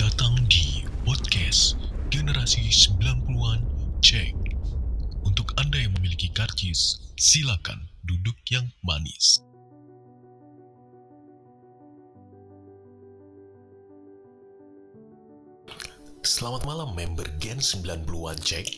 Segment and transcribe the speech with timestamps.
[0.00, 1.76] datang di podcast
[2.08, 3.60] Generasi 90-an
[4.00, 4.32] Cek.
[5.28, 9.44] Untuk Anda yang memiliki karcis, silakan duduk yang manis.
[16.24, 18.72] Selamat malam member Gen 90-an Cek.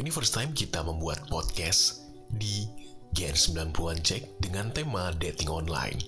[0.00, 2.08] Ini first time kita membuat podcast
[2.40, 2.64] di
[3.12, 6.00] Gen 90-an Cek dengan tema dating online.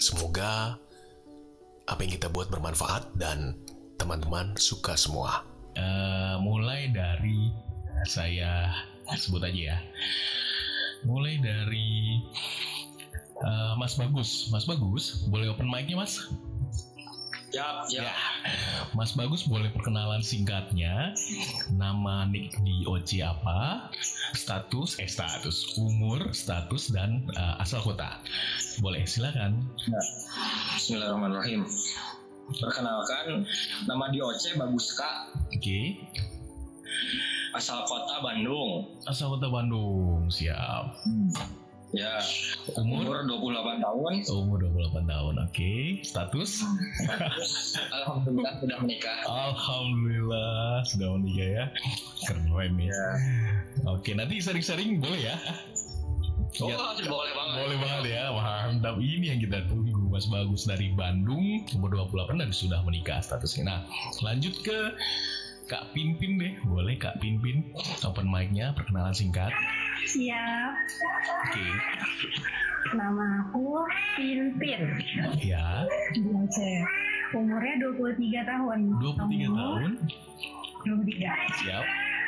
[0.00, 0.80] Semoga
[1.86, 3.54] apa yang kita buat bermanfaat dan
[3.96, 5.44] teman-teman suka semua.
[5.76, 7.52] Eh, mulai dari
[8.08, 8.72] saya
[9.16, 9.78] sebut aja ya.
[11.04, 12.20] Mulai dari
[13.44, 14.48] eh, Mas Bagus.
[14.48, 16.28] Mas Bagus, boleh open mic-nya Mas?
[17.54, 18.10] Yap, Ya.
[18.10, 18.16] yap.
[18.92, 21.14] Mas Bagus boleh perkenalan singkatnya.
[21.72, 23.88] Nama nick di OC apa?
[24.36, 28.20] Status, eh status, umur, status dan eh, asal kota.
[28.80, 29.60] Boleh, silakan.
[30.76, 31.64] Bismillahirrahmanirrahim.
[32.46, 33.42] Perkenalkan,
[33.84, 35.98] nama di OC Baguska, Oke.
[37.52, 38.86] asal kota Bandung.
[39.04, 40.94] Asal kota Bandung, siap.
[41.94, 42.18] Ya,
[42.76, 43.24] Umur?
[43.24, 44.12] umur 28 tahun.
[44.28, 45.72] Umur 28 tahun, oke.
[46.02, 46.50] Status?
[47.94, 49.18] Alhamdulillah sudah menikah.
[49.24, 51.64] Alhamdulillah sudah menikah ya.
[52.26, 52.90] Keren ya.
[52.90, 53.06] Ya.
[53.88, 55.36] Oke, nanti sering-sering boleh ya.
[56.60, 57.54] Oh, Ya, boleh banget.
[57.64, 58.22] boleh banget ya.
[58.32, 59.95] Mantap ini yang kita tunggu.
[60.16, 63.68] Mas Bagus dari Bandung, umur 28 dan sudah menikah statusnya.
[63.68, 63.80] Nah,
[64.24, 64.96] lanjut ke
[65.68, 66.56] Kak Pinpin deh.
[66.64, 67.68] Boleh Kak Pinpin
[68.00, 69.52] open mic-nya perkenalan singkat.
[70.08, 70.72] Siap,
[71.52, 71.66] Oke.
[72.96, 73.84] nama aku
[74.16, 75.04] Pinpin
[75.44, 75.84] Ya,
[76.24, 76.72] Bose.
[77.36, 78.78] Umurnya 23 tahun.
[78.96, 79.90] 23 tahun.
[80.80, 81.60] 23.
[81.60, 81.84] Siap.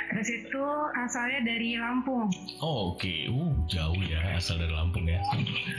[0.09, 0.65] Terus itu
[0.97, 2.33] asalnya dari Lampung.
[2.59, 3.13] Oh, oke.
[3.29, 5.21] Uh, jauh ya asal dari Lampung ya.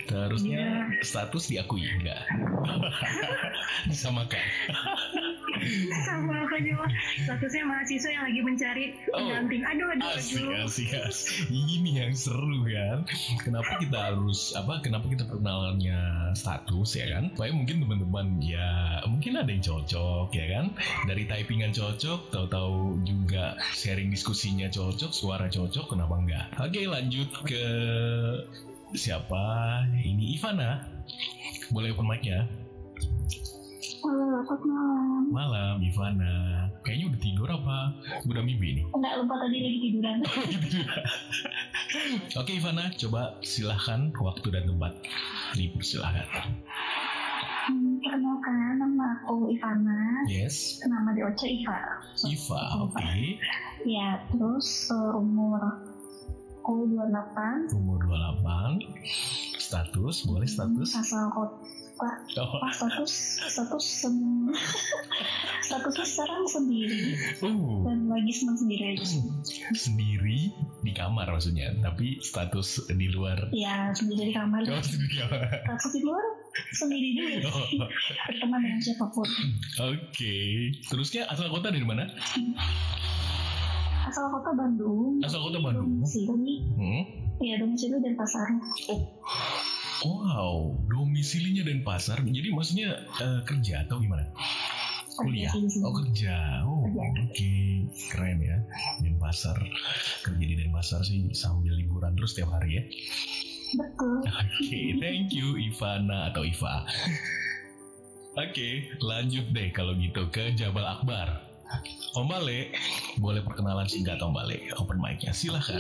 [0.06, 1.02] Terusnya Iya.
[1.02, 2.22] status diakui enggak?
[3.88, 4.40] Disamakan.
[6.08, 6.88] Sama aku juga.
[7.20, 9.20] Statusnya mahasiswa yang lagi mencari Oh.
[9.20, 9.62] pendamping.
[9.66, 10.66] Aduh, aduh, Asik, aduh.
[10.66, 11.52] asik, asik.
[11.52, 13.04] Ini yang seru kan.
[13.44, 14.80] Kenapa kita harus apa?
[14.80, 17.34] Kenapa kita perkenalannya status ya kan?
[17.36, 18.70] Supaya mungkin teman-teman ya
[19.04, 20.66] mungkin ada yang cocok ya kan.
[21.06, 26.52] Dari typingan cocok, tahu-tahu juga sharing diskusinya cocok, suara cocok, kenapa enggak?
[26.60, 27.64] Oke, lanjut ke
[28.92, 29.80] siapa?
[29.96, 30.84] Ini Ivana.
[31.72, 32.44] Boleh open mic-nya?
[34.04, 35.24] Halo, selamat malam.
[35.32, 36.36] Malam, Ivana.
[36.84, 37.78] Kayaknya udah tidur apa?
[38.28, 38.86] Udah mimpi nih?
[38.92, 40.18] Enggak lupa tadi lagi tiduran.
[42.44, 45.00] Oke Ivana, coba silahkan waktu dan tempat
[45.56, 46.60] dipersilahkan.
[47.70, 50.26] Hmm, Perkenalkan, nama aku Ivana.
[50.26, 52.02] Yes, Nama di Oce Iva.
[52.26, 53.14] Iva, oke.
[53.86, 55.62] Ya, terus eh, umur
[56.66, 57.70] aku 28.
[57.78, 59.62] Umur 28.
[59.62, 60.98] Status, boleh status?
[60.98, 61.62] Asal kota.
[62.00, 62.16] Oh,
[62.56, 63.12] Oh, status
[63.44, 64.16] status sem
[65.68, 67.12] statusnya sekarang sendiri.
[67.38, 69.04] Uh, dan lagi senang sendiri aja.
[69.04, 69.22] Sih.
[69.74, 70.50] sendiri
[70.80, 73.52] di kamar maksudnya, tapi status di luar.
[73.52, 74.64] ya sendiri di kamar.
[74.64, 75.40] Oh, di kamar.
[75.62, 76.24] status di luar
[76.72, 77.78] sendiri juga Oh, sih
[78.26, 79.28] berteman dengan siapa pun.
[79.86, 80.36] Oke,
[80.86, 82.08] terusnya asal kota dari mana?
[84.02, 85.20] asal kota Bandung.
[85.22, 86.00] Asal kota Bandung.
[86.00, 87.04] domisili Hmm?
[87.40, 88.48] ya domisili dan pasar
[88.88, 89.00] Oh,
[90.06, 92.24] wow, domisilinya dan pasar.
[92.24, 92.90] Jadi maksudnya
[93.20, 94.30] eh, kerja atau gimana?
[95.20, 95.52] Kuliah.
[95.84, 96.64] Oh kerja.
[96.64, 97.54] Oh oke
[98.12, 98.58] keren ya.
[99.04, 99.60] Denpasar
[100.24, 102.84] kerja di Denpasar sih sambil liburan terus tiap hari ya.
[103.70, 106.88] betul Oke, thank you Ivana atau Iva.
[108.40, 111.49] Oke, lanjut deh kalau gitu ke Jabal Akbar.
[112.18, 112.74] Om Bale,
[113.22, 115.78] boleh perkenalan singkat Om Bale, open mic-nya, silahkan.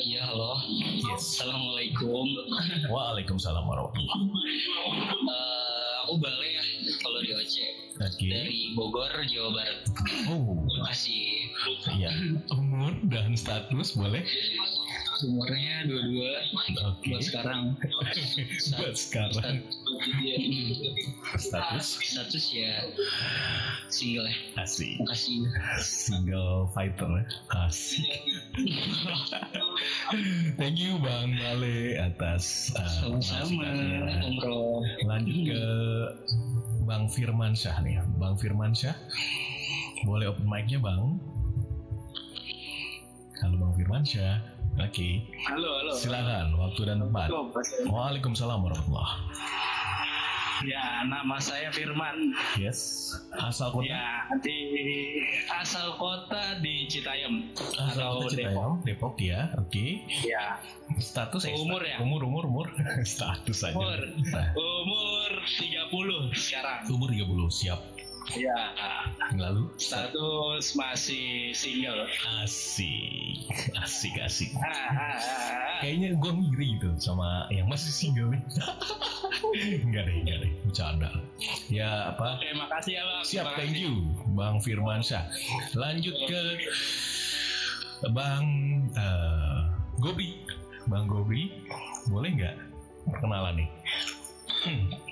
[0.00, 0.56] Iya, halo.
[1.04, 1.36] Yes.
[1.36, 2.24] Assalamualaikum.
[2.88, 4.16] Waalaikumsalam warahmatullahi
[5.28, 6.62] Eh, aku Bale ya,
[7.04, 7.54] kalau di OC.
[8.00, 8.26] Oke.
[8.32, 9.80] Dari Bogor, Jawa Barat.
[10.32, 11.52] Oh, Masih
[12.00, 12.08] iya.
[12.56, 14.24] Umur dan status boleh?
[15.24, 16.32] Umurnya dua-dua
[16.88, 17.12] Oke.
[17.12, 17.62] buat sekarang.
[18.80, 19.56] Buat sekarang.
[21.36, 22.74] Status Status ya
[23.90, 24.62] single ya.
[24.62, 24.96] asik.
[25.02, 25.40] Makasih.
[25.82, 27.10] Single fighter
[27.66, 28.08] asik.
[30.56, 33.66] Thank you Bang Bale atas uh, Sama-sama.
[35.06, 35.64] Lanjut ke
[36.86, 38.02] Bang Firman Syah nih.
[38.18, 38.96] Bang Firman Syah,
[40.02, 41.22] boleh open mic-nya Bang?
[43.42, 44.49] Halo Bang Firman Syah.
[44.76, 45.92] Oke, Halo, halo.
[45.92, 47.28] silakan waktu dan tempat.
[47.84, 49.12] Waalaikumsalam warahmatullahi
[50.60, 52.36] Ya, nama saya Firman.
[52.54, 53.08] Yes.
[53.32, 53.88] Asal kota?
[53.88, 54.60] Ya, di
[55.48, 57.48] asal kota di Citayam.
[57.80, 59.48] Asal kota Citayam, Depok ya.
[59.56, 60.04] Oke.
[60.20, 60.60] Ya,
[61.00, 61.96] Status eh, Umur sta- ya?
[62.04, 62.66] Umur umur umur.
[63.08, 63.72] Status aja.
[63.72, 64.00] Umur.
[64.28, 66.80] Nah, umur 30 sekarang.
[66.92, 67.80] umur 30 siap.
[68.38, 68.54] Ya,
[69.34, 72.06] Lalu status masih single.
[72.42, 73.42] asik,
[73.78, 74.50] asik, asik.
[75.82, 78.42] Kayaknya gue ngiri gitu sama yang masih single nih.
[79.86, 81.10] enggak deh, enggak deh, bercanda.
[81.66, 82.38] Ya apa?
[82.38, 83.22] Oke, makasih ya bang.
[83.26, 83.82] Siap, Terima thank kasih.
[83.82, 83.92] you,
[84.38, 85.24] Bang Firmansyah.
[85.74, 86.42] Lanjut ke
[88.12, 88.44] Bang
[88.94, 89.58] eh,
[89.98, 90.38] Gobri.
[90.86, 91.50] Bang Gobri,
[92.08, 92.56] boleh nggak
[93.10, 93.70] perkenalan nih?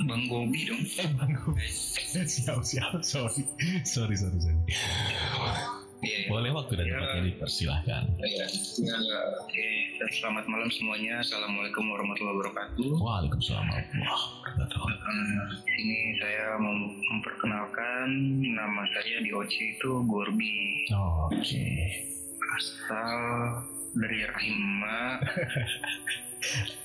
[0.00, 0.80] Bang Gobi dong.
[0.80, 1.68] Eh, Bang Gobri.
[1.68, 2.90] siap, siap.
[3.02, 3.44] Sorry,
[3.84, 4.60] sorry, sorry, sorry.
[6.00, 6.32] Iya.
[6.32, 6.96] Boleh waktu dan Ya.
[6.96, 8.02] tempatnya dipersilahkan.
[8.16, 8.46] Iya.
[8.80, 8.96] Ya,
[9.36, 9.66] Oke,
[10.16, 11.20] selamat malam semuanya.
[11.20, 12.88] Assalamualaikum warahmatullahi wabarakatuh.
[12.96, 14.80] Waalaikumsalam warahmatullahi wabarakatuh.
[14.80, 15.44] Eh,
[15.76, 16.72] ini saya mau
[17.12, 18.08] memperkenalkan
[18.50, 21.68] nama saya di OC itu Gorbi Oke.
[22.50, 23.20] asal
[23.92, 25.18] dari Rahima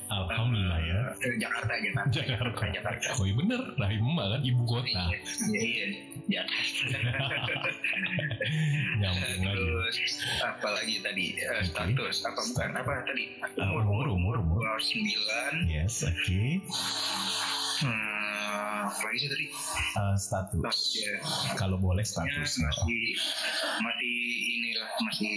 [0.05, 1.01] Alhamdulillah ya.
[1.17, 2.11] eh, Jakarta Jakarta.
[2.13, 2.63] Jakarta.
[2.69, 3.07] Jakarta.
[3.17, 5.03] Oh iya bener, Rahimah kan ibu kota.
[5.49, 5.85] iya iya
[6.45, 7.65] Jakarta
[9.01, 9.53] Nyambung aja.
[9.55, 9.95] terus
[10.43, 11.25] apa lagi tadi?
[11.33, 12.15] Eh, status.
[12.21, 13.23] Apa bukan apa tadi?
[13.57, 14.59] Ah, umur, umur, umur.
[14.77, 16.41] 29 Yes, oke.
[17.81, 18.34] hmm,
[18.85, 19.45] apa lagi sih tadi
[19.95, 20.77] Eh, status.
[20.93, 21.15] ya
[21.55, 22.51] Kalau boleh Ya, status.
[22.57, 23.15] masih
[23.77, 24.15] masih
[24.51, 25.33] inilah masih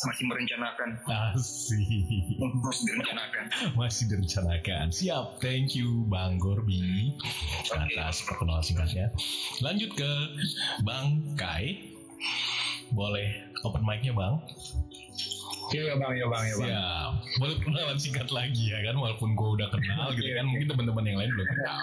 [0.00, 2.38] masih merencanakan Asik.
[2.38, 3.44] masih direncanakan
[3.74, 4.84] Masih direncanakan.
[4.90, 5.38] Siap.
[5.38, 7.12] Thank you Bang Gorbi
[7.72, 9.10] atas perkenalan singkatnya.
[9.60, 10.10] Lanjut ke
[10.82, 11.90] Bang Kai.
[12.90, 13.26] Boleh
[13.60, 14.38] open mic-nya Bang?
[15.66, 17.10] Iya bang, iya bang, Siap.
[17.34, 21.18] Boleh perkenalan singkat lagi ya kan walaupun gue udah kenal gitu kan mungkin teman-teman yang
[21.18, 21.78] lain belum kenal.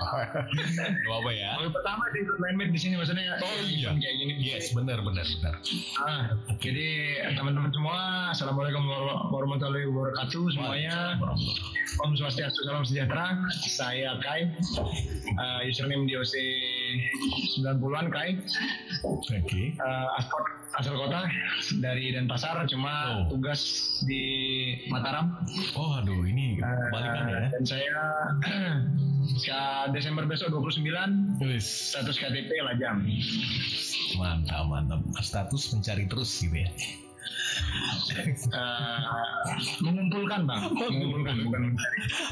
[1.01, 1.49] Gak apa ya.
[1.55, 3.89] Kali pertama di ikut main di sini maksudnya Oh iya.
[3.91, 4.33] kayak gini.
[4.39, 5.55] Yes, benar benar benar.
[5.99, 6.23] Ah,
[6.57, 6.87] jadi
[7.33, 7.97] teman-teman semua,
[8.29, 11.17] assalamualaikum war- warahmatullahi wabarakatuh semuanya.
[11.99, 13.35] Om Swastiastu, salam sejahtera.
[13.67, 14.47] Saya Kai,
[15.33, 16.33] uh, username DOC
[17.59, 18.39] 90-an Kai,
[19.03, 19.75] Oke.
[19.75, 20.39] uh, asal,
[20.73, 21.27] asal kota
[21.77, 23.27] dari Denpasar, cuma Oh.
[23.27, 23.59] tugas
[24.01, 24.23] di
[24.89, 25.37] Mataram.
[25.77, 26.57] Oh aduh ini
[26.89, 27.37] balikan ya.
[27.37, 27.93] Uh, dan saya
[29.41, 33.05] Sa- Desember besok 29 Wis, status KTP Lajam.
[34.17, 35.01] mantap mantap.
[35.21, 36.71] Status mencari terus gitu ya.
[38.11, 38.99] Eh,
[39.79, 41.61] mengumpulkan bang, mengumpulkan bukan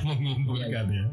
[0.03, 1.05] mengumpulkan ya.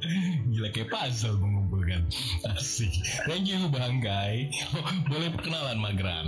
[0.51, 1.66] Gila kayak puzzle mengumpulkan.
[2.51, 2.91] Asik.
[3.31, 4.51] Thank you Bang Kai.
[4.75, 6.27] Oh, boleh perkenalan Magran?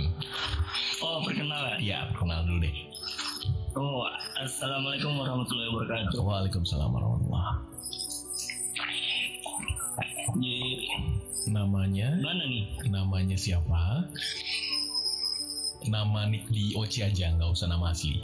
[1.03, 1.83] Oh perkenalan.
[1.83, 2.75] Ya, perkenalan dulu deh.
[3.75, 4.07] Oh
[4.39, 6.19] assalamualaikum warahmatullahi wabarakatuh.
[6.19, 7.67] Waalaikumsalam warahmatullahi
[10.39, 10.85] Di
[11.49, 12.69] Namanya, mana nih?
[12.93, 14.05] namanya siapa?
[15.89, 18.21] Nama nick di OC aja, nggak usah nama asli.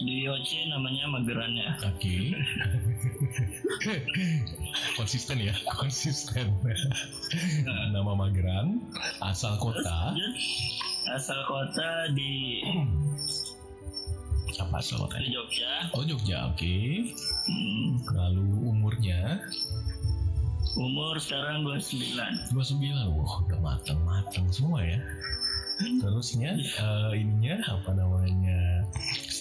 [0.00, 1.70] Di OC namanya Mageran ya.
[1.84, 2.32] Oke.
[4.98, 6.48] konsisten ya, konsisten.
[7.66, 8.80] Nama Mageran,
[9.20, 10.16] asal kota.
[11.12, 12.62] Asal kota di
[14.56, 15.18] Apa asal kota?
[15.20, 15.70] di Jogja.
[15.92, 16.76] Oh Jogja, oke.
[17.50, 19.42] Hmm, Lalu umurnya
[20.78, 22.54] umur sekarang 29.
[22.54, 25.00] 29, wah udah matang-matang semua ya.
[25.82, 28.86] Terusnya eh, ininya apa namanya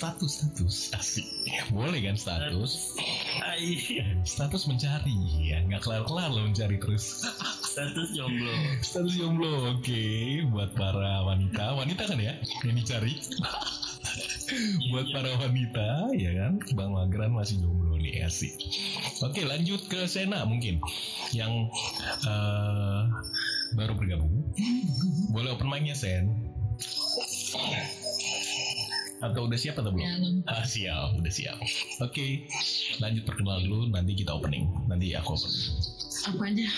[0.01, 0.75] status status.
[0.97, 1.27] Asik.
[1.69, 2.97] Boleh kan status?
[3.45, 3.77] Ai,
[4.25, 5.13] status mencari.
[5.45, 7.21] Ya nggak kelar kelar lo mencari terus.
[7.71, 8.49] Status jomblo.
[8.81, 10.03] status jomblo oke.
[10.49, 11.77] Buat para wanita.
[11.77, 12.33] Wanita kan ya
[12.65, 13.13] yang dicari.
[14.91, 15.13] Buat Iya.
[15.13, 16.53] para wanita ya kan?
[16.73, 18.57] Bang Magran masih jomblo nih asik.
[19.21, 20.81] Oke lanjut ke Sena mungkin.
[21.29, 21.69] Yang
[22.25, 23.01] eh,
[23.77, 24.49] baru bergabung.
[25.29, 26.25] Boleh open mic-nya Sen
[29.21, 30.41] atau udah siap atau belum?
[30.45, 31.57] Ah siap, udah siap.
[31.99, 32.49] Oke,
[32.97, 33.85] lanjut perkenalan dulu.
[33.87, 34.65] Nanti kita opening.
[34.85, 35.65] Nanti aku opening.
[36.21, 36.69] apa aja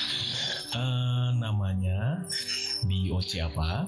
[0.73, 2.23] Eh, namanya
[2.81, 3.83] di OC apa?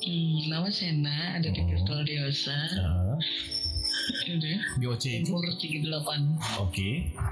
[0.00, 1.66] hmm, nama Sena ada di Oh.
[1.66, 3.14] virtual dewasa Eh,
[4.26, 5.30] udah di OC itu.
[5.30, 6.90] umur 38 Oke.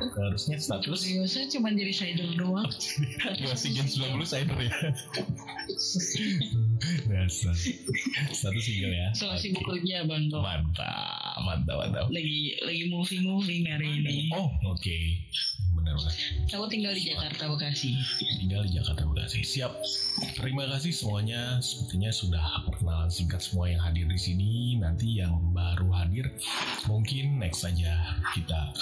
[0.09, 1.01] Terusnya status.
[1.03, 2.69] dewasa cuma jadi cider doang
[3.39, 4.73] Masih gen 90 cyber ya.
[7.05, 7.55] Dasar.
[8.29, 9.09] Status single ya.
[9.13, 12.07] soal sibuk kerja bang kok Mantap, mantap, mantap.
[12.09, 14.99] lagi lagi moving moving hari ini Oh, oke.
[15.73, 16.15] Benar benar.
[16.53, 17.97] aku tinggal di Jakarta Bekasi
[18.53, 19.41] tinggal di Jakarta Bekasi.
[19.41, 19.73] Siap.
[20.37, 21.57] Terima kasih semuanya.
[21.65, 24.77] Sepertinya sudah perkenalan singkat semua yang hadir di sini.
[24.77, 26.29] Nanti yang baru hadir
[26.85, 27.97] mungkin next saja
[28.37, 28.77] kita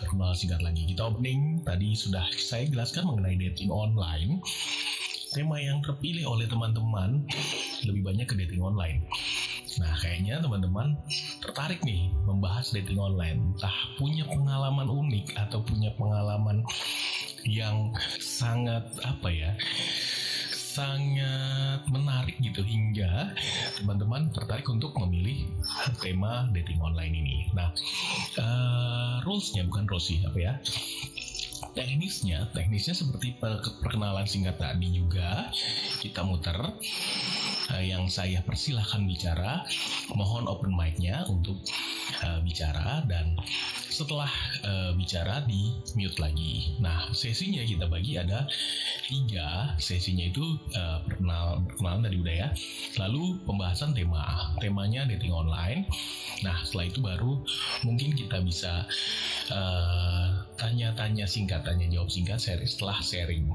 [0.00, 0.88] perkenalan singkat lagi.
[0.88, 4.40] Kita opening tadi sudah saya jelaskan mengenai dating online.
[5.36, 7.28] Tema yang terpilih oleh teman-teman
[7.84, 9.04] lebih banyak ke dating online.
[9.78, 10.98] Nah, kayaknya teman-teman
[11.38, 13.54] tertarik nih membahas dating online.
[13.54, 16.66] Entah punya pengalaman unik atau punya pengalaman
[17.46, 19.50] yang sangat apa ya
[20.70, 23.34] sangat menarik gitu hingga
[23.74, 25.42] teman-teman tertarik untuk memilih
[25.98, 27.38] tema dating online ini.
[27.50, 27.74] Nah,
[28.38, 30.54] eh, rulesnya bukan rules sih apa ya?
[31.74, 35.50] Teknisnya, teknisnya seperti per- perkenalan singkat tadi juga
[35.98, 36.56] kita muter.
[37.78, 39.62] Eh, yang saya persilahkan bicara,
[40.18, 41.62] mohon open mic-nya untuk
[42.18, 43.38] eh, bicara dan
[43.86, 44.30] setelah
[44.64, 46.74] eh, bicara di mute lagi.
[46.82, 48.48] Nah, sesinya kita bagi ada
[49.10, 49.74] tiga.
[49.78, 50.42] Sesinya itu
[50.74, 52.48] eh, perkenal perkenalan tadi udah ya
[52.98, 55.86] lalu pembahasan tema temanya dating online.
[56.46, 57.32] Nah setelah itu baru
[57.82, 58.86] mungkin kita bisa
[59.50, 60.24] eh,
[60.60, 63.48] tanya-tanya singkat tanya jawab singkat seri setelah sharing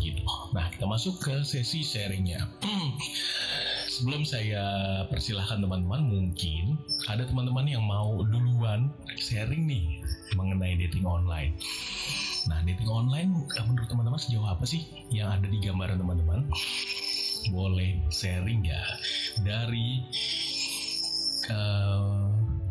[0.00, 0.24] gitu.
[0.56, 2.48] Nah kita masuk ke sesi sharingnya.
[3.92, 4.64] Sebelum saya
[5.08, 10.04] persilahkan teman-teman mungkin ada teman-teman yang mau duluan sharing nih
[10.36, 11.56] mengenai dating online.
[12.46, 13.34] Nah, dating online
[13.66, 16.46] menurut teman-teman sejauh apa sih yang ada di gambaran teman-teman?
[17.50, 18.78] Boleh sharing ya.
[19.42, 20.02] Dari
[21.50, 22.22] eh,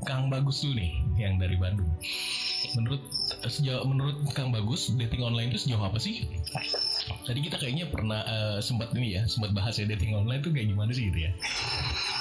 [0.08, 1.92] Kang Bagus dulu nih yang dari Bandung.
[2.80, 3.04] Menurut
[3.48, 6.26] sejauh menurut Kang Bagus dating online itu sejauh apa sih?
[7.24, 10.68] Tadi kita kayaknya pernah eh, sempat ini ya, sempat bahas ya dating online itu kayak
[10.68, 11.32] gimana sih gitu ya.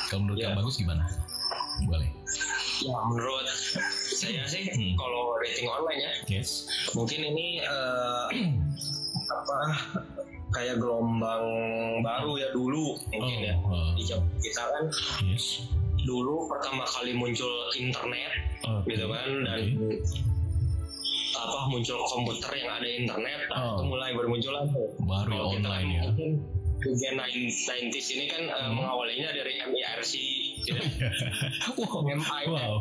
[0.08, 0.48] Kalau menurut Ya.
[0.48, 1.04] Kang Bagus gimana?
[1.82, 2.08] Boleh.
[2.80, 3.46] Ya menurut
[4.14, 4.94] saya sih Hmm.
[4.94, 6.66] kalau dating online ya Yes.
[6.92, 8.26] mungkin ini eh,
[9.24, 9.58] apa
[10.50, 11.42] kayak gelombang
[12.00, 14.84] baru ya dulu mungkin ya Oh, di zaman kita kan
[15.24, 15.66] yes.
[15.98, 18.30] dulu pertama kali muncul internet
[18.62, 18.92] Oke.
[18.92, 19.98] gitu kan dan Oke.
[21.36, 23.70] Apa muncul komputer yang ada internet nah, Oh.
[23.74, 26.02] itu mulai bermunculan tuh Baru ya Kalau online ya.
[26.84, 28.76] Gen 90s ini kan eh, Hmm.
[28.76, 30.12] mengawalinya dari MIRC
[30.60, 30.76] gitu.
[31.80, 32.04] wow.
[32.04, 32.74] MIRC Wow.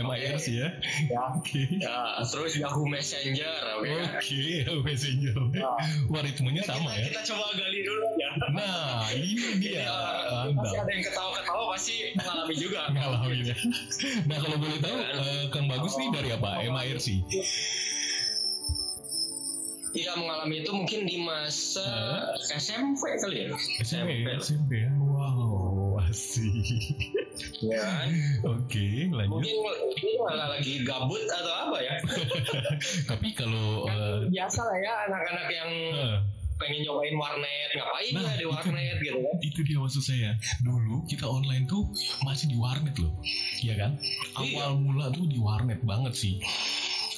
[0.00, 0.68] MIRC ya.
[1.04, 1.20] ya.
[1.36, 1.68] Oke.
[1.76, 5.36] Ya, terus Yahoo Messenger oke Oke, Messenger.
[5.52, 5.76] Nah.
[6.08, 7.04] Wah, ritmenya sama kita, ya.
[7.12, 9.84] kita coba gali dulu ya Nah, ini dia.
[9.84, 13.56] Jadi, pasti Anda ada yang ketawa-ketawa pasti mengalami juga ngalamin ya.
[14.24, 16.64] Nah, kalau boleh tahu, eh, Kang Bagus nih dari apa?
[16.64, 17.08] MIRC.
[19.90, 22.38] Iya mengalami itu mungkin di masa Hah?
[22.56, 24.70] SMP kali ya SMP, SMP.
[24.80, 24.90] Ya.
[24.94, 26.46] Wow, asik.
[27.58, 28.08] ya kan?
[28.46, 29.42] Oke, lanjut.
[29.42, 29.56] mungkin
[29.98, 31.94] ini malah lagi gabut atau apa ya
[33.10, 36.16] Tapi kalau eh, biasa lah ya anak-anak yang eh,
[36.54, 40.30] pengen nyobain warnet ngapain Nah, ya di itu- warnet gitu kan itu dia maksud saya.
[40.60, 41.88] Dulu kita online tuh
[42.22, 43.18] masih di warnet loh,
[43.58, 43.96] ya kan?
[44.38, 44.68] Iya.
[44.68, 46.36] Awal mula tuh di warnet banget sih.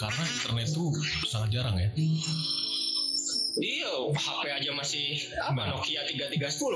[0.03, 0.91] Karena internet tuh
[1.25, 1.87] sangat jarang ya.
[3.53, 5.77] iya HP aja masih apa.
[5.77, 6.73] Nokia 3310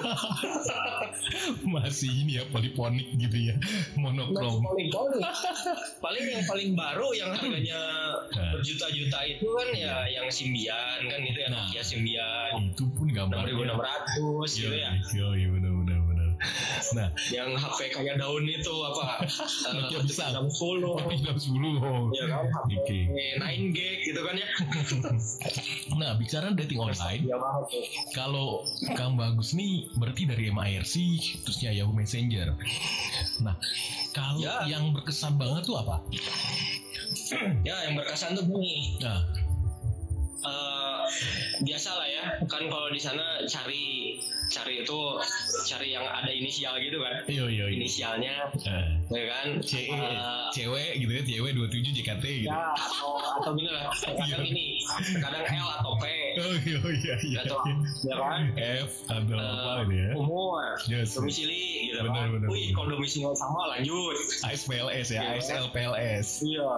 [1.72, 3.56] masih ini ya poliponik gitu ya
[3.96, 4.60] monokrom
[5.98, 7.80] paling yang paling baru yang harganya
[8.26, 8.52] Nah.
[8.52, 11.64] berjuta-juta itu kan ya yang Symbian kan itu ya Nah.
[11.64, 15.72] Nokia Symbian itu pun gambarnya 6600 gitu ya iya iya benar
[16.94, 17.08] nah.
[17.28, 19.22] Yang HP kayak daun itu apa?
[19.76, 20.30] Nokia besar.
[20.36, 22.10] 60 tapi jam 10 oh.
[22.12, 22.44] ya kan?
[22.66, 22.98] Oke.
[23.40, 24.48] 9 gig gitu kan ya?
[25.96, 27.80] Nah bicara dating online ya tuh
[28.12, 28.60] kalau
[28.92, 30.94] Kang Bagus nih berarti dari MIRC
[31.40, 32.52] terusnya Yahoo Messenger.
[33.40, 33.56] Nah
[34.12, 34.64] kalau Ya.
[34.68, 36.00] yang berkesan banget tuh apa?
[37.66, 39.00] Ya yang berkesan tuh gini.
[39.02, 39.24] Nah
[40.46, 40.98] eh
[41.58, 45.00] biasa lah ya kan kalau di sana cari cari itu
[45.64, 47.18] cari yang ada inisial gitu kan.
[47.26, 47.74] Iya iya iya.
[47.74, 49.46] Inisialnya Eh, ya kan?
[49.58, 52.48] C Eh, cewek gitu ya cewek 27 JKT gitu.
[52.48, 54.78] Ya atau atau gini lah kadang ini
[55.18, 56.04] kadang L atau P.
[56.38, 57.40] Oh iya iya iya.
[57.42, 57.58] Atau
[58.06, 58.40] ya kan?
[58.54, 60.10] F atau Eh, apa gitu ya.
[60.14, 61.18] umur Yes.
[61.18, 62.26] domisili gitu Benar, kan.
[62.38, 64.14] benar, wih kalau domisili sama lanjut.
[64.46, 65.42] ASPLS ya, Iya.
[65.42, 66.28] ASL PLS.
[66.46, 66.70] iya.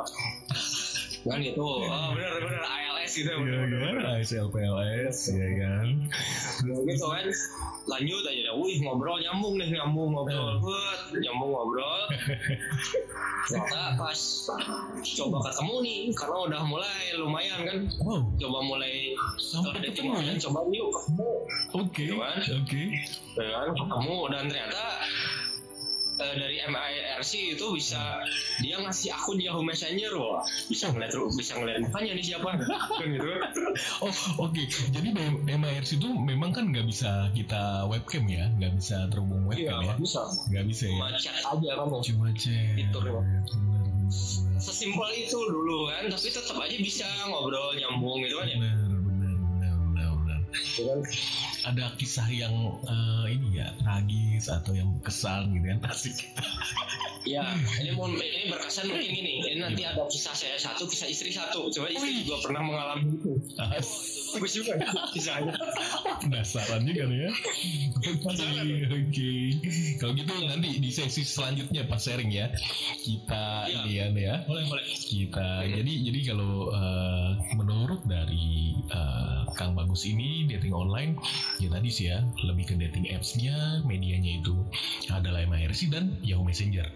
[1.20, 1.60] Kan gitu.
[1.84, 2.62] Oh bener bener
[3.08, 4.20] ALS gitu Iya bener, bener, kan, bener.
[4.20, 5.86] ASL PLS, ya kan.
[6.60, 7.26] Ya gitu kan
[7.88, 12.00] lanjut aja deh wih ngobrol nyambung nih nyambung ngobrol buat nyambung ngobrol
[13.48, 14.20] ternyata pas
[15.16, 20.36] coba ketemu nih karena udah mulai lumayan kan Wow, coba mulai sampai ketemu ya?
[20.38, 21.30] coba yuk ketemu
[21.72, 22.36] Oke, Gitu kan?
[22.60, 22.82] oke.
[23.40, 24.84] ya kan ketemu dan ternyata
[26.18, 28.18] eh, dari MIRC itu bisa
[28.58, 33.26] dia ngasih akun Yahoo Messenger wah bisa ngeliat bisa ngeliat mukanya nih siapa kan gitu
[34.02, 34.10] Oh,
[34.42, 34.62] oke.
[34.90, 39.70] Jadi M- MIRC itu memang kan nggak bisa kita webcam ya, nggak bisa terhubung iya
[39.70, 40.20] webcam ya, nggak bisa
[40.50, 40.92] nggak bisa ya.
[40.94, 42.74] cuma chat aja kan Cuma chat.
[42.74, 42.98] Itu,
[44.58, 48.97] sesimpel itu dulu kan tapi tetap aja bisa ngobrol nyambung gitu kan ya Benar,
[50.78, 51.00] kan?
[51.68, 56.16] Ada kisah yang eh, ini ya tragis atau yang kesan gitu yang asik.
[57.26, 57.44] Ya,
[57.82, 59.44] ini mau ini berkesan mungkin ini.
[59.44, 61.68] Ini nanti ada kisah saya satu, kisah istri satu.
[61.68, 63.36] Coba istri juga pernah mengalami itu.
[64.32, 64.80] Bagus juga
[65.12, 65.52] kisahnya.
[66.24, 67.30] Penasaran juga nih ya.
[68.00, 68.10] Oke,
[68.88, 69.32] oke.
[70.00, 72.48] Kalau gitu nanti di sesi selanjutnya pas sharing ya.
[73.04, 74.08] Kita Iya.
[74.08, 74.34] ini ya, ya.
[74.48, 74.84] Boleh, boleh.
[74.88, 81.20] Kita jadi jadi kalau eh, menurut dari eh, Kang Bagus ini dating online
[81.60, 84.56] ya tadi sih ya lebih ke dating apps-nya, medianya itu
[85.12, 86.88] adalah MIRC dan Yahoo Messenger.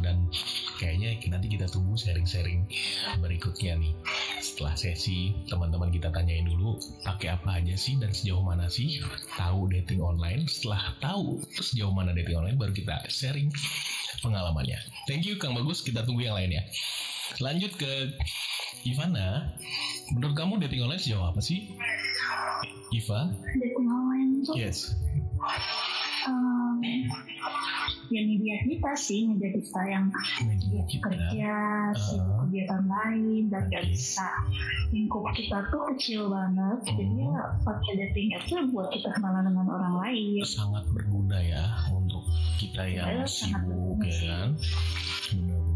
[0.00, 0.30] Dan
[0.78, 2.64] kayaknya nanti kita tunggu sharing-sharing
[3.18, 3.92] berikutnya nih.
[4.38, 9.02] Setelah sesi teman-teman kita tanyain dulu pakai apa aja sih dan sejauh mana sih
[9.34, 10.46] tahu dating online.
[10.46, 13.50] Setelah tahu sejauh mana dating online baru kita sharing
[14.22, 14.78] pengalamannya.
[15.06, 16.62] Thank you Kang Bagus, kita tunggu yang lain ya.
[17.38, 18.14] Lanjut ke
[18.88, 19.28] Ivana.
[20.10, 21.68] Menurut kamu dating online sejauh apa sih?
[22.88, 23.28] Iva?
[23.52, 24.96] dating online tuh Yes.
[26.24, 26.80] em,
[28.08, 30.08] ya media kita sih media kita yang
[30.40, 31.04] Media kita.
[31.04, 31.52] kerja
[31.94, 32.40] sibuk Ah.
[32.42, 33.92] kegiatan lain dan gak Oke.
[33.92, 34.28] bisa
[34.88, 37.20] lingkup kita tuh kecil banget jadi Hmm.
[37.28, 42.24] ya pakai dating apps tuh buat kita kenalan dengan orang lain sangat berguna ya untuk
[42.56, 44.48] kita yang Ya, sangat sibuk ya kan
[45.28, 45.67] Hmm.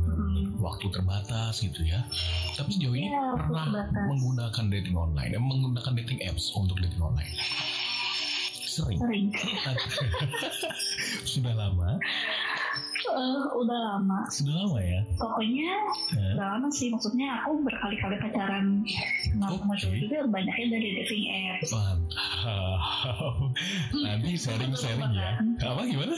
[0.62, 2.07] Waktu terbatas gitu ya
[2.54, 4.04] tapi sejauh ini Ya, pernah terbatas.
[4.09, 7.35] menggunakan dating online eh, menggunakan dating apps untuk dating online
[8.64, 9.26] sering sering
[11.26, 11.99] sudah lama
[13.02, 15.75] Eh, udah lama sudah lama ya pokoknya
[16.14, 16.33] Ya.
[16.33, 18.81] udah lama sih maksudnya aku berkali-kali pacaran
[19.28, 19.83] sama sama Oke.
[19.83, 23.37] cowok juga banyaknya dari dating apps Mantap.
[24.07, 25.33] Nanti sharing-sharing ya.
[25.61, 26.14] Apa gimana?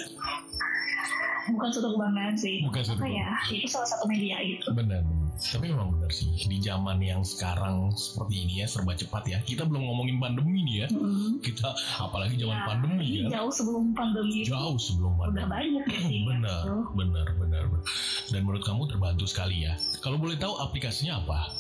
[1.46, 5.02] Bukan suatu kebanggaan sih Bukan suatu apa ya itu salah satu media gitu Benar.
[5.34, 6.30] Tapi memang benar sih.
[6.38, 9.38] Di zaman yang sekarang seperti ini ya serba cepat ya.
[9.40, 10.88] Kita belum ngomongin pandemi nih ya.
[10.88, 11.42] Mm.
[11.42, 13.26] Kita apalagi zaman Ya, pandemi ya.
[13.34, 15.50] jauh sebelum pandemi Jauh sebelum udah pandemi.
[15.50, 16.62] banyak dating apps Benar,
[16.94, 17.84] benar, benar, benar.
[18.30, 19.74] Dan menurut kamu terbantu sekali ya.
[19.98, 21.50] Kalau boleh tahu aplikasinya apa?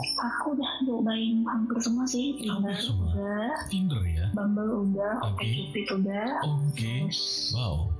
[0.00, 3.12] aku udah cobain hampir semua sih Tinder semua.
[3.12, 4.26] udah Tinder ya.
[4.32, 5.44] Bumble udah Oke.
[5.44, 6.92] OkCupid udah Oke.
[7.04, 7.92] terus Wow.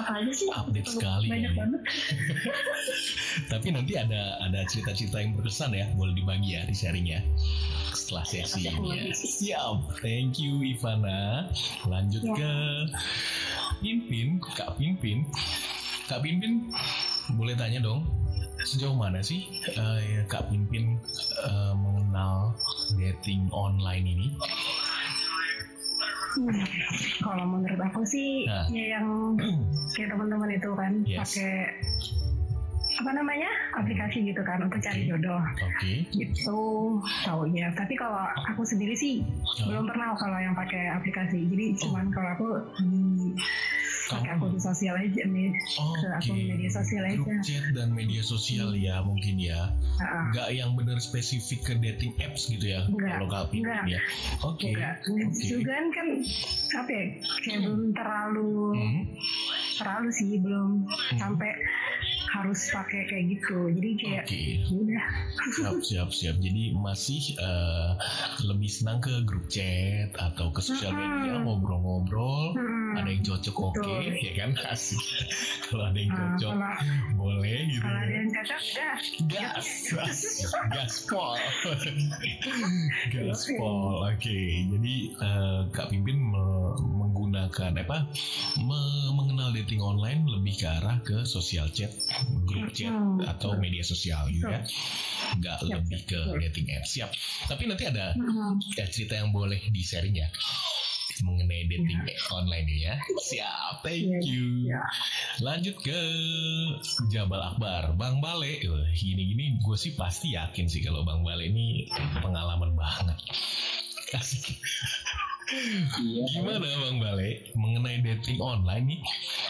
[0.00, 1.58] Apa aja sih Update Terlalu sekali banyak ya.
[1.58, 1.80] banget
[3.52, 7.20] Tapi nanti ada ada cerita-cerita yang berkesan ya, boleh dibagi ya di sharing ya.
[7.90, 9.04] Setelah sesi Pasti aku ini ya.
[9.12, 9.76] Siap.
[10.00, 11.46] Thank you Ivana.
[11.84, 12.34] Lanjut Ya.
[12.34, 12.52] ke
[13.80, 15.24] Pimpin, Kak Pimpin.
[16.04, 16.68] Kak Pimpin,
[17.32, 18.02] boleh tanya dong,
[18.60, 20.98] sejauh mana sih eh, Kak Pimpin
[21.46, 22.58] eh, mengenal
[22.94, 24.28] dating online ini?
[26.30, 26.62] Hmm,
[27.20, 28.62] kalau menurut aku sih Nah.
[28.68, 29.34] ya yang
[29.92, 31.18] kayak teman-teman itu kan Yes.
[31.26, 31.54] pakai
[32.92, 36.04] apa namanya aplikasi gitu kan untuk cari jodoh Oke.
[36.10, 36.60] gitu
[37.24, 39.24] taunya tapi kalau aku sendiri sih
[39.56, 39.66] Oh.
[39.66, 43.32] belum pernah kalau yang pakai aplikasi jadi cuman kalau aku di
[44.10, 44.42] pakai Kamu?
[44.42, 48.98] akun sosial aja nih ke akun media sosial aja Grup chat dan media sosial ya
[49.00, 49.70] mungkin ya.
[49.96, 50.24] Heeh.
[50.32, 52.82] Nggak yang benar spesifik ke dating apps gitu ya.
[52.84, 53.54] Kalau nggak.
[53.86, 54.00] ya.
[54.42, 54.70] Oke.
[54.70, 55.38] Enggak, Oke.
[55.40, 56.06] juga kan
[56.76, 57.04] apa ya
[57.40, 59.02] kayak belum terlalu Hmm.
[59.76, 60.84] terlalu sih belum
[61.16, 61.50] sampai
[62.30, 64.38] harus pakai kayak gitu jadi kayak Oke.
[64.38, 65.06] ya udah
[65.50, 66.36] Siap, siap, siap.
[66.36, 67.90] Jadi masih eh,
[68.44, 71.44] lebih senang ke grup chat atau ke sosial media Mm-mm.
[71.44, 72.54] ngobrol-ngobrol.
[72.54, 72.92] Hmm.
[72.92, 74.14] Ada yang cocok oke, Betul.
[74.26, 75.00] ya kan asik.
[75.64, 76.74] Kalau ada yang Nah, cocok kalau
[77.16, 77.80] boleh gitu.
[77.80, 78.16] kalau ada ya.
[78.16, 78.94] yang cocok dah
[79.26, 79.68] Gas,
[80.68, 81.34] gaspol,
[83.12, 84.04] gaspol.
[84.06, 88.06] Oke, jadi eh, Kak Pimpin me- menggunakan apa?
[88.58, 88.78] me-
[89.12, 91.90] mengenal dating online lebih ke arah ke sosial chat,
[92.70, 93.18] chat Hmm.
[93.22, 94.62] atau media sosial gitu ya.
[95.36, 96.94] Nggak lebih ke dating apps.
[96.94, 97.10] Siap.
[97.46, 98.58] Tapi nanti ada Hmm.
[98.74, 100.28] ya, cerita yang boleh di sharing ya
[101.20, 102.00] mengenai dating
[102.32, 102.96] online ini ya.
[102.96, 104.72] Siap, thank Iya, you.
[104.72, 104.80] iya.
[105.38, 105.98] Lanjut ke
[107.12, 108.56] Jabal Akbar, Bang Bale.
[108.64, 111.84] Wah, Gini-gini gue sih pasti yakin sih kalau Bang Bale ini
[112.16, 113.20] pengalaman banget.
[114.16, 114.56] Asik.
[115.50, 116.22] Iya.
[116.30, 119.00] Gimana Bang Bale mengenai dating online nih?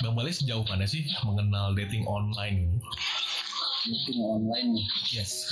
[0.01, 2.79] Bang Bale sejauh mana sih mengenal dating online ini?
[3.81, 5.49] dating online nih Yes.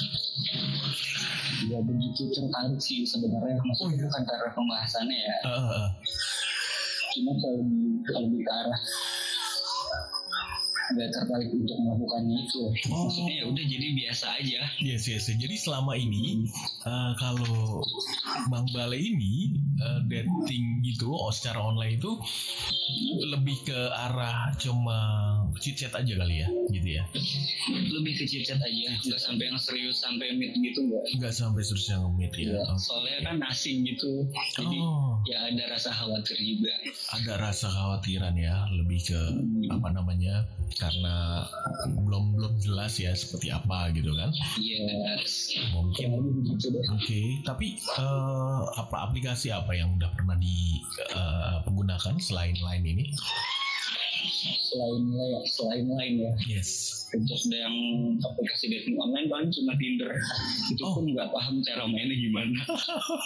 [1.64, 4.04] ya begitu tertarik sih sebenarnya maksudnya Oh, iya.
[4.04, 5.88] bukan karena pembahasannya ya eh, eh.
[7.10, 8.80] cuma kalau lebih kalau lebih ke arah
[10.88, 12.62] nggak tertarik untuk melakukannya itu.
[12.88, 14.60] Maksudnya ya udah jadi biasa aja.
[14.80, 15.28] Yes, yes.
[15.28, 16.48] Jadi selama ini
[16.84, 17.84] eh, kalau
[18.48, 22.12] Bang Bale ini eh, dating gitu, oh secara online itu
[23.28, 24.98] lebih ke arah cuma
[25.58, 27.04] chit chat aja kali ya, gitu ya.
[27.68, 31.04] Lebih ke chit-chat aja, nggak sampai yang serius sampai meet gitu nggak.
[31.18, 32.54] Nggak sampai terus yang meet ya.
[32.54, 32.78] Iya, Oke.
[32.80, 34.24] Soalnya kan asing gitu,
[34.54, 36.72] jadi Oh, ya ada rasa khawatir juga.
[37.12, 39.20] ada rasa kekhawatiran ya, lebih ke
[39.68, 40.46] apa namanya?
[40.78, 41.42] Karena
[41.90, 44.30] belum belum jelas ya seperti apa gitu kan.
[44.62, 45.58] Yes.
[45.74, 46.86] Mungkin begitu deh.
[46.94, 53.04] Oke, tapi eh, apa aplikasi apa yang udah pernah dipergunakan selain lain ini?
[54.62, 56.32] Selain lain, selain lain ya.
[56.46, 56.97] Yes.
[57.08, 57.76] Terus ada yang
[58.20, 60.12] aplikasi dating online paling cuma Tinder.
[60.68, 60.92] Itu Oh.
[60.94, 62.60] pun nggak paham cara mainnya gimana.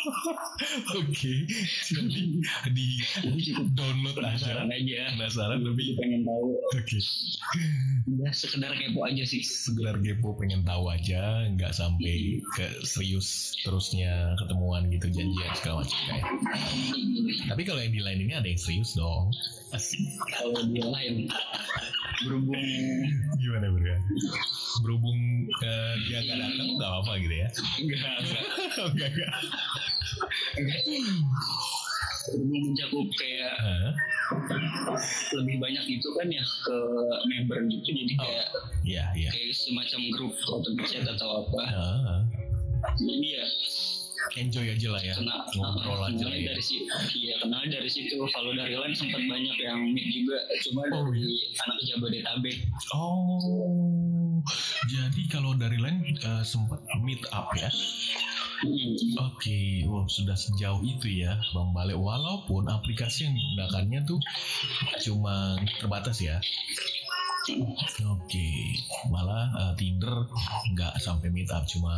[0.99, 1.35] Oke,
[1.83, 2.23] jadi
[2.71, 2.87] di
[3.73, 4.39] download aja.
[4.39, 5.01] Penasaran aja.
[5.15, 5.95] Penasaran lebih.
[5.95, 6.57] pengen tahu.
[6.73, 6.99] Oke,
[8.05, 9.43] Udah sekedar kepo aja sih.
[9.43, 15.99] sekedar kepo pengen tahu aja, nggak sampai ke serius terusnya ketemuan gitu janjian segala macam
[16.09, 16.27] kayak.
[17.47, 19.31] Tapi kalau yang di lain ini ada yang serius dong.
[20.29, 21.15] Kalau dia lain
[22.23, 22.63] berhubung
[23.37, 23.97] Gimana bro?
[24.81, 25.19] Berhubung
[25.61, 27.49] eh, dia nggak datang nggak apa-apa gitu ya?
[27.79, 28.43] enggak enggak
[28.83, 29.33] Enggak enggak.
[32.25, 33.55] berhubung mencakup kayak
[35.35, 36.77] lebih banyak itu kan ya ke
[37.27, 38.47] member gitu jadi kayak
[38.83, 39.31] Iya iya.
[39.31, 42.21] kayak semacam grup atau chat atau apa Ah,
[42.95, 43.47] jadi ya
[44.35, 45.15] enjoy aja lah ya.
[45.15, 46.49] kena Ngobrol aja lah kenal ya.
[46.51, 46.87] dari situ
[47.19, 51.25] iya kenal dari situ kalau dari lain sempat banyak yang meet juga cuma Oh, dari
[51.57, 52.57] anak Jabodetabek
[52.93, 54.43] Oh,
[54.85, 57.71] jadi kalau dari lain eh, sempat meet up ya?
[58.63, 58.95] Hmm.
[59.27, 61.95] Oke, wow sudah sejauh itu ya Bang Bale.
[61.95, 64.23] Walaupun aplikasi yang digunakannya tuh
[65.03, 66.39] cuma terbatas ya.
[67.43, 68.47] Oke,
[69.11, 70.31] malah eh, Tinder
[70.71, 71.91] nggak sampai meet up, cuma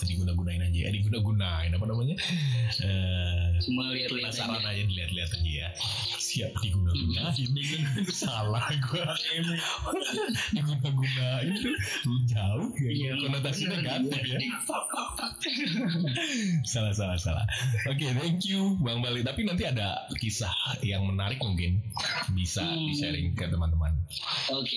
[0.00, 0.88] diguna-gunain aja.
[0.88, 2.16] Eh, diguna-gunain apa namanya?
[2.80, 5.68] Eh, cuma lihat-lihat penasaran aja dilihat-lihat aja ya.
[6.16, 7.28] Siap diguna-gunain.
[8.08, 9.12] Salah gua.
[10.50, 11.52] diguna-gunain
[12.24, 12.90] jauh ya.
[12.90, 14.38] Iya, Konotasi bener, negatif ya.
[16.62, 17.44] salah salah salah.
[17.84, 19.20] Oke, thank you Bang Bali.
[19.20, 21.84] Tapi nanti ada kisah yang menarik mungkin
[22.32, 22.86] bisa Hmm.
[22.86, 23.92] di-sharing ke teman-teman.
[24.50, 24.69] oke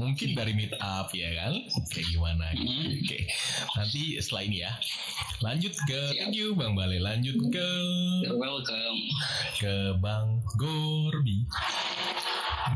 [0.00, 1.54] Mungkin dari meet up ya kan?
[1.90, 2.46] Kayak gimana?
[2.54, 2.70] gitu.
[2.70, 2.98] Hmm.
[3.02, 3.20] Oke.
[3.76, 4.72] Nanti setelah ini ya.
[5.42, 6.18] Lanjut ke Siap.
[6.18, 6.98] thank you Bang Bali.
[7.02, 7.68] Lanjut ke
[8.24, 8.98] you're welcome
[9.58, 11.44] ke Bang Gorbi.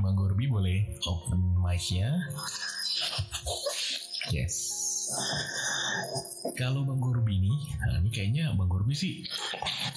[0.02, 2.12] Bang Gorbi boleh open mic-nya.
[4.28, 4.67] Yes.
[6.58, 9.22] Kalau Bang Gorbi nih, nah ini kayaknya Bang Gorbi sih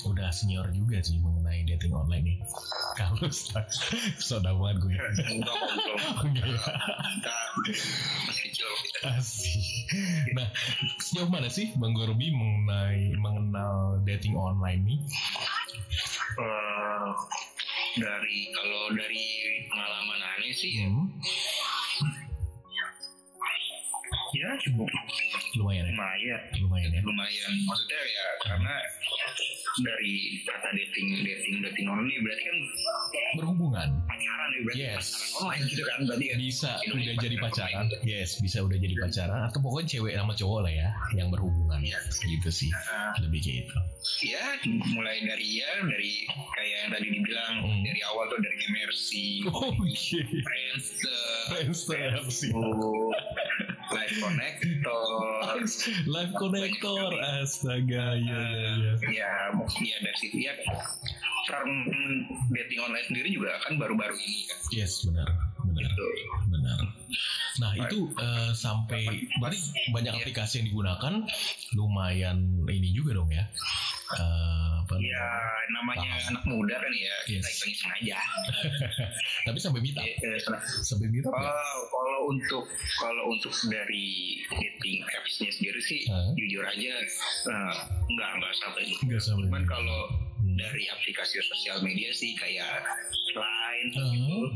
[0.05, 2.37] udah senior juga sih mengenai dating online nih.
[2.99, 3.25] Kalau
[4.21, 4.93] sudah banget gue.
[4.93, 5.57] Enggak.
[7.01, 7.41] Enggak
[8.29, 8.69] masih kecil.
[10.37, 10.47] Nah,
[11.01, 14.99] sejauh mana sih Bang Gorbi mengenai mengenal dating online nih?
[16.31, 17.09] Eh,
[17.99, 19.25] dari kalau dari
[19.67, 21.11] pengalaman aneh sih Hmm,
[24.33, 24.87] ya cukup
[25.55, 26.41] lumayan ya, lumayan.
[26.57, 27.01] Lumayan ya.
[27.03, 27.51] lumayan.
[27.63, 28.73] Maksudnya ya karena
[29.81, 30.13] dari
[30.43, 32.57] kata dating dating dating online berarti kan
[33.31, 33.89] Berhubungan.
[34.03, 35.05] pacaran ya berarti Yes.
[35.07, 37.85] pacaran online gitu kan berarti kan bisa Indonesia udah jadi pacaran.
[37.87, 38.03] Online.
[38.03, 39.41] yes bisa udah jadi pacaran.
[39.47, 41.79] Atau pokoknya cewek sama cowok lah ya yang berhubungan.
[41.81, 41.99] Iya.
[42.21, 42.69] gitu sih.
[42.69, 43.77] Nah, lebih kayak gitu.
[44.23, 44.43] Ya
[44.91, 47.81] mulai dari ya dari kayak yang tadi dibilang Hmm.
[47.83, 49.09] dari awal tuh dari MRC
[49.49, 50.21] oh iya.
[50.41, 51.19] Friendster.
[51.47, 53.11] Friendster Facebook,
[53.91, 55.57] Live Connector.
[56.05, 57.09] Live connector
[57.41, 58.71] astaga ya ya
[59.09, 59.31] ya
[59.81, 60.53] ya dari situ ya
[61.49, 61.69] term
[62.53, 64.57] dating online sendiri juga kan baru-baru ini kan?
[64.71, 66.05] Yes benar benar gitu.
[66.47, 66.79] benar.
[67.57, 69.03] Nah itu eh, sampai
[69.37, 70.19] berarti banyak Iya.
[70.19, 71.13] aplikasi yang digunakan.
[71.71, 73.45] Lumayan ini juga dong ya.
[74.11, 74.93] Eh, apa?
[74.97, 75.27] Ya
[75.71, 76.29] namanya Paham.
[76.35, 77.55] anak muda kan ya kita Yes.
[77.55, 78.19] iseng-iseng aja.
[79.47, 80.59] Tapi sampai Eh, eh, senang.
[80.83, 81.47] sampai ya?
[81.47, 81.55] Kalau
[81.87, 82.63] kalau untuk
[82.97, 84.07] kalau untuk dari
[84.45, 86.31] dating apps-nya sendiri sih Hah?
[86.35, 86.91] jujur aja
[87.47, 87.73] eh,
[88.09, 88.99] nggak nggak sampai itu.
[89.01, 90.01] Nggak sampai cuman kalau
[90.41, 90.57] Hmm.
[90.57, 92.81] dari aplikasi sosial media sih kayak
[93.31, 94.49] Line Eh,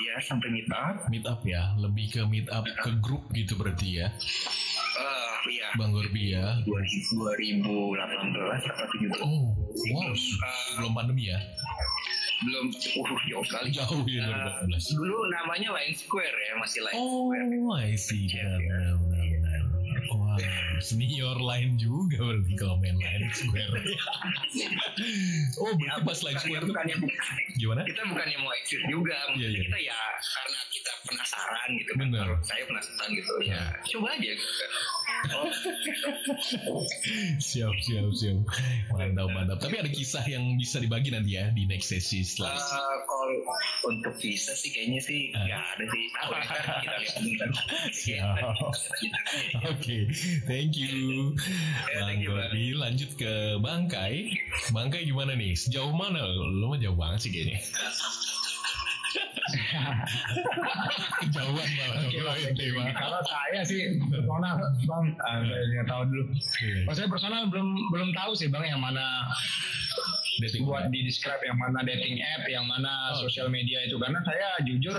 [0.00, 0.96] ya sampai meet up.
[1.12, 4.08] Meet up ya lebih ke meet up ke grup gitu berarti ya.
[5.00, 5.68] Eh iya.
[5.76, 6.60] Bang Gorbi ya.
[6.64, 10.10] 2018 atau 17 oh wow.
[10.12, 11.38] Eh, belum pandemi ya?
[12.40, 13.68] Belum uh jauh sekali.
[13.72, 17.44] Jauh ya Eh, 2018 dulu namanya Line Square ya masih Line oh Square.
[17.80, 18.24] I see.
[18.32, 19.29] Iya, benar benar
[20.80, 23.70] senior lain juga berarti kalau main line square.
[25.62, 26.96] oh, berarti pas line square tuh bukannya
[27.56, 27.82] gimana?
[27.84, 29.60] kita bukannya mau eksis juga Iya, iya.
[29.68, 32.26] kita ya karena kita penasaran gitu kan Bener.
[32.26, 33.62] Kalau saya penasaran gitu ya
[33.96, 34.70] coba aja gitu kan
[37.40, 38.38] Siap, siap, siap.
[38.90, 39.58] Mantap, mantap.
[39.58, 42.56] Tapi ada kisah yang bisa dibagi nanti ya di next sesi setelah.
[42.56, 43.26] eh, kalau
[43.86, 45.44] untuk visa sih kayaknya sih Ah.
[45.46, 46.30] nggak ada sih ntar
[46.82, 47.50] kita lihat.
[49.68, 49.98] Oke,
[50.46, 50.88] thank you.
[50.90, 51.36] You,
[51.94, 52.24] Bang.
[52.24, 54.32] Gordi, lanjut ke Bangkai.
[54.70, 55.52] Bangkai gimana nih?
[55.54, 56.24] Sejauh mana?
[56.24, 57.60] Lo mah jauh banget sih kayaknya.
[61.20, 61.96] Kejauhan malah.
[62.04, 62.40] Oke, Lo Bang.
[62.40, 62.88] ente, Bang.
[62.92, 66.22] Kalau saya sih personal bang, ah, saya nggak tahu dulu.
[66.86, 69.26] Kalau saya personal belum belum tahu sih bang yang mana
[70.40, 73.26] Dating buat di describe yang mana dating app, yang mana Oh.
[73.26, 74.94] sosial media itu karena saya jujur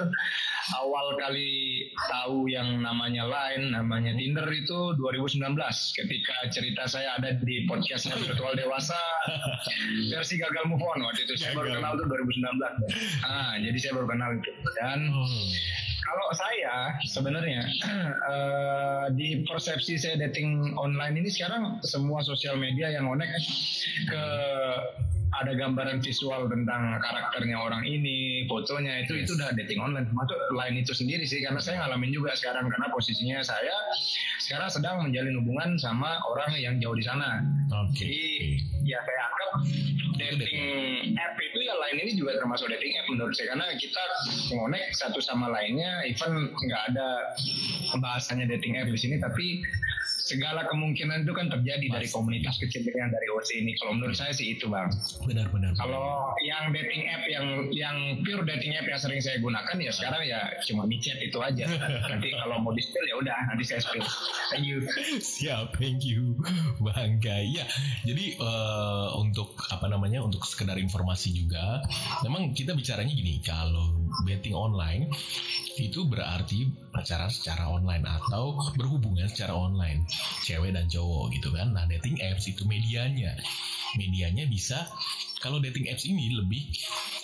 [0.77, 5.57] awal kali tahu yang namanya Line, namanya Tinder itu 2019
[5.97, 8.97] ketika cerita saya ada di podcastnya virtual dewasa
[10.09, 13.25] versi gagal move on waktu itu saya baru kenal tuh 2019.
[13.25, 15.27] Ah, jadi saya baru kenal itu dan Oh.
[16.01, 17.61] kalau saya sebenarnya
[18.33, 23.27] eh, di persepsi saya dating online ini sekarang semua sosial media yang onek
[24.07, 24.23] ke
[25.31, 30.03] ada gambaran visual tentang karakternya orang ini, fotonya itu itu udah dating online.
[30.11, 33.75] Termasuk lain itu sendiri sih karena saya ngalamin juga sekarang karena posisinya saya
[34.43, 37.39] sekarang sedang menjalin hubungan sama orang yang jauh di sana.
[37.87, 38.03] Oke.
[38.03, 38.23] Jadi
[38.83, 39.51] ya saya anggap
[40.19, 44.03] dating app itu ya lain ini juga termasuk dating app menurut saya karena kita
[44.53, 47.07] ngonek satu sama lainnya even nggak ada
[47.97, 49.65] bahasanya dating app di sini tapi
[50.31, 52.15] segala kemungkinan itu kan terjadi dari Pasti.
[52.15, 54.87] komunitas kecil yang dari OC ini kalau menurut saya sih itu bang
[55.27, 55.75] Benar-benar.
[55.75, 60.23] kalau yang dating app yang yang pure dating app yang sering saya gunakan ya sekarang
[60.23, 61.67] ya cuma micet itu aja
[62.11, 64.05] nanti kalau mau di spill ya udah nanti saya spill
[64.49, 64.79] thank you
[65.21, 66.33] Siap, thank you
[66.85, 67.51] Bang Kai.
[67.51, 67.65] Ya,
[68.05, 71.81] jadi eh, untuk apa namanya untuk sekedar informasi juga,
[72.23, 75.09] memang kita bicaranya gini, kalau betting online
[75.79, 80.03] itu berarti pacaran secara online atau berhubungan secara online,
[80.43, 81.71] cewek dan cowok gitu kan.
[81.71, 83.33] Nah, dating apps itu medianya,
[83.95, 84.85] medianya bisa
[85.41, 86.69] kalau dating apps ini lebih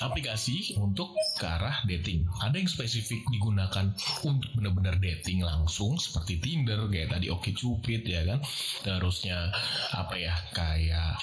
[0.02, 2.26] aplikasi untuk ke arah dating.
[2.41, 3.93] Ada yang spesifik digunakan
[4.26, 8.41] untuk benar-benar dating langsung seperti Tinder kayak tadi Oke Cupid ya kan.
[8.82, 9.54] Terusnya
[9.93, 11.21] apa ya kayak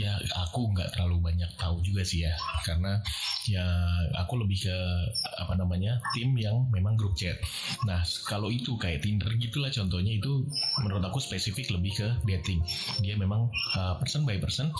[0.00, 2.32] ya aku nggak terlalu banyak tahu juga sih ya
[2.64, 2.96] karena
[3.44, 3.64] ya
[4.16, 4.76] aku lebih ke
[5.36, 7.36] apa namanya tim yang memang grup chat.
[7.84, 10.46] Nah kalau itu kayak Tinder gitulah contohnya itu
[10.80, 12.64] menurut aku spesifik lebih ke dating.
[13.04, 14.72] Dia memang uh, person by person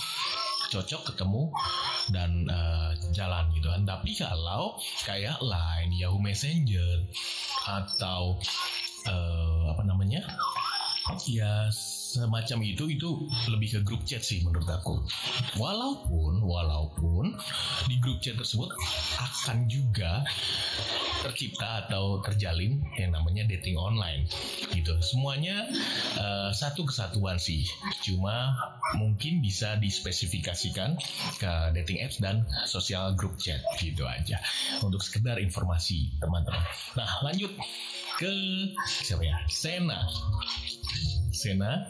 [0.72, 1.52] cocok ketemu
[2.08, 3.84] dan uh, jalan gitu kan.
[3.84, 7.04] Tapi kalau kayak Line, Yahoo Messenger
[7.68, 8.40] atau
[9.04, 10.24] uh, apa namanya
[11.28, 11.68] ya
[12.12, 15.00] semacam itu itu lebih ke grup chat sih menurut aku.
[15.56, 17.32] Walaupun walaupun
[17.88, 18.68] di grup chat tersebut
[19.16, 20.20] akan juga
[21.24, 24.28] tercipta atau terjalin yang namanya dating online
[24.76, 24.92] gitu.
[25.00, 25.64] Semuanya
[26.20, 27.64] eh, satu kesatuan sih.
[28.04, 28.52] Cuma
[29.00, 31.00] mungkin bisa dispesifikasikan
[31.40, 34.36] ke dating apps dan sosial grup chat gitu aja
[34.84, 36.60] untuk sekedar informasi teman-teman.
[36.98, 37.56] Nah lanjut
[38.20, 38.32] ke
[38.84, 39.38] siapa ya?
[39.48, 40.04] Sena.
[41.32, 41.88] Sena,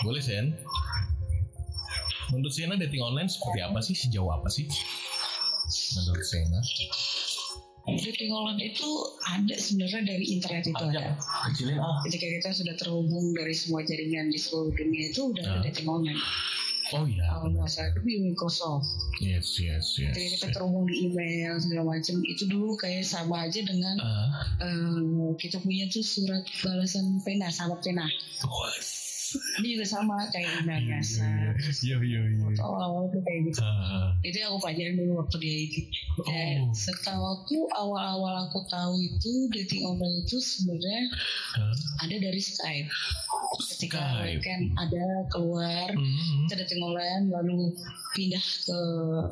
[0.00, 0.54] boleh Sen?
[2.28, 3.96] Menurut Sena dating online seperti apa sih?
[3.96, 4.68] Sejauh apa sih?
[5.96, 6.60] Menurut Sena?
[7.88, 8.84] Dating online itu
[9.24, 11.16] ada sebenarnya dari internet itu ada.
[11.48, 12.04] Kecilin ah.
[12.04, 15.64] Ketika kita sudah terhubung dari semua jaringan di seluruh dunia itu udah ada Ah.
[15.64, 16.20] dating online.
[16.94, 17.26] Oh iya.
[17.28, 18.88] Kalau nggak salah itu di Microsoft.
[19.20, 20.14] Yes, yes, yes.
[20.14, 20.54] Ketika kita yes.
[20.56, 25.90] terhubung di email segala macam itu dulu kayak sama aja dengan Ah, eh, kita punya
[25.90, 28.06] tuh surat balasan pena, sahabat pena.
[28.46, 29.07] was.
[29.58, 31.26] Ini juga sama kayak email biasa.
[31.56, 32.46] Terus Iya, iya, iya.
[32.58, 33.60] awal-awal tuh kayak gitu.
[33.60, 35.80] Ah, Itu yang aku pelajarin dulu waktu dia itu.
[36.20, 36.72] Dan Oh.
[36.72, 41.02] setahu aku awal-awal aku tahu itu dating online itu sebenarnya
[41.56, 41.74] ah.
[42.00, 42.88] ada dari Skype.
[43.70, 44.40] Ketika Skype.
[44.40, 46.46] kan ada keluar Hmm.
[46.46, 47.72] kita dating online lalu
[48.18, 48.78] pindah ke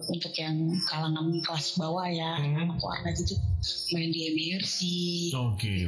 [0.06, 0.54] untuk yang
[0.86, 2.70] kalangan kelas bawah ya Hmm.
[2.70, 3.34] anak warnet itu
[3.90, 4.30] main di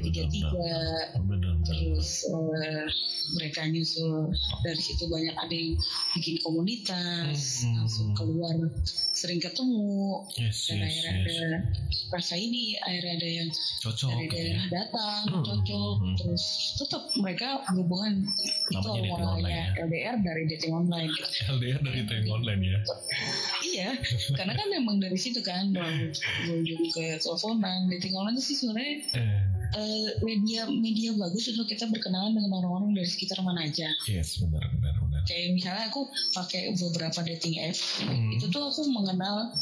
[0.03, 0.27] tiga benar, benar.
[0.27, 0.75] tiga
[1.23, 1.55] benar.
[1.63, 2.87] terus eh,
[3.31, 4.33] mereka nyusul
[4.65, 5.79] dari situ banyak ada yang
[6.13, 7.77] bikin komunitas Hmm.
[7.79, 8.57] langsung keluar
[9.13, 11.23] sering ketemu Yes, dan yes, akhirnya yes.
[11.23, 11.39] ada
[12.11, 14.43] rasa ini akhirnya ada yang Cocok dari gitu ya.
[14.43, 16.17] daerah datang Hmm, cocok hmm.
[16.17, 16.45] terus
[16.77, 18.15] tetap mereka berhubungan
[18.67, 19.85] itu Namanya awalnya ya.
[19.85, 21.13] LDR dari dating online.
[21.49, 22.79] LDR dari dating online ya.
[23.65, 23.91] Iya
[24.35, 29.41] karena kan emang dari situ kan menuju ke teleponan dating online sih sebenarnya Eh,
[29.77, 34.65] eh, media media bagus untuk kita berkenalan dengan orang-orang dari sekitar mana aja yes, benar,
[34.73, 35.21] benar, benar.
[35.29, 38.33] kayak misalnya aku pakai beberapa dating app Hmm.
[38.33, 39.53] itu tuh aku mengenal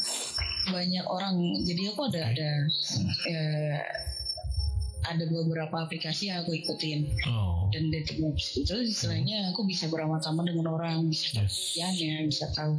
[0.67, 2.49] banyak orang jadi aku ada ada
[3.27, 3.79] eh,
[5.07, 10.43] ada beberapa aplikasi yang aku ikutin Oh, dan dating apps itu istilahnya aku bisa beramah-tamah
[10.43, 11.55] dengan orang bisa tahu yes.
[11.73, 12.73] kerjaannya bisa tahu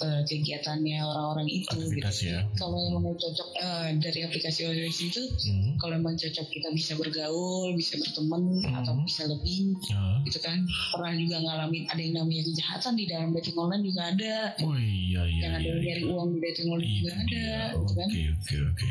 [0.00, 2.08] eh, kegiatannya orang-orang itu gitu.
[2.24, 2.40] ya.
[2.54, 5.76] kalau emang cocok eh, dari aplikasi aplikasi itu Hmm.
[5.76, 8.80] kalau emang cocok kita bisa bergaul bisa berteman Hmm.
[8.80, 10.16] atau bisa lebih Ah.
[10.22, 10.56] gitu kan
[10.90, 15.20] pernah juga ngalamin ada yang namanya kejahatan di dalam dating online juga ada Oh iya
[15.22, 15.40] iya.
[15.42, 16.08] yang ada iya, yang iya.
[16.08, 17.60] uang di dating online Itu juga ada dia.
[17.76, 18.90] gitu kan Oke oke oke.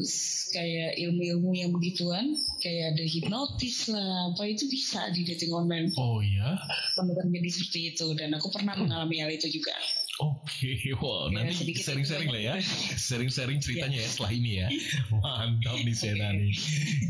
[0.00, 5.88] S- kayak ilmu-ilmu yang begituan kayak ada hipnotis lah apa itu bisa di dating online
[5.94, 6.58] Oh iya.
[6.98, 9.72] benar jadi seperti itu dan aku pernah mengalami hal itu juga
[10.20, 12.54] Oke, wow, Ya, nanti sedikit sharing-sharing lah ya,
[12.92, 14.66] sharing-sharing ceritanya ya setelah ini ya.
[14.68, 14.98] Iya.
[15.10, 16.52] Mantap nih Sena nih,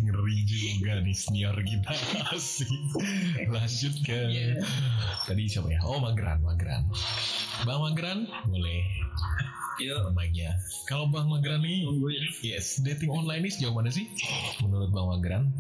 [0.01, 1.91] ngeri juga nih senior kita
[2.33, 2.71] asik.
[3.45, 4.63] Lanjut ke Iya.
[5.25, 5.83] tadi siapa ya?
[5.83, 6.87] Oh Magran, Magran.
[7.63, 8.83] Bang Magran, boleh
[9.81, 10.53] Yuk, mic-nya.
[10.85, 12.21] Kalau Bang Magran nih, tungguin.
[12.45, 14.05] yes, dating online nih sejauh mana sih?
[14.61, 15.51] Menurut Bang Magran?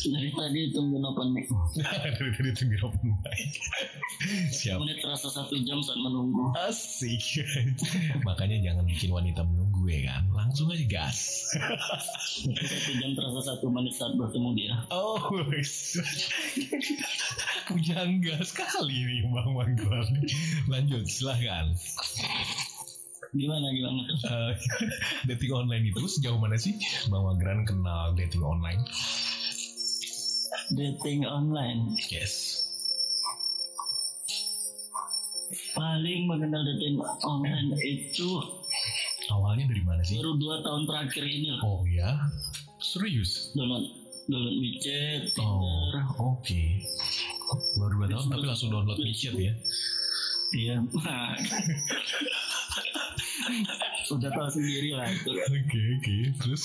[0.00, 1.44] Dari tadi tungguin open mic.
[2.16, 3.52] Dari tadi tunggu open mic.
[4.48, 4.80] Siap.
[4.80, 6.56] Menit terasa satu jam saat menunggu.
[6.56, 7.44] Asik.
[8.28, 10.24] Makanya jangan bikin wanita menunggu ya kan.
[10.32, 11.52] Langsung aja gas.
[11.52, 14.74] Satu jam terasa satu menit saat bertemu dia.
[14.88, 15.20] Oh.
[17.68, 20.08] Pujangga sekali nih Bang Mangkuran.
[20.72, 21.76] Lanjut, silahkan.
[23.30, 24.02] Gimana gimana?
[24.26, 24.52] Eh,
[25.30, 26.74] dating online itu sejauh mana sih
[27.06, 28.82] Bang Magran kenal dating online?
[30.70, 31.98] Dating online.
[32.08, 32.62] Yes.
[35.74, 38.38] Paling mengenal dating online itu
[39.30, 40.18] Awalnya dari mana sih?
[40.18, 41.62] baru dua tahun terakhir ini loh.
[41.62, 42.18] Oh ya,
[42.82, 43.54] serius?
[43.54, 43.86] Download
[44.26, 46.62] download WeChat, Oh, oke.
[47.78, 49.54] Baru dua tahun tapi langsung download WeChat ya?
[50.50, 50.76] Iya.
[54.10, 55.30] Udah tahu sendiri lah itu.
[55.30, 56.16] Oke, oke.
[56.42, 56.62] Terus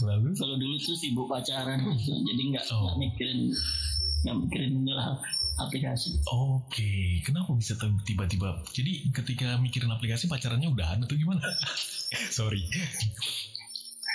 [0.00, 0.30] lalu?
[0.34, 2.94] Kalau dulu tuh sibuk pacaran, jadi nggak Oh.
[2.96, 3.50] mikirin
[4.24, 5.18] nggak mikirin inilah
[5.56, 6.18] aplikasi.
[6.26, 8.62] Oke, kenapa bisa tiba-tiba?
[8.70, 11.42] Jadi ketika mikirin aplikasi pacarannya udahan atau gimana?
[12.38, 12.62] Sorry.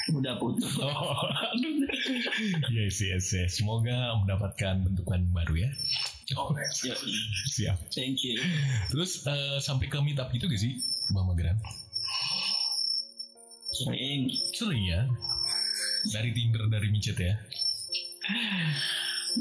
[0.10, 0.74] Udah putus.
[0.82, 1.22] Oh,
[2.74, 3.62] yes, yes, yes.
[3.62, 5.70] Semoga mendapatkan bentukan baru ya.
[6.38, 6.54] Oh,
[7.50, 7.78] siap.
[7.90, 8.38] thank you.
[8.90, 10.78] Terus eh, sampai ke meetup gitu gak sih,
[11.14, 11.58] Bang Mageran?
[13.80, 15.02] Sering Sering ya.
[16.12, 17.36] Dari Tinder, dari micet ya.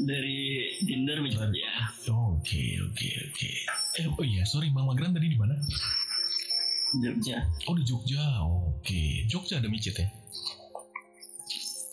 [0.09, 0.39] dari
[0.79, 1.91] Tinder bisa ya.
[2.07, 3.51] Oke, oke, oke.
[3.99, 5.55] Eh, oh iya, sorry Bang Mageran tadi di mana?
[7.03, 7.43] Jogja.
[7.67, 8.23] Oh di Jogja.
[8.47, 10.07] Oke, Jogja ada micet ya?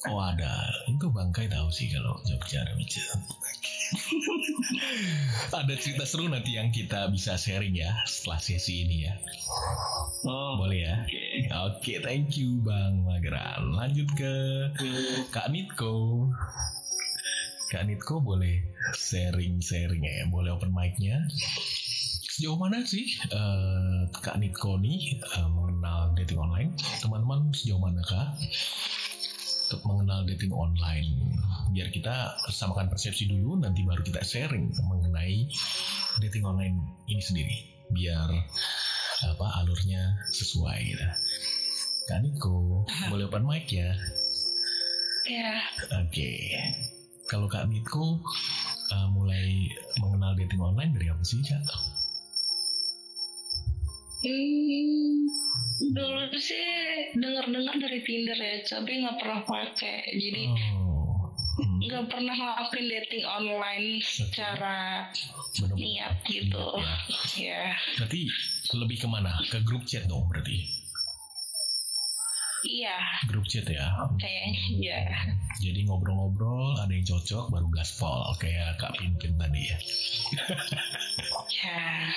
[0.06, 0.70] Oh ada.
[0.86, 2.74] Itu Bangkai tahu sih kalau Jogja ada
[5.62, 9.14] ada cerita seru nanti yang kita bisa sharing ya setelah sesi ini ya.
[10.26, 10.94] Oh, Boleh ya?
[11.06, 11.22] oke.
[11.78, 13.74] Oke, thank you Bang Mageran.
[13.74, 14.34] Lanjut ke
[15.30, 16.26] Kak Nitko.
[17.70, 18.62] Kak Nitko boleh
[18.94, 21.26] sharing-sharing ya, boleh open mic-nya.
[22.36, 26.70] Sejauh mana sih eh, Kak Nitko nih eh, mengenal dating online?
[27.02, 28.34] Teman-teman sejauh manakah
[29.66, 31.10] untuk mengenal dating online?
[31.74, 35.50] Biar kita samakan persepsi dulu, nanti baru kita sharing mengenai
[36.22, 36.78] dating online
[37.10, 37.56] ini sendiri.
[37.90, 38.30] Biar
[39.26, 41.06] apa alurnya sesuai gitu.
[42.06, 43.90] Kak Niko, boleh open mic ya?
[45.26, 45.58] Ya,
[46.06, 46.54] Oke.
[47.26, 48.22] Kalau Kak Niko
[48.94, 49.66] uh, mulai
[49.98, 51.95] mengenal dating online dari apa sih, Kak?
[54.20, 55.28] Hmm,
[55.92, 56.64] dulu sih
[57.14, 60.14] dengar-dengar dari Tinder ya, tapi nggak pernah pakai.
[60.14, 60.44] Jadi
[60.76, 61.32] Oh.
[61.56, 65.08] Hmm, nggak pernah ngelakuin dating online secara
[65.56, 65.80] bener-bener.
[65.80, 66.64] niat gitu.
[66.76, 66.94] Ya.
[67.36, 67.62] Ya,
[67.96, 68.28] Berarti
[68.76, 69.40] lebih ke mana?
[69.48, 70.68] Ke grup chat dong berarti?
[72.66, 72.98] iya,
[73.30, 73.88] Grup chat ya?
[74.18, 75.00] kayaknya iya.
[75.62, 78.26] Jadi ngobrol-ngobrol, ada yang cocok, baru gaspol.
[78.36, 79.78] Kayak Kak Pimpin tadi ya.
[81.46, 82.10] Ya,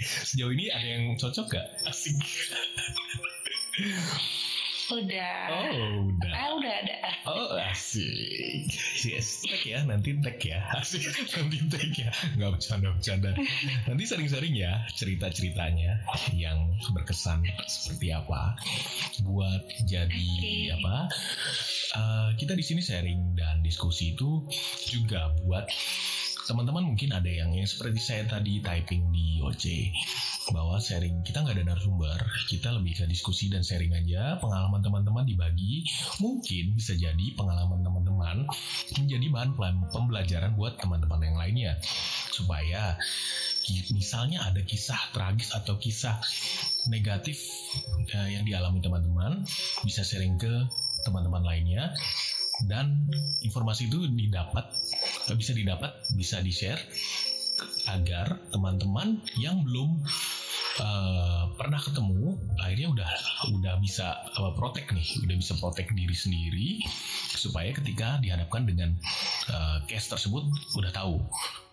[0.00, 1.66] Sejauh ini ada yang cocok gak?
[1.88, 2.16] Asik.
[4.92, 5.36] udah.
[5.48, 6.32] Oh, udah.
[6.32, 6.96] Ah, udah ada.
[7.22, 8.66] Oh asik
[9.06, 11.06] Yes tag ya Nanti tag ya Asik
[11.38, 13.38] Nanti tag ya Gak bercanda-bercanda
[13.86, 16.02] Nanti sering-sering ya Cerita-ceritanya
[16.34, 18.58] Yang berkesan Seperti apa
[19.22, 20.74] Buat jadi Oke.
[20.82, 20.96] Apa
[21.94, 24.42] eh, Kita di sini sharing Dan diskusi itu
[24.90, 25.70] Juga buat
[26.42, 29.94] teman-teman mungkin ada yang yang seperti saya tadi typing di OC
[30.50, 32.18] bahwa sharing kita nggak ada narasumber
[32.50, 34.38] kita lebih ke diskusi dan sharing aja.
[34.42, 35.86] Pengalaman teman-teman dibagi
[36.18, 38.46] mungkin bisa jadi pengalaman teman-teman
[38.98, 39.50] menjadi bahan
[39.90, 41.72] pembelajaran buat teman-teman yang lainnya.
[42.34, 42.98] Supaya
[43.94, 46.18] misalnya ada kisah tragis atau kisah
[46.90, 47.38] negatif
[48.10, 49.46] eh, yang dialami teman-teman
[49.86, 50.50] bisa sharing ke
[51.06, 51.94] teman-teman lainnya
[52.68, 53.06] dan
[53.42, 54.64] informasi itu didapat
[55.30, 56.80] eh, bisa didapat bisa di share
[57.90, 60.02] agar teman-teman yang belum
[60.80, 63.10] eh, pernah ketemu akhirnya udah
[63.54, 66.68] udah bisa uh, protect nih udah bisa protect diri sendiri
[67.42, 68.94] supaya ketika dihadapkan dengan
[69.50, 70.46] eh, case tersebut
[70.78, 71.18] udah tahu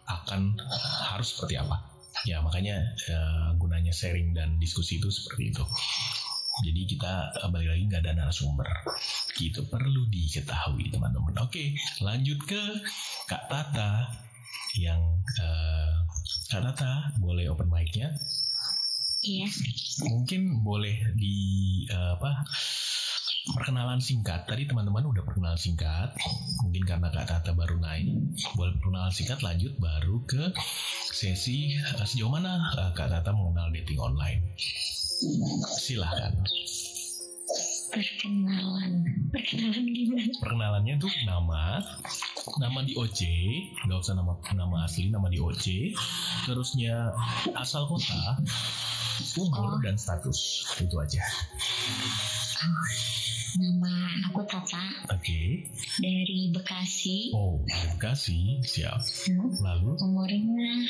[0.09, 0.57] akan
[1.13, 1.77] harus seperti apa.
[2.25, 5.63] Ya makanya eh, gunanya sharing dan diskusi itu seperti itu
[6.59, 8.67] jadi kita eh, balik lagi nggak ada narasumber.
[9.35, 9.63] Gitu.
[9.67, 11.35] Perlu diketahui teman-teman.
[11.39, 12.61] Oke lanjut ke
[13.27, 14.11] Kak Tata
[14.75, 14.99] yang
[15.39, 15.93] eh,
[16.51, 18.11] Kak Tata boleh open mic-nya?
[19.19, 19.51] Iya.
[20.07, 21.35] mungkin boleh di
[21.87, 22.43] eh, apa
[23.55, 24.45] perkenalan singkat.
[24.47, 26.15] Tadi teman-teman udah perkenalan singkat.
[26.63, 30.51] Mungkin karena Kak Tata baru naik boleh perkenalan singkat lanjut baru ke
[31.09, 34.55] sesi sejauh mana Kak Tata mengenal dating online
[35.79, 36.33] silahkan
[37.89, 39.01] Perkenalan.
[39.33, 40.29] Perkenalan gimana?
[40.37, 41.81] perkenalannya tuh nama
[42.61, 43.19] nama di OC
[43.89, 45.97] nggak usah nama nama asli nama di OC
[46.45, 47.09] terusnya
[47.57, 48.37] asal kota
[49.41, 50.69] umur dan status.
[50.77, 51.25] Itu aja
[53.57, 53.93] Nama
[54.29, 54.83] aku Tata.
[55.09, 55.65] Oke.
[55.97, 57.33] Dari Bekasi.
[57.33, 58.39] oh dari Bekasi.
[58.61, 59.01] Siap.
[59.63, 59.97] Lalu?
[59.97, 60.85] Umurnya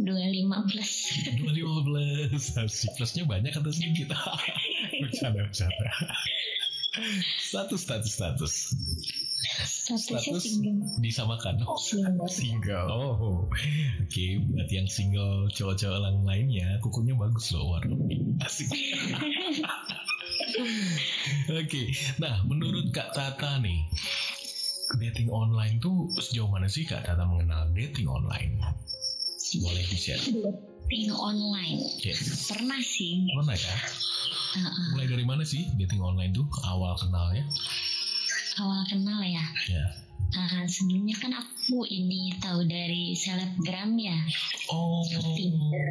[0.00, 0.92] 25 plus.
[1.38, 2.90] 2015 asik.
[2.96, 4.10] Plusnya banyak atau sedikit?
[5.04, 5.86] Bercanda bercanda.
[7.38, 8.54] Status status status.
[9.66, 10.98] Statusnya status single.
[10.98, 11.54] disamakan.
[11.62, 12.26] Oh, Single.
[12.26, 12.88] single.
[12.90, 14.24] Oh oke.
[14.50, 17.94] Buat yang single cowok-cowok lainnya kukunya bagus loh warna
[18.42, 18.66] asik
[21.60, 21.82] oke
[22.18, 23.86] nah menurut Kak Tata nih
[24.96, 28.62] dating online tuh sejauh mana sih Kak Tata mengenal dating online
[29.56, 30.20] boleh di share
[30.86, 31.82] Dating online.
[31.98, 32.46] yes.
[32.46, 33.26] Pernah sih.
[33.34, 33.74] mana ya
[34.56, 34.94] Uh-uh.
[34.94, 37.42] mulai dari mana sih dating online tuh awal kenalnya
[38.56, 39.44] Awal kenal ya.
[39.68, 39.84] ya
[40.28, 44.18] Uh, sebelumnya kan aku ini tahu dari selebgram ya.
[44.68, 45.00] oh
[45.32, 45.88] Tinder.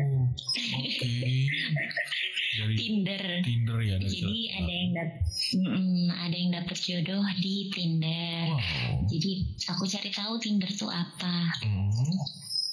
[2.55, 3.23] dari Tinder.
[3.41, 5.09] Tinder ya dari Jadi seleb- ada yang dap
[5.45, 8.49] Mm, ada yang dapet jodoh di Tinder.
[8.49, 9.31] wow Jadi
[9.65, 11.51] aku cari tahu Tinder tuh apa.
[11.61, 12.15] Hmm,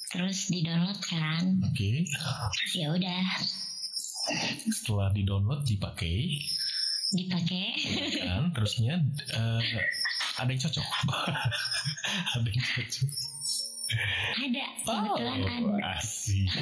[0.08, 1.42] Terus di download kan.
[1.62, 1.90] oke
[2.72, 3.22] Ya udah
[4.68, 6.38] setelah di download dipakai
[7.12, 7.76] dipakai.
[8.24, 8.96] kan terusnya
[9.36, 9.60] eh,
[10.40, 10.82] ada yang cocok
[12.34, 13.08] ada yang cocok
[14.40, 14.64] ada.
[14.88, 16.00] Kebetulan ada.
[16.00, 16.48] asik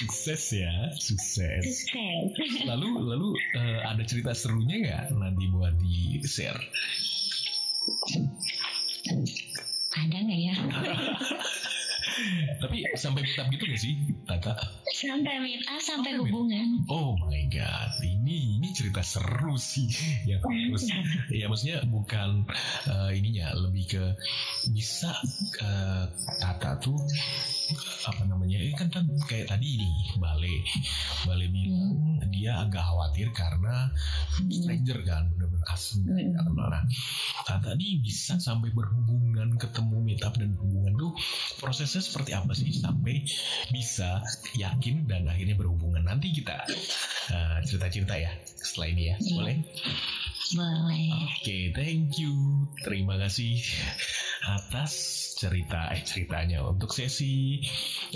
[0.00, 2.64] sukses ya sukses Sukses.
[2.64, 6.56] lalu lalu eh, ada cerita serunya nggak nanti buat di share
[9.88, 10.54] Ada nggak ya?
[12.58, 13.94] tapi sampai meet up gitu gak sih
[14.24, 14.52] Tata
[14.88, 16.66] Sampai meet up, sampai Sampai meet- hubungan.
[16.88, 19.86] Oh my god, ini ini cerita seru sih.
[20.24, 20.88] Ya terus,
[21.30, 22.48] ya maksudnya bukan
[22.88, 24.04] eh, ininya, lebih ke
[24.72, 25.12] bisa
[25.60, 26.04] eh,
[26.40, 26.98] Tata tuh
[28.04, 28.58] apa namanya?
[28.58, 30.54] Ini kan kan kayak tadi nih Bale,
[31.28, 31.94] Bale bilang
[32.32, 33.92] dia agak khawatir karena
[34.48, 36.04] stranger kan, bener-bener asing.
[36.04, 36.32] Mm.
[36.32, 36.68] nggak kenal.
[36.68, 36.84] Nah,
[37.44, 41.12] Tata nih bisa sampai berhubungan, ketemu meet up dan berhubungan tuh
[41.60, 43.20] prosesnya seperti apa sih sampai
[43.68, 44.24] bisa
[44.56, 46.64] yakin dan akhirnya berhubungan nanti kita
[47.28, 49.32] uh, cerita-cerita ya setelah ini ya Iya.
[49.36, 49.56] boleh
[50.48, 51.08] Boleh.
[51.28, 52.32] oke thank you
[52.80, 53.60] terima kasih
[54.48, 54.92] atas
[55.38, 56.66] cerita eh ceritanya.
[56.66, 57.62] Untuk sesi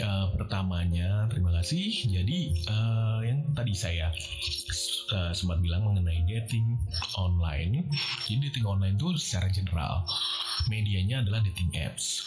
[0.02, 2.10] uh, pertamanya terima kasih.
[2.10, 4.10] Jadi uh, yang tadi saya
[5.14, 6.74] uh, sempat bilang mengenai dating
[7.14, 7.86] online.
[8.26, 10.02] Jadi dating online itu secara general.
[10.66, 12.26] Medianya adalah dating apps.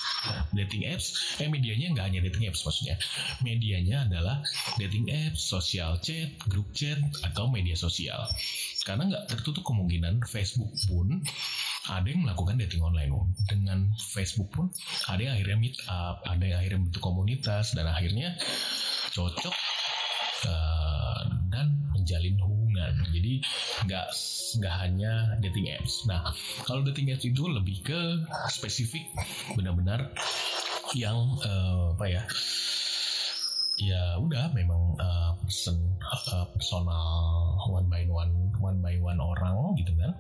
[0.56, 2.96] Dating apps eh medianya nggak hanya dating apps maksudnya.
[3.44, 4.40] Medianya adalah
[4.80, 8.32] dating apps social chat grup chat atau media sosial.
[8.88, 11.20] Karena nggak tertutup kemungkinan Facebook pun
[11.92, 13.14] ada yang melakukan dating online
[13.46, 14.74] dengan Facebook pun
[15.06, 18.38] ada yang akhirnya meet up ada yang akhirnya bentuk komunitas dan akhirnya
[19.14, 19.56] cocok
[20.50, 21.20] eh,
[21.54, 22.94] dan menjalin hubungan.
[23.10, 23.34] Jadi
[23.88, 24.08] nggak
[24.62, 26.06] nggak hanya dating apps.
[26.06, 26.36] Nah
[26.68, 28.00] kalau dating apps itu lebih ke
[28.52, 29.08] spesifik
[29.56, 30.12] benar-benar
[30.94, 32.24] yang eh, apa ya
[33.76, 35.76] ya udah memang eh, person
[36.32, 40.16] eh, personal one by one one by one orang gitu kan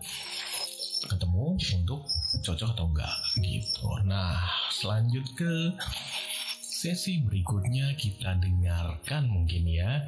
[1.06, 2.02] ketemu untuk
[2.42, 3.88] cocok atau enggak gitu.
[4.10, 4.42] Nah,
[4.74, 5.54] selanjut ke
[6.62, 10.06] sesi berikutnya kita dengarkan mungkin ya.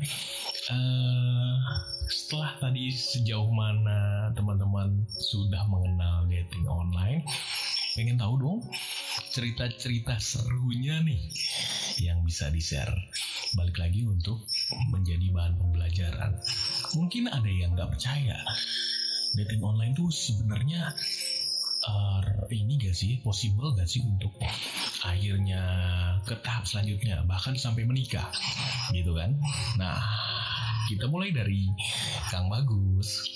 [0.68, 1.56] Eh,
[2.12, 7.24] setelah tadi sejauh mana teman-teman sudah mengenal dating online,
[7.96, 8.60] pengen tahu dong
[9.32, 11.32] cerita-cerita serunya nih
[12.04, 12.94] yang bisa di-share.
[13.56, 14.44] Balik lagi untuk
[14.92, 16.36] menjadi bahan pembelajaran.
[17.00, 18.38] Mungkin ada yang nggak percaya
[19.36, 20.94] dating online tuh sebenarnya
[21.88, 22.22] uh,
[22.54, 23.20] ini gak sih?
[23.20, 24.32] Possible gak sih untuk
[25.04, 25.64] akhirnya
[26.24, 27.24] ke tahap selanjutnya?
[27.28, 28.30] Bahkan sampai menikah
[28.96, 29.36] gitu kan?
[29.76, 30.00] Nah
[30.88, 31.68] kita mulai dari
[32.32, 33.28] Kang Bagus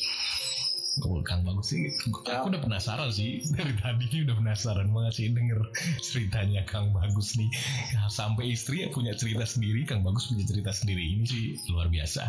[1.23, 5.63] Kang Bagus sih, aku udah penasaran sih dari tadi ini udah penasaran banget sih denger
[6.03, 7.47] ceritanya Kang Bagus nih.
[7.95, 12.27] Nah, sampai istri punya cerita sendiri, Kang Bagus punya cerita sendiri ini sih luar biasa.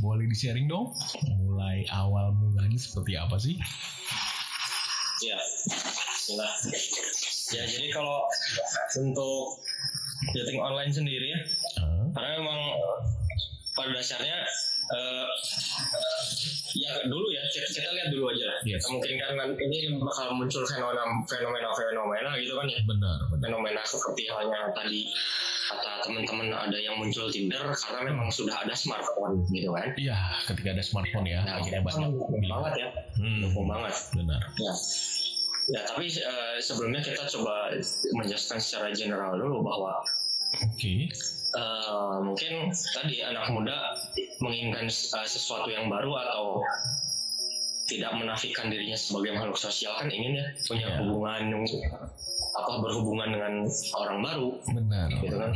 [0.00, 0.96] Boleh di sharing dong,
[1.36, 3.60] mulai awal mulanya seperti apa sih?
[5.20, 5.36] Ya,
[5.68, 6.52] Bismillah.
[7.52, 8.24] Ya, jadi kalau
[8.96, 9.60] untuk
[10.32, 11.40] dating online sendiri ya,
[11.78, 12.58] Uh, karena memang
[13.78, 14.42] pada dasarnya
[14.88, 15.26] eh,
[16.78, 18.58] ya dulu ya kita, kita lihat dulu aja lah.
[18.64, 18.84] Yes.
[18.88, 21.04] Mungkin kan ini bakal muncul fenomena
[21.74, 22.80] fenomena gitu kan ya.
[22.86, 23.44] benar, benar.
[23.48, 25.08] Fenomena seperti halnya tadi
[25.68, 29.92] kata teman-teman ada yang muncul Tinder karena memang sudah ada smartphone gitu kan.
[30.00, 30.16] Iya,
[30.48, 32.52] ketika ada smartphone ya, Nah, akhirnya banyak dukung pilihan.
[32.56, 32.88] banget ya,
[33.20, 33.94] Hmm, dukung banget.
[34.16, 34.40] benar.
[34.56, 34.72] Ya.
[35.68, 37.76] Ya, tapi eh, sebelumnya kita coba
[38.16, 40.00] menjelaskan secara general dulu bahwa
[40.56, 41.08] Oke,
[41.54, 43.76] eh, mungkin tadi anak muda
[44.40, 46.64] menginginkan eh, sesuatu yang baru atau
[47.88, 50.96] tidak menafikan dirinya sebagai makhluk sosial kan ingin ya punya Ya.
[51.00, 51.40] hubungan
[52.58, 53.52] apa berhubungan dengan
[53.96, 55.08] orang baru benar.
[55.24, 55.52] gitu kan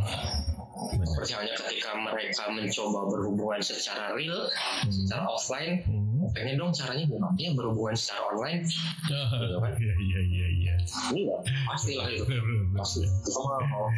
[0.72, 1.24] Benar.
[1.54, 4.88] ketika mereka mencoba berhubungan secara real Hmm.
[4.88, 6.32] secara offline Hmm.
[6.32, 9.14] pengen dong caranya gimana ya berhubungan secara online Gitu
[9.58, 9.72] kan?
[9.74, 10.74] Iya, iya, iya, iya.
[11.12, 12.78] iya pastilah itu Benar, benar.
[12.78, 13.88] pasti itu mah kalau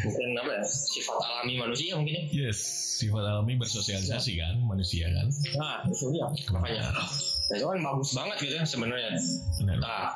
[0.00, 2.58] mungkin apa ya sifat alami manusia mungkin ya Yes,
[2.96, 5.26] sifat alami bersosialisasi kan manusia kan.
[5.54, 7.08] nah itu dia makanya nah,
[7.50, 9.10] itu kan bagus banget gitu ya sebenarnya
[9.58, 9.76] Benar.
[9.78, 10.08] nah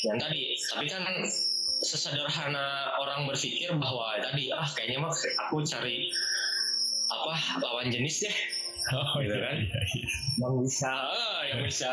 [0.00, 1.04] yang tadi tapi kan
[1.80, 5.12] sesederhana orang berpikir bahwa tadi ah kayaknya mah
[5.48, 6.12] aku cari
[7.08, 8.36] apa lawan jenis deh
[8.90, 9.56] Oh Gitu iya, kan?
[9.60, 10.08] iya, iya.
[10.40, 11.92] yang bisa eh, yang bisa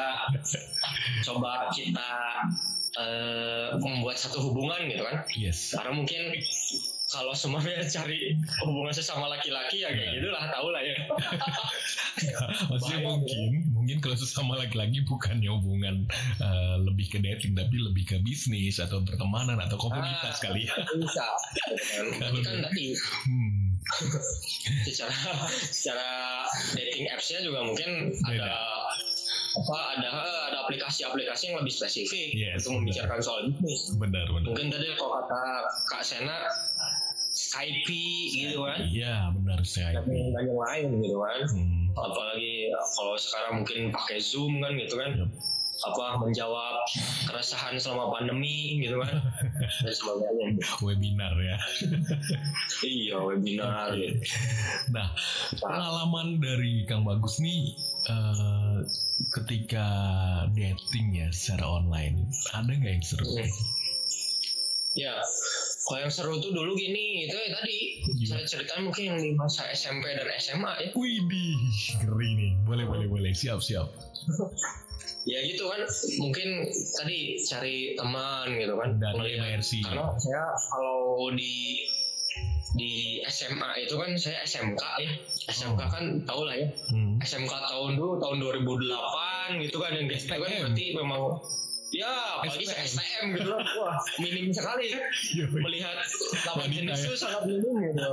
[1.22, 2.10] coba kita
[2.96, 5.76] eh, membuat satu hubungan gitu kan Yes.
[5.76, 6.32] karena mungkin
[7.08, 10.16] kalau semuanya cari hubungan sesama laki-laki ya kayak Iya.
[10.20, 10.96] gitulah tau lah ya
[12.68, 13.40] Maksudnya Bahaya, mungkin,
[13.72, 16.04] mungkin kalau sesama laki-laki bukannya hubungan
[16.38, 20.42] eh, lebih ke dating, tapi lebih ke bisnis atau pertemanan atau komunitas Ah.
[20.44, 20.74] kali ya.
[20.94, 21.26] bisa
[22.18, 22.86] tapi kan tadi
[23.24, 23.78] Hmm.
[24.84, 25.14] secara
[25.64, 26.10] secara
[26.74, 28.44] dating apps-nya juga mungkin Beda.
[28.44, 28.58] ada
[29.56, 30.10] apa ada
[30.44, 34.44] ada aplikasi-aplikasi yang lebih spesifik Yes, untuk membicarakan soal bisnis Benar, benar.
[34.46, 35.42] mungkin tadi kalau kata
[35.88, 36.36] Kak Sena
[37.58, 37.90] Skype
[38.30, 39.98] gitu kan Iya, benar saya.
[39.98, 40.06] dan
[40.38, 41.90] yang lain gitu kan Hmm.
[41.92, 45.32] apalagi kalau sekarang mungkin pakai Zoom kan gitu kan Yep.
[45.80, 46.86] apa menjawab
[47.26, 49.14] keresahan selama pandemi gitu kan
[49.86, 50.46] dan sebagainya
[50.80, 51.58] Webinar ya.
[52.84, 54.18] iya webinar gitu
[54.90, 55.10] Nah,
[55.56, 57.74] pengalaman dari Kang Bagus nih
[58.06, 58.78] eh,
[59.32, 59.86] ketika
[60.52, 63.26] dating ya secara online, ada nggak yang seru?
[63.28, 63.50] Hmm.
[64.96, 65.14] ya
[65.88, 67.78] kalau yang seru tuh dulu gini itu ya tadi
[68.22, 71.56] saya ceritain mungkin yang di masa SMP dan SMA ya Widih,
[71.98, 72.52] ngeri nih.
[72.62, 73.32] Boleh, boleh, boleh.
[73.32, 73.88] Siap, siap.
[75.26, 75.84] ya gitu kan
[76.18, 76.48] mungkin
[76.94, 79.72] tadi cari teman gitu kan Dan MRC.
[79.82, 81.84] karena saya kalau di
[82.74, 82.92] di
[83.26, 85.12] SMA itu kan saya SMK ya
[85.50, 85.88] SMK Oh.
[85.90, 87.16] kan tau lah ya Hmm.
[87.18, 91.24] SMK tahun dulu tahun 2008 gitu kan yang gitu kan berarti memang
[91.92, 92.12] ya
[92.44, 95.96] apalagi saya STM gitu loh wah minim sekali ya melihat
[96.52, 97.06] lawan jenis ya.
[97.08, 98.12] itu sangat minim gitu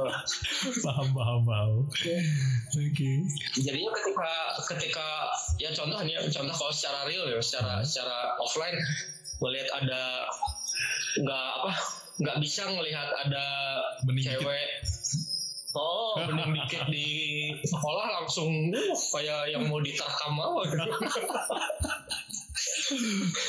[0.81, 1.71] Paham, paham, paham.
[1.85, 2.17] Oke.
[3.61, 4.31] jadinya ketika
[4.75, 5.09] ketika
[5.59, 8.79] ya contoh nih contoh kalau secara real ya secara secara offline
[9.43, 10.31] melihat ada
[11.19, 11.73] nggak apa
[12.15, 13.45] nggak bisa ngelihat ada
[14.07, 14.39] Bening dikit.
[14.39, 14.71] cewek
[15.75, 17.07] Oh, bening dikit di
[17.67, 20.87] sekolah langsung uh, kayak yang mau ditarkam apa gitu.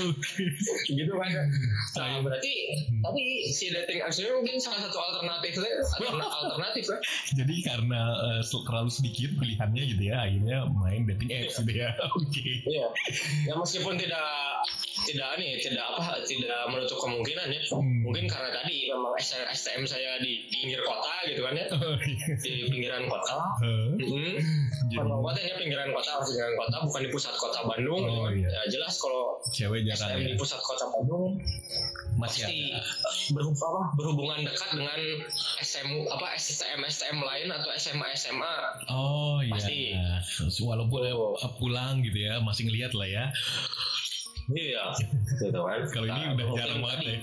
[0.05, 0.43] Oke.
[0.99, 1.29] gitu kan.
[1.97, 2.53] Nah, berarti
[3.01, 6.99] tadi si dating apps ini mungkin salah satu alternatifnya alterna- alternatif kan.
[7.35, 8.01] Jadi karena
[8.39, 11.91] eh, terlalu sedikit pilihannya gitu ya, akhirnya main dating apps gitu ya.
[12.17, 12.43] Oke.
[12.65, 12.87] Iya.
[13.47, 14.27] Ya meskipun tidak
[15.05, 18.01] tidak nih tidak apa tidak menutup kemungkinan ya Hmm.
[18.01, 19.13] mungkin karena tadi memang
[19.51, 22.33] STM saya di pinggir kota gitu kan ya Oh, iya.
[22.37, 23.37] di pinggiran kota?
[23.59, 23.93] Hmm.
[23.95, 24.41] Jadi
[24.91, 27.99] Kabupatennya pinggiran kota, pinggiran kota, bukan di pusat kota Bandung.
[27.99, 28.33] gitu Oh, kan.
[28.33, 28.47] iya.
[28.47, 30.27] Ya jelas kalau cewek STM ya.
[30.27, 31.41] di pusat kota Bandung
[32.15, 32.79] Masih pasti ada.
[33.29, 34.99] berhubungan, apa, berhubungan dekat dengan
[35.59, 38.55] SM apa STM STM lain atau SMA SMA.
[38.87, 39.51] Oh iya.
[39.51, 39.79] Pasti.
[40.61, 41.01] Walaupun
[41.57, 43.25] pulang gitu ya, masih ngeliat lah ya.
[44.45, 44.93] Iya,
[45.41, 45.81] gitu kan.
[45.89, 47.17] Kalau ini Nah, udah jarang banget ya.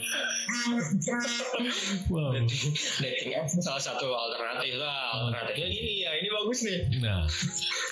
[2.11, 2.35] Wow.
[2.35, 5.31] Dating, dating apps salah satu alternatif lah.
[5.31, 6.81] Alternatifnya gini ya, ini bagus nih.
[6.99, 7.23] Nah,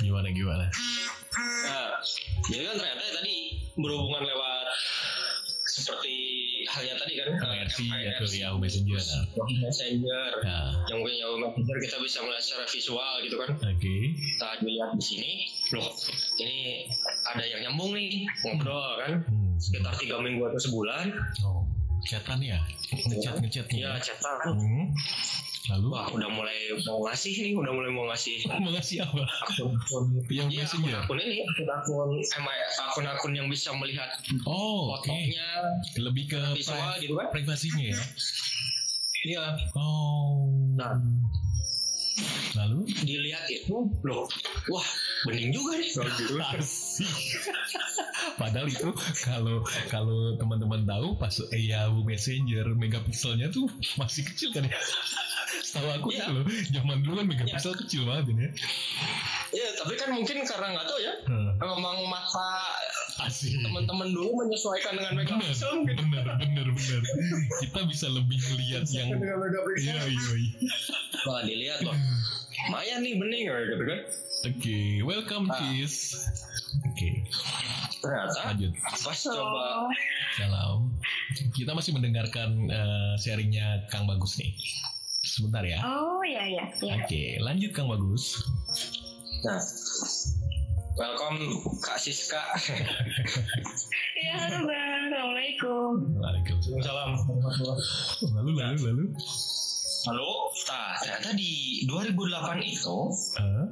[0.02, 0.66] gimana gimana?
[1.38, 1.94] Nah,
[2.50, 3.36] jadi kan ternyata tadi
[3.78, 4.66] berhubungan lewat
[5.70, 6.14] seperti
[6.66, 7.28] halnya tadi kan?
[7.38, 7.78] MIRC,
[8.18, 8.98] atau Yahoo Messenger.
[9.62, 10.30] Messenger.
[10.42, 13.50] Nah, yang mungkin Yahoo Messenger kita bisa melihat secara visual gitu kan?
[13.54, 13.96] Oke.
[14.14, 15.32] kita dilihat di sini.
[15.70, 15.90] Loh
[16.42, 16.90] ini
[17.30, 19.12] ada yang nyambung nih ngobrol kan?
[19.22, 19.54] Hmm.
[19.60, 21.06] sekitar tiga minggu atau sebulan.
[21.46, 21.68] Oh,
[22.02, 22.58] chatan ya?
[22.90, 23.80] Ngechat ngechat nih.
[23.80, 24.00] ya ya.
[24.00, 24.86] chatan Hmm.
[25.70, 29.22] Lalu wah udah mulai mau ngasih nih udah mulai mau ngasih mau ngasih apa?
[29.22, 30.98] akun-akun Yang Iya, Messenger.
[31.00, 32.08] akun ini akun-akun
[32.82, 34.08] akun-akun yang bisa melihat
[34.42, 35.46] Oh, fotonya
[35.96, 38.00] Lebih ke visual gitu kan privasinya ya.
[39.22, 40.48] iya Oh.
[40.74, 40.96] Nah.
[42.52, 43.70] Lalu dilihat itu
[44.02, 44.26] loh
[44.66, 44.88] wah
[45.26, 46.34] bening juga nih kalau gitu.
[48.40, 48.88] Padahal itu
[49.20, 49.56] kalau
[49.88, 54.72] kalau teman-teman tahu pas eh, Yahoo Messenger megapikselnya tuh masih kecil kan ya.
[55.60, 58.52] Setahu aku itu loh, zaman dulu kan megapiksel kecil banget ini ya.
[59.50, 61.52] ya tapi kan mungkin karena nggak tahu ya Hmm.
[61.58, 62.99] memang mata Asik.
[63.28, 67.02] Teman-teman dulu menyesuaikan dengan Bener, megapiksel mungkin bener, bener, bener.
[67.60, 69.08] Kita bisa lebih melihat yang
[69.76, 70.52] Iya, iya, iya.
[71.24, 71.96] wah dilihat loh
[72.60, 74.00] lumayan nih bening kayak gitu kan
[74.40, 75.56] Oke, welcome Ah.
[75.58, 76.16] Cis.
[76.80, 77.28] Oke,
[78.00, 78.72] ternyata lanjut.
[78.72, 79.84] pas coba
[80.32, 80.88] Salam.
[81.52, 84.56] Kita masih mendengarkan eh, sharingnya Kang Bagus nih.
[85.20, 85.84] Sebentar ya.
[85.84, 86.64] Oh iya iya.
[86.72, 86.94] iya.
[86.96, 88.40] Oke, lanjut Kang Bagus.
[89.40, 89.60] nah
[91.00, 91.40] welcome
[91.80, 92.36] Kak Siska
[94.20, 95.92] Ya, halo bang, assalamualaikum.
[96.20, 97.10] Waalaikumsalam.
[98.36, 99.04] Lalu, lalu, lalu.
[100.00, 102.98] halo nah ternyata di 2008 itu
[103.36, 103.64] Eh,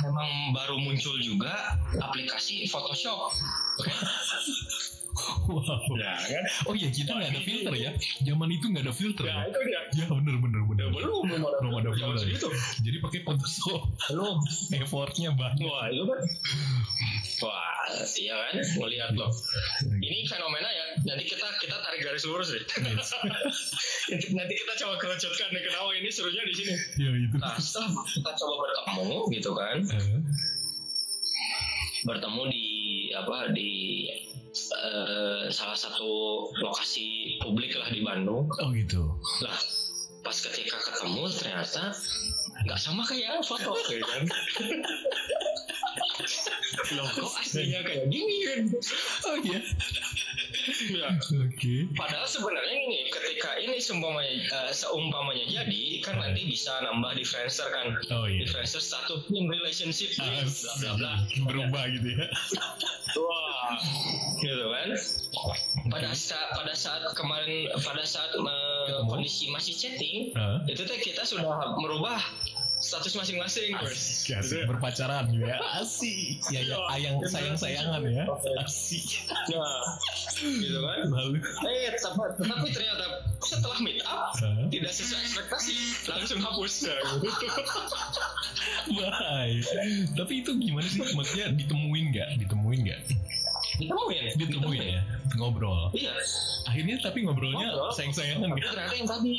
[0.00, 3.36] memang baru muncul juga aplikasi Photoshop
[5.46, 5.94] wow.
[5.94, 7.90] ya kan Oh iya, kita nggak ada filter ya.
[8.22, 9.44] Zaman itu nggak ada filter ya.
[9.44, 10.86] itu dia Ya bener, bener, bener.
[10.88, 12.20] belum belum ada Belum ada filter.
[12.20, 12.48] segitu.
[12.80, 13.82] Jadi pakai Photoshop.
[14.08, 14.36] belum
[14.76, 15.62] Effortnya banyak.
[15.62, 16.20] wah itu kan
[17.40, 19.32] wah iya kan melihat loh
[19.96, 22.60] ini fenomena ya nanti kita kita tarik garis lurus deh
[24.30, 27.34] nanti, kita coba kerucutkan nih kenapa ini serunya di sini Ya itu.
[27.34, 30.20] nah setelah kita coba bertemu gitu kan Eh,
[32.06, 32.66] bertemu di
[33.12, 33.70] apa di
[34.54, 36.10] eh, salah satu
[36.62, 39.02] lokasi publik lah di Bandung oh gitu.
[39.44, 39.58] lah
[40.20, 41.96] pas ketika ketemu ternyata
[42.68, 44.24] nggak sama kayak foto gitu kan
[46.96, 48.64] loh kok aslinya kayak gini kan
[49.28, 49.60] Oh iya.
[50.90, 51.74] ya Oke.
[51.94, 57.68] Padahal sebenarnya ini ketika ini seumpamanya, eh, seumpamanya jadi kan nanti bisa nambah di Friendster
[57.70, 57.86] kan.
[58.14, 58.46] Oh iya.
[58.48, 60.42] Friendster satu in relationship bla
[60.80, 61.12] bla bla.
[61.46, 62.26] Berubah gitu ya.
[63.18, 63.74] Wah,
[64.38, 64.88] gitu kan.
[65.90, 69.06] Pada saat pada saat kemarin pada saat Ketemu.
[69.06, 70.58] kondisi masih chatting Hah?
[70.66, 72.18] itu teh kita sudah merubah
[72.80, 73.76] status masing-masing.
[73.76, 74.64] Asik, asik.
[74.64, 75.60] berpacaran gitu ya.
[75.78, 76.40] Asik.
[76.48, 78.24] Ya, ya, ayang sayang-sayangan ya.
[78.64, 79.28] Asik.
[79.52, 79.84] Nah,
[80.40, 81.06] gitu kan.
[81.12, 81.38] Lalu.
[81.44, 83.04] Eh, tapi, tetapi ternyata
[83.40, 84.32] setelah meet up
[84.68, 85.76] tidak sesuai ekspektasi
[86.08, 87.46] langsung hapus ya gitu.
[88.96, 89.60] Bye.
[90.16, 91.00] Tapi itu gimana sih?
[91.04, 92.28] Maksudnya ditemuin nggak?
[92.44, 93.00] Ditemuin nggak?
[93.80, 95.02] Ditemuin Ditemuin ya.
[95.32, 95.88] Ngobrol.
[95.92, 96.12] iya
[96.62, 97.90] Akhirnya tapi ngobrolnya Ngobrol.
[97.90, 98.68] sayang-sayangan tapi gitu.
[98.68, 99.34] ternyata yang tadi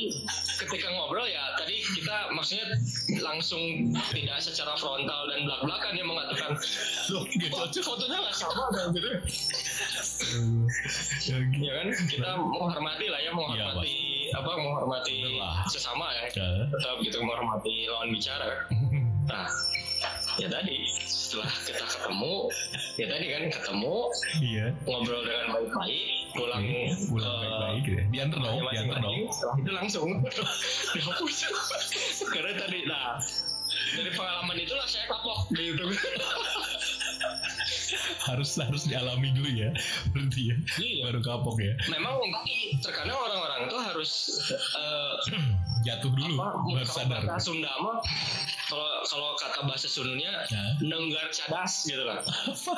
[0.58, 2.66] ketika ngobrol ya tadi kita maksudnya
[3.20, 3.62] langsung
[4.10, 6.50] tidak secara frontal dan belak belakan yang mengatakan
[7.08, 9.10] loh kok fotonya nggak sama dan gitu
[11.22, 11.60] Ya, gitu.
[11.60, 13.94] ya kan kita menghormati lah ya menghormati
[14.32, 15.16] apa menghormati
[15.68, 16.48] sesama ya Ya.
[16.66, 18.48] tetap gitu menghormati lawan bicara
[19.30, 19.46] nah
[20.34, 22.34] ya tadi setelah kita ketemu
[22.94, 23.96] ya tadi kan ketemu
[24.38, 24.66] Iya.
[24.82, 28.04] ngobrol dengan baik-baik pulang Oke, Pulang ke baik-baik gitu ya.
[28.08, 29.16] Diantar dong, diantar dong.
[29.60, 30.08] itu langsung
[30.94, 31.36] dihapus
[32.26, 33.20] karena tadi nah
[33.92, 35.84] dari pengalaman itulah saya kapok gitu
[38.28, 39.74] Harus harus dialami dulu ya.
[40.10, 40.56] Berarti ya.
[40.78, 41.02] Iya.
[41.04, 41.74] Baru kapok ya.
[41.90, 42.22] memang
[42.78, 44.10] terkadang orang-orang tuh harus
[44.72, 45.14] eh,
[45.82, 47.22] Jatuh dulu apa baru sadar.
[47.26, 47.98] bahasa Sunda mah
[48.64, 50.62] kalau kalau kata bahasa Sundanya Ya.
[50.78, 52.22] nenggar cadas gitu lah.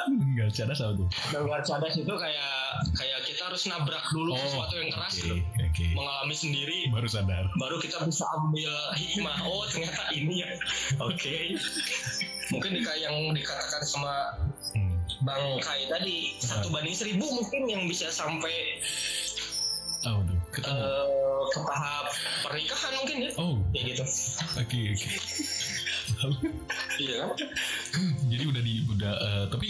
[0.08, 1.08] Enggak cadas apa tuh?
[1.30, 2.52] Nenggar cadas itu kayak
[2.96, 5.36] kayak kita harus nabrak dulu sesuatu yang keras oke, gitu.
[5.60, 5.86] Oke.
[5.92, 7.44] Mengalami sendiri Baru sadar.
[7.54, 10.48] baru kita bisa ambil hikmah oh ternyata ini ya
[11.04, 11.60] oke kayak
[13.16, 14.14] yang dikatakan sama
[14.70, 14.90] Hmm.
[15.22, 18.82] Bang Kai tadi satu banding seribu mungkin yang bisa sampai
[20.02, 20.38] tuh?
[20.52, 20.76] Ketemu.
[20.76, 21.06] eh,
[21.46, 22.04] ke tahap
[22.42, 24.04] pernikahan mungkin ya Oh, kayak gitu
[24.54, 25.08] oke oke.
[26.14, 26.36] Lalu,
[27.00, 27.30] iya kan
[28.30, 29.68] Jadi udah di udah eh, tapi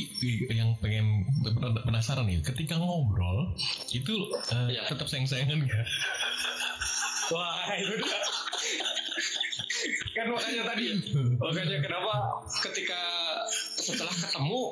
[0.51, 1.23] yang pengen
[1.81, 3.55] penasaran nih, ketika ngobrol
[3.89, 4.15] itu
[4.51, 4.89] eh, Iya.
[4.89, 5.87] tetap sayang-sayangan gak?
[7.27, 8.19] wah itu dia
[10.15, 10.87] kan makanya tadi
[11.43, 12.15] makanya kenapa
[12.63, 13.03] ketika
[13.75, 14.63] setelah ketemu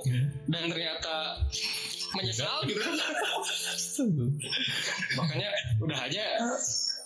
[0.49, 1.17] dan ternyata
[2.17, 2.95] menyesal gitu kan.
[5.17, 5.49] Makanya
[5.81, 6.25] udah aja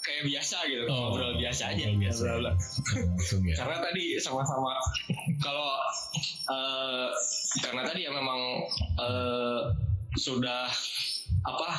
[0.02, 0.86] kayak biasa gitu.
[0.86, 1.84] Oh, ngobrol biasa aja.
[1.90, 2.22] Ngobrol biasa.
[2.22, 2.54] Ngobrol.
[2.94, 3.54] Langsung ya.
[3.58, 4.78] karena tadi sama-sama
[5.42, 5.70] kalau
[6.50, 7.08] eh,
[7.62, 8.40] karena tadi ya memang
[9.02, 9.62] eh,
[10.16, 10.70] sudah
[11.42, 11.70] apa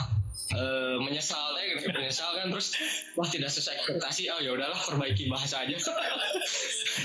[0.53, 1.89] eh, menyesal ya gitu.
[1.91, 2.75] Menyesal kan terus
[3.17, 4.29] wah tidak sesuai ekspektasi.
[4.31, 5.75] Oh ya udahlah perbaiki bahasa aja.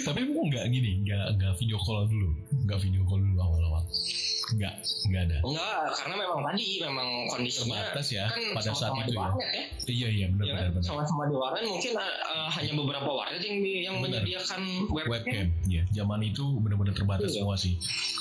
[0.07, 2.31] Tapi mau nggak gini, nggak nggak video call dulu,
[2.69, 3.32] nggak video call dulu.
[4.53, 4.75] Nggak,
[5.07, 5.39] nggak ada.
[5.41, 9.29] enggak karena memang tadi memang kondisinya Terbatas ya kan pada saat itu ya.
[9.33, 10.59] ya Iya iya benar Ya kan?
[10.59, 10.85] benar benar.
[10.85, 14.21] sama-sama di warnet mungkin eh, hanya beberapa warnet yang yang Benar.
[14.21, 15.83] menyediakan webcam, Webcam, ya.
[15.91, 17.37] Zaman itu benar-benar terbatas Iya.
[17.39, 17.75] semua sih.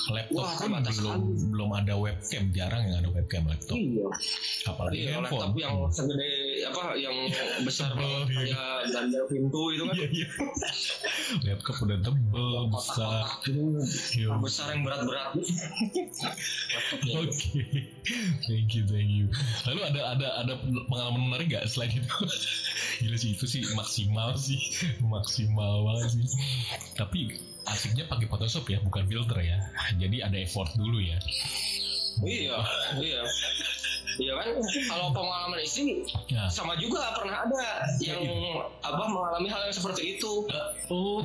[0.04, 1.50] Laptop Wah, terbatas belum sekali.
[1.52, 3.76] belum ada webcam, jarang yang ada webcam laptop.
[3.76, 4.06] Iya.
[4.64, 5.40] Apalagi Iya, handphone.
[5.44, 6.30] laptop yang segede
[6.64, 7.16] apa yang
[7.66, 8.34] besar banget iya.
[8.34, 10.26] kayak belanja pintu itu kan Iya iya.
[11.46, 13.22] laptop udah tebel, besar.
[14.12, 14.28] Iya.
[14.38, 15.30] besar yang berat-berat
[17.18, 17.62] Oke,
[18.46, 19.26] thank you, thank you.
[19.68, 20.54] Lalu ada ada ada
[20.88, 22.16] pengalaman menarik gak selain itu?
[23.02, 24.60] Gila sih itu sih maksimal sih,
[25.02, 26.26] maksimal banget sih.
[26.94, 29.58] Tapi asiknya pakai Photoshop ya, bukan filter ya.
[29.98, 31.18] Jadi ada effort dulu ya.
[32.28, 32.60] iya
[33.00, 33.20] iya
[34.18, 34.46] iya kan
[34.88, 36.48] kalau pengalaman istri Ya.
[36.48, 37.64] sama juga pernah ada
[38.00, 38.20] yang
[38.80, 40.32] apa mengalami hal yang seperti itu
[40.92, 41.24] Oh,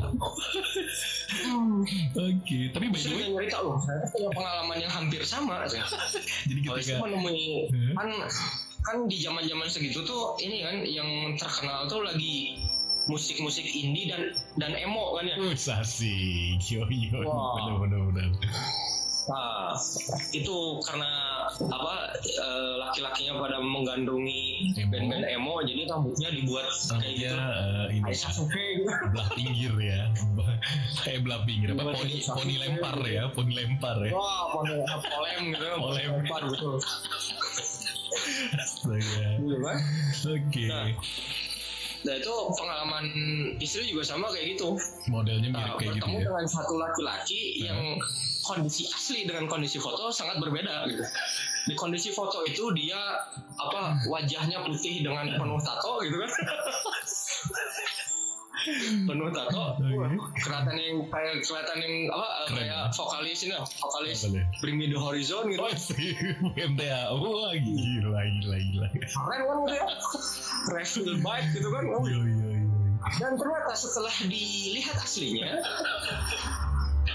[2.15, 2.59] oke.
[2.71, 5.67] Tapi by the way, cerita loh saya punya pengalaman yang hampir sama
[6.49, 7.93] jadi kalau istri ketika menemui Hmm.
[7.95, 8.09] kan
[8.83, 12.55] kan di zaman zaman segitu tuh ini kan yang terkenal tuh lagi
[13.07, 15.35] musik-musik indie dan dan emo kan ya
[15.75, 16.59] asik.
[16.63, 17.55] Yo yo, Wah.
[17.59, 18.29] bener bener bener.
[19.27, 19.75] Nah,
[20.31, 20.55] itu
[20.87, 24.89] karena apa eh, laki-lakinya pada menggandrungi Emo.
[24.91, 27.35] band-band emo, jadi rambutnya dibuat kayak Rambutnya gitu.
[27.37, 28.91] eh, ini Aisyah ya, Sufi gitu.
[29.11, 30.01] belah pinggir ya.
[31.03, 31.81] Kayak belah pinggir apa?
[31.93, 34.11] Poni poni lempar ya, poni lempar ya.
[34.11, 36.09] Wah, polem, polem gitu, Polem.
[36.19, 36.71] lempar gitu.
[38.57, 39.27] Astaga.
[39.39, 39.77] Gitu kan?
[40.27, 40.63] Oke.
[40.67, 40.85] Nah,
[42.05, 43.05] Nah itu pengalaman
[43.57, 44.77] istri juga sama kayak gitu.
[45.09, 46.25] Modelnya mirip Nah, kayak gitu bertemu ya.
[46.29, 47.81] dengan satu laki-laki yang
[48.43, 51.03] kondisi asli dengan kondisi foto sangat berbeda gitu.
[51.67, 52.99] Di kondisi foto itu dia
[53.57, 56.31] apa wajahnya putih dengan penuh tato gitu kan.
[59.07, 59.77] penuh tato.
[60.41, 62.95] Kelihatan yang kayak kelihatan yang apa Keren, kayak ya.
[62.95, 64.45] vokalis ini vokalis Apa deh?
[64.61, 65.61] Bring Me The Horizon gitu.
[65.61, 66.11] Oh sih,
[66.55, 67.01] MTA.
[67.13, 68.87] Wah gila gila gila.
[68.93, 69.85] Keren kan gitu ya.
[70.73, 71.83] Refill bike gitu kan.
[71.85, 72.47] Yo yo yo.
[73.07, 75.63] Dan ternyata setelah dilihat aslinya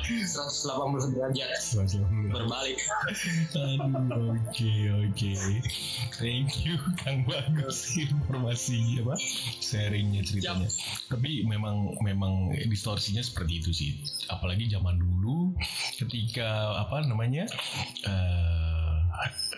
[0.02, 1.50] 180 derajat
[2.32, 2.78] berbalik.
[3.54, 4.74] Aduh, oke
[5.06, 5.32] oke.
[6.18, 9.14] Thank you Kang Bagus informasi apa
[9.62, 10.68] sharingnya ceritanya.
[11.08, 13.90] Tapi memang memang distorsinya seperti itu sih.
[14.28, 15.54] Apalagi zaman dulu
[15.98, 17.46] ketika apa namanya
[18.06, 18.62] eh,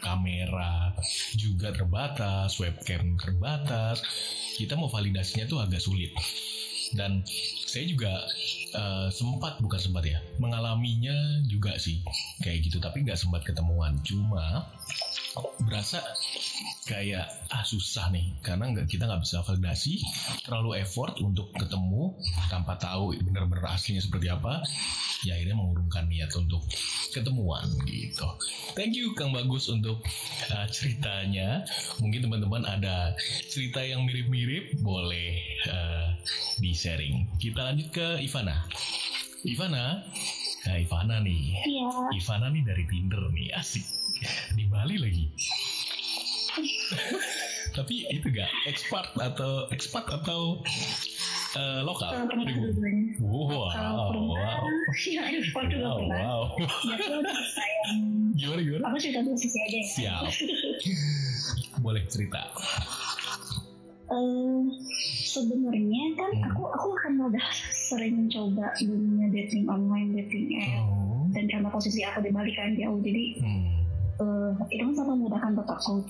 [0.05, 0.93] kamera
[1.35, 4.05] juga terbatas, webcam terbatas.
[4.55, 6.13] Kita mau validasinya tuh agak sulit.
[6.95, 7.27] Dan
[7.67, 8.23] saya juga
[8.75, 12.01] eh, sempat bukan sempat ya mengalaminya juga sih
[12.41, 12.79] kayak gitu.
[12.79, 13.99] Tapi nggak sempat ketemuan.
[14.07, 14.71] Cuma
[15.65, 16.01] berasa
[16.87, 18.39] kayak ah susah nih.
[18.45, 20.01] Karena nggak kita nggak bisa validasi
[20.45, 22.15] terlalu effort untuk ketemu
[22.53, 24.63] tanpa tahu benar-benar aslinya seperti apa
[25.25, 26.63] ya akhirnya mengurungkan niat untuk
[27.11, 28.29] ketemuan gitu.
[28.77, 30.05] Thank you Kang Bagus untuk
[30.53, 31.65] uh, ceritanya.
[31.99, 33.17] Mungkin teman-teman ada
[33.49, 36.13] cerita yang mirip-mirip boleh uh,
[36.61, 38.69] di sharing kita lanjut ke Ivana.
[39.45, 40.05] Ivana
[40.65, 41.61] nah Ivana nih.
[41.65, 41.89] Iya.
[42.17, 43.85] Ivana nih dari Tinder nih asik.
[44.57, 45.25] Di Bali lagi.
[47.75, 50.63] Tapi itu gak expat atau expat atau
[51.59, 52.31] eh, lokal?
[53.19, 53.69] Wow wow.
[53.75, 53.93] Pernah,
[54.31, 54.65] wow.
[55.11, 56.19] ya ekspor juga wow, pernah.
[56.23, 56.45] wow.
[58.39, 58.85] Gimana gimana?
[58.91, 59.87] Aku cerita dulu sisi aja ya.
[59.91, 60.23] siap.
[61.85, 62.41] Boleh cerita
[64.05, 64.61] Eh,
[65.25, 66.47] sebenarnya kan Hmm.
[66.53, 71.25] aku aku akan udah sering coba dunia dating online, dating app, Oh.
[71.33, 73.65] dan karena posisi aku di Bali kan jauh, jadi Hmm,
[74.21, 76.05] eh, itu kan sangat memudahkan buat aku.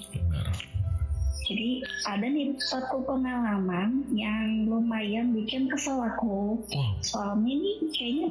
[1.44, 1.68] Jadi
[2.08, 6.56] ada nih satu pengalaman yang lumayan bikin kesel aku.
[6.64, 6.96] Wow.
[6.98, 8.28] Soalnya ini kayaknya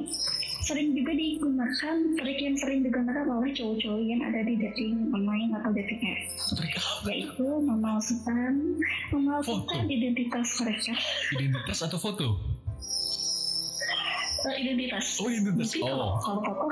[0.64, 5.70] sering juga digunakan trik yang sering digunakan oleh cowok-cowok yang ada di dating online atau
[5.70, 6.20] dating app
[6.54, 7.06] Trik apa?
[7.06, 8.52] yaitu memalsukan
[9.10, 9.92] memalsukan Foto.
[9.92, 10.92] identitas mereka
[11.30, 12.26] Identitas atau foto?
[14.44, 15.72] Eh, identitas Oh, identitas.
[15.72, 16.16] Jadi kalau Oh.
[16.18, 16.66] kalau foto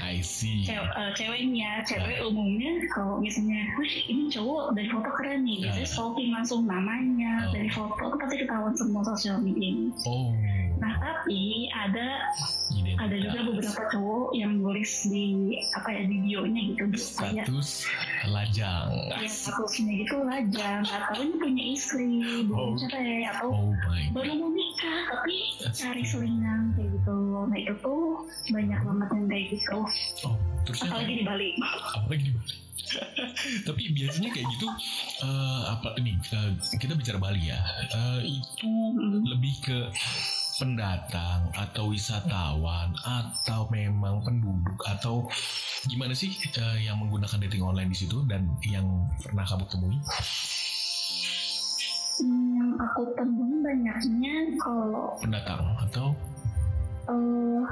[0.00, 0.62] I see.
[0.64, 0.78] eh,
[1.12, 5.92] ceweknya cewek umumnya kalau misalnya wih ini cowok dari foto keren nih biasanya Ah.
[5.92, 7.52] stalking langsung namanya Oh.
[7.52, 9.74] dari foto itu pasti ketahuan semua sosial media
[10.04, 10.30] Oh.
[10.78, 12.22] nah tapi ada
[12.98, 15.26] Ada juga beberapa cowok yang nulis di
[15.72, 16.84] apa ya di bionya gitu
[17.14, 17.68] kayak status
[18.26, 18.88] lajang.
[19.08, 20.82] ya statusnya gitu lajang.
[20.82, 22.08] Tahu ini punya istri
[22.44, 22.74] belum Oh.
[22.76, 23.70] cerai atau Oh
[24.10, 25.36] baru mau nikah tapi
[25.70, 27.16] cari selingan kayak gitu.
[27.44, 28.02] Nah itu tuh
[28.50, 29.78] banyak banget yang kayak gitu.
[30.24, 30.34] Oh,
[30.64, 31.50] terusnya apalagi di Bali.
[31.94, 32.56] Apalagi di Bali.
[33.68, 34.66] Tapi biasanya kayak gitu
[35.20, 37.60] eh, apa nih eh, kita bicara Bali ya.
[37.86, 38.72] eh, itu
[39.22, 39.76] lebih ke
[40.58, 45.30] pendatang atau wisatawan atau memang penduduk atau
[45.86, 49.98] gimana sih eh, yang menggunakan dating online di situ dan yang pernah kamu temui?
[52.18, 56.10] Hmm, yang aku temui banyaknya kalau Pendatang atau
[57.08, 57.62] eh,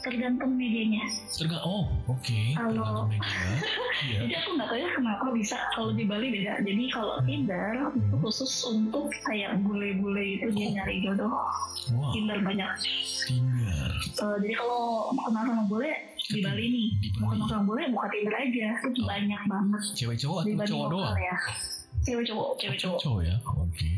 [0.00, 1.02] tergantung medianya.
[1.28, 2.40] Tergantung oh oke.
[2.54, 3.38] Kalau- tergantung media.
[3.98, 4.18] Iya.
[4.22, 6.62] jadi aku nggak tahu ya kenapa bisa kalau di Bali beda.
[6.62, 11.34] Jadi kalau Tinder itu khusus untuk kayak bule-bule itu dia nyari jodoh.
[11.90, 12.70] Wow, Tinder banyak.
[13.26, 13.90] Tinder.
[13.90, 15.90] Eh, jadi kalau mau kenal sama bule
[16.24, 16.88] di Bali nih.
[16.96, 17.30] Di mau Bali.
[17.34, 18.68] kenal sama bule buka Tinder aja.
[18.80, 19.06] Itu Oh.
[19.08, 19.82] banyak banget.
[19.92, 21.16] Cewek cowok atau cowok doang?
[21.18, 21.36] ya.
[22.00, 22.48] Cewek cowok.
[22.56, 22.98] Cewek cowok.
[23.02, 23.90] Cowok ya, oke.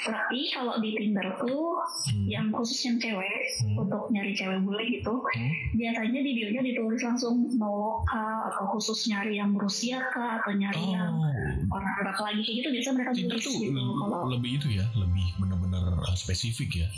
[0.00, 1.76] Tapi kalau di Tinder tuh
[2.08, 2.24] Hmm.
[2.24, 3.76] yang khusus yang cewek Hmm.
[3.78, 5.52] untuk nyari cewek bule gitu Hmm.
[5.74, 10.84] biasanya di bionya ditulis langsung no lokal atau khusus nyari yang berusia kah atau nyari
[10.90, 14.50] yang Oh, orang Arab lagi kayak gitu biasa mereka Tinder tulis tuh gitu kalau lebih
[14.56, 16.88] itu ya, lebih benar-benar uh, spesifik ya.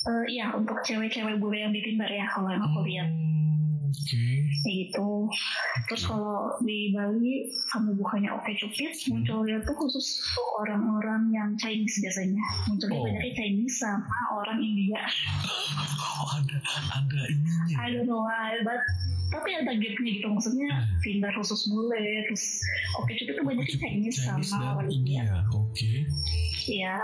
[0.00, 3.29] eh, ya untuk cewek-cewek bule yang di Tinder ya kalau yang aku lihat Hmm,
[3.90, 4.24] Oke.
[4.62, 5.10] kayak gitu
[5.84, 11.98] terus kalau di Bali kamu bukannya oke cupid munculnya tuh khusus untuk orang-orang yang Chinese
[11.98, 13.04] biasanya munculnya Oh.
[13.04, 15.02] banyaknya Chinese sama orang India
[16.20, 16.58] Oh ada
[16.92, 17.76] ada ininya.
[17.80, 18.78] I don't know why but
[19.30, 20.68] tapi ada gapnya gitu maksudnya
[21.00, 22.60] Tinder khusus bule terus
[22.98, 25.22] oke cupid tuh banyaknya Chinese, Chinese sama orang India.
[25.50, 26.04] Oke.
[26.66, 26.98] Iya,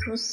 [0.00, 0.24] terus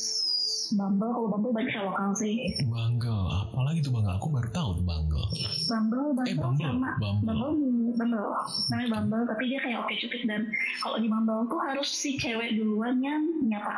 [0.72, 2.36] Bumble, kalau Bumble banyak yang lokal sih.
[2.64, 4.14] Bangle, apalagi tuh Bangle?
[4.14, 5.26] Aku baru tahu tuh Bangle.
[5.68, 7.28] Bumble, Bumble, Eh, Bumble, sama Bumble.
[7.28, 7.54] Bumble,
[7.94, 8.28] Bumble,
[8.68, 10.42] namanya Bumble, tapi dia kayak oke cupid dan
[10.80, 13.76] kalau di Bumble tuh harus si cewek duluan yang nyapa.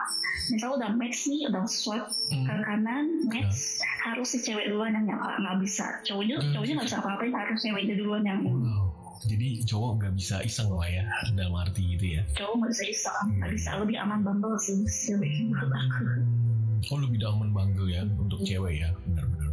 [0.47, 2.45] Misal udah match nih, udah swipe Hmm.
[2.45, 3.57] ke kanan, match,
[4.03, 5.85] harus si cewek duluan yang nyapa, nggak bisa.
[6.03, 6.51] Cowoknya, Hmm.
[6.51, 8.85] cowoknya nggak bisa apa-apain, harus ceweknya duluan yang Wow.
[9.23, 12.21] Jadi cowok nggak bisa iseng lah ya dalam arti gitu ya.
[12.35, 16.03] cowok nggak bisa iseng, nggak bisa lebih aman Bumble sih cewek menurut aku.
[16.85, 19.49] Oh lebih daman Bangle ya untuk cewek ya, benar-benar.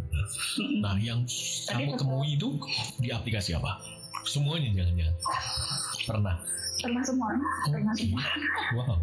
[0.81, 1.22] Nah yang
[1.66, 2.59] kamu temui itu
[2.97, 3.78] di aplikasi apa?
[4.22, 5.16] Semuanya jangan-jangan.
[6.05, 6.37] Pernah.
[6.81, 7.28] Pernah semua,
[7.66, 8.01] pernah Oke.
[8.01, 8.22] semua.
[8.72, 8.97] Wow.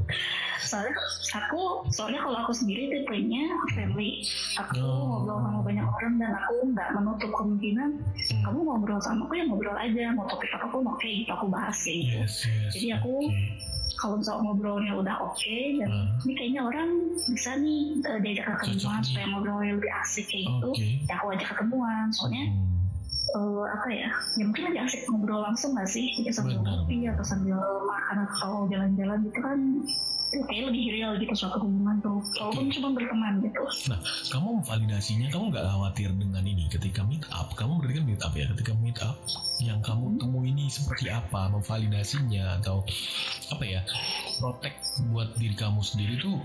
[0.59, 0.97] soalnya
[1.37, 4.25] aku soalnya kalau aku sendiri tipenya friendly
[4.57, 5.21] aku Oh.
[5.23, 8.41] ngobrol sama banyak orang dan aku nggak menutup kemungkinan Hmm.
[8.43, 11.77] kamu ngobrol sama aku ya ngobrol aja mau topik apa pun oke gitu aku bahas
[11.77, 12.71] kayak gitu Yes, yes.
[12.73, 13.76] Jadi aku- oke.
[13.97, 16.05] Kalau misalnya ngobrolnya udah oke dan Ah.
[16.21, 16.89] ini kayaknya orang
[17.25, 20.69] bisa nih eh, diajak ketemuan supaya ngobrolnya lebih asik kayak gitu.
[21.03, 22.45] Ya aku ajak ketemuan soalnya
[23.27, 26.05] eh, apa ya ya mungkin lebih asik ngobrol langsung nggak sih?
[26.21, 29.59] Ya sambil ngopi atau sambil makan atau jalan-jalan gitu kan
[30.27, 35.43] kayak lebih real gitu suatu hubungan tuh walaupun cuma berteman gitu Nah, kamu validasinya, kamu
[35.53, 37.55] nggak khawatir dengan ini ketika meet up?
[37.55, 38.45] Kamu berarti kan meet up ya?
[38.51, 39.15] Ketika meet up,
[39.63, 41.47] yang kamu temui ini seperti apa?
[41.51, 42.83] Memvalidasinya atau
[43.51, 43.81] apa ya?
[44.39, 46.35] Protect buat diri kamu sendiri tuh,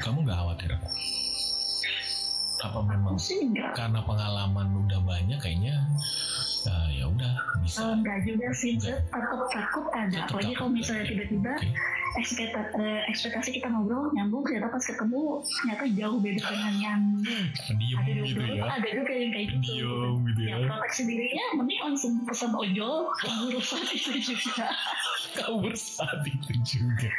[0.00, 0.72] kamu nggak khawatir?
[2.58, 5.78] Apa memang aku sih enggak karena pengalaman udah banyak kayaknya
[6.64, 7.94] uh, ya udah bisa.
[7.94, 8.98] enggak juga sih Enggak.
[9.08, 11.52] takut takut ada Takut- apalagi takut kalau misalnya tiba-tiba
[12.10, 17.02] ekspektasi, eh, ekspektasi kita ngobrol nyambung ternyata pas ketemu ternyata jauh beda dengan yang
[17.70, 18.64] Diem ada gitu ya?
[18.66, 20.66] ada juga yang kayak gitu Diem gitu ya ya?
[20.66, 24.66] proteksi dirinya mending langsung pesan ojol keburu saat itu juga
[25.28, 27.10] Kamu bersaat itu juga.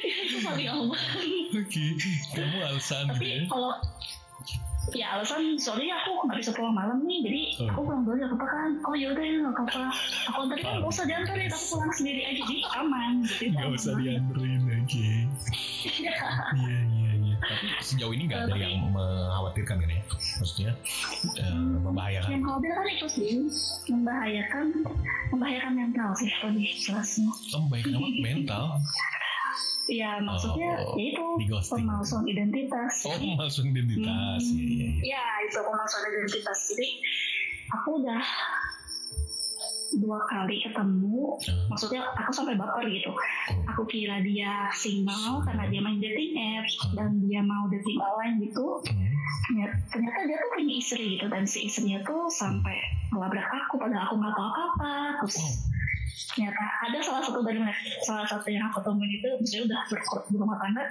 [0.00, 0.96] itu paling aman
[1.52, 1.84] Oke,
[2.32, 3.36] kamu alasan gitu ya?
[3.42, 3.72] tapi kalau
[4.94, 7.68] ya alasan soalnya aku nggak bisa pulang malam nih jadi Oh.
[7.72, 9.82] aku pulang dulu nggak apa kan oh yaudah ya nggak apa-apa.
[10.28, 13.44] Aku anterin kan nggak usah dianterin aku pulang sendiri aja jadi aman gitu.
[13.50, 15.08] Gak usah dianterin, oke.
[15.86, 16.14] Iya.
[16.54, 16.78] Iya
[17.16, 17.34] iya.
[17.36, 20.02] Tapi sejauh ini nggak ada yang mengkhawatirkan kan ya?
[20.36, 20.72] Maksudnya
[21.36, 22.28] eh, membahayakan.
[22.28, 23.30] yang khawatir kan itu sih
[23.88, 24.66] membahayakan
[25.32, 28.64] membahayakan mental sih lebih jelasnya membahayakan mental
[29.86, 31.86] ya maksudnya Oh, ya itu di ghosting.
[31.86, 32.94] pemalsuan identitas.
[33.06, 34.42] Oh pemalsuan identitas.
[34.42, 34.58] Hmm.
[34.58, 35.14] Iya, iya, iya.
[35.14, 36.58] ya itu pemalsuan identitas.
[36.74, 36.88] Jadi
[37.70, 38.22] aku udah
[39.96, 41.38] dua kali ketemu.
[41.72, 43.10] Maksudnya aku sampai baper gitu.
[43.72, 48.82] Aku kira dia single karena dia main dating apps dan dia mau dating online gitu.
[49.46, 52.76] Ternyata, ternyata dia tuh punya istri gitu dan si istrinya tuh sampai
[53.14, 54.94] ngelabrak aku padahal aku nggak tahu apa-apa.
[55.22, 55.36] Terus
[56.16, 57.60] ternyata ada salah satu dari
[58.00, 60.84] salah satu yang aku temuin itu misalnya udah ber- berumah tangga.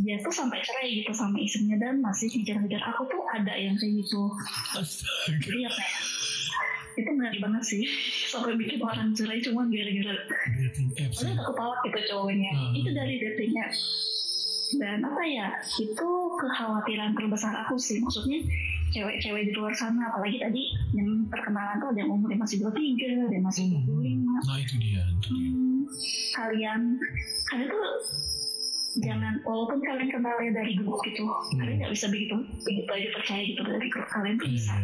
[0.00, 2.80] Dia tuh sampai cerai gitu sama istrinya dan masih ngejar-ngejar.
[2.92, 4.22] Aku tuh ada yang kayak gitu.
[5.26, 5.94] Jadi ya kayak
[6.92, 7.82] itu ngeri banget sih.
[8.28, 10.14] Sampai bikin orang cerai cuma gara-gara
[10.54, 11.06] dating ya.
[11.08, 12.52] aku kepala gitu cowoknya.
[12.52, 12.72] Hmm.
[12.76, 13.80] itu dari dating apps.
[14.70, 15.48] Dan apa ya
[15.78, 17.98] itu kekhawatiran terbesar aku sih.
[17.98, 18.44] Maksudnya
[18.90, 20.62] cewek-cewek di luar sana apalagi tadi
[20.92, 22.74] yang perkenalan tuh ada yang umurnya masih 23
[23.22, 23.86] ada yang masih 25
[24.40, 25.48] nah itu dia itu dia.
[25.48, 25.80] Hmm,
[26.32, 26.80] kalian
[27.46, 27.84] kalian tuh
[29.00, 31.22] jangan walaupun kalian kenalnya dari grup gitu
[31.52, 34.74] kalian nggak bisa begitu begitu aja percaya gitu dari grup kalian tuh bisa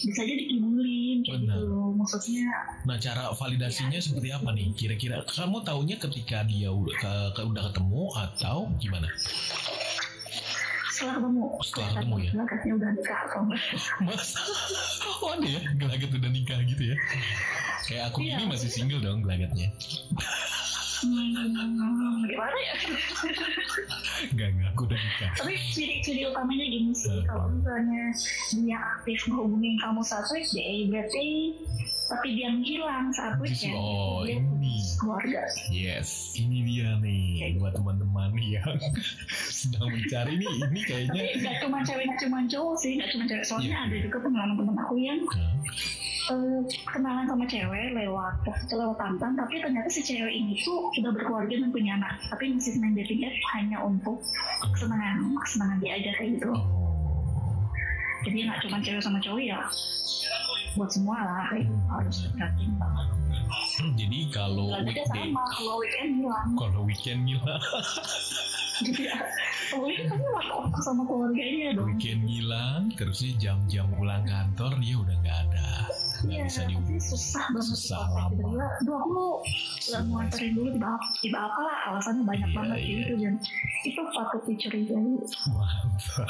[0.00, 1.54] bisa aja dikibulin kayak Benar.
[1.54, 2.46] gitu maksudnya
[2.82, 4.72] Nah cara validasinya seperti apa nih?
[4.72, 6.96] Kira-kira kamu taunya ketika dia udah,
[7.30, 9.04] ke- udah ketemu atau gimana?
[10.98, 12.30] Setelah ketemu Setelah ketemu ya?
[12.34, 13.62] Gelagatnya udah nikah atau enggak
[14.02, 14.40] Masa?
[15.22, 15.60] Oh ada ya?
[15.78, 16.96] Gelagat udah nikah gitu ya?
[17.86, 18.34] Kayak aku Iya.
[18.36, 19.68] ini masih single dong gelagatnya.
[20.98, 22.74] Hmm, gimana ya?
[24.28, 24.68] Enggak, enggak.
[24.74, 25.30] Aku udah nikah.
[25.38, 28.10] Tapi ciri-ciri utamanya gini sih, kalau misalnya
[28.50, 31.26] dia aktif menghubungin kamu saat weekday, berarti
[32.08, 33.76] tapi dia menghilang saat weekend.
[33.76, 34.80] oh dia ini.
[34.96, 35.44] keluarga.
[35.68, 38.80] Yes, ini dia nih buat teman-teman yang
[39.52, 40.48] sedang mencari ini.
[40.72, 43.44] Ini kayaknya Tapi nggak cuma cewek, nggak cuma cowok sih, nggak cuma cewek.
[43.44, 43.84] Soalnya Iya.
[43.84, 45.54] ada juga pengalaman temen aku yang Nah,
[46.28, 46.60] eh,
[46.92, 48.34] kenalan sama cewek lewat
[48.68, 52.76] lewat tantan, tapi ternyata si cewek ini tuh sudah berkeluarga dan punya anak, tapi masih
[52.80, 54.20] main dating app hanya untuk
[54.76, 56.52] kesenangan, kesenangan dia aja kayak gitu.
[56.52, 56.87] oh,
[58.28, 59.58] Jadi nggak cuma cewek sama cowok ya,
[60.76, 61.72] buat semua lah, gitu.
[61.88, 63.06] harus perhatiin banget.
[63.78, 66.48] Hmm, jadi kalau Lalu weekday, sama, kalau weekend hilang.
[66.58, 67.62] kalau weekend ngilang,
[68.78, 69.16] Jadi ya,
[69.72, 71.88] kalau weekend kan hilang waktu sama keluarganya dong.
[71.88, 75.68] weekend ngilang, terusnya jam-jam pulang kantor dia udah nggak ada,
[76.18, 77.00] nggak Iya, bisa dihubungi.
[77.00, 77.68] susah banget.
[77.68, 78.66] Susah sih, lama.
[78.82, 79.22] Duh aku
[79.88, 82.88] nggak mau anterin dulu tiba tiba apa lah alasannya banyak Iya, banget iya.
[82.90, 83.34] gitu dan
[83.84, 85.12] itu patut dicurigai.
[85.48, 86.28] Mantap.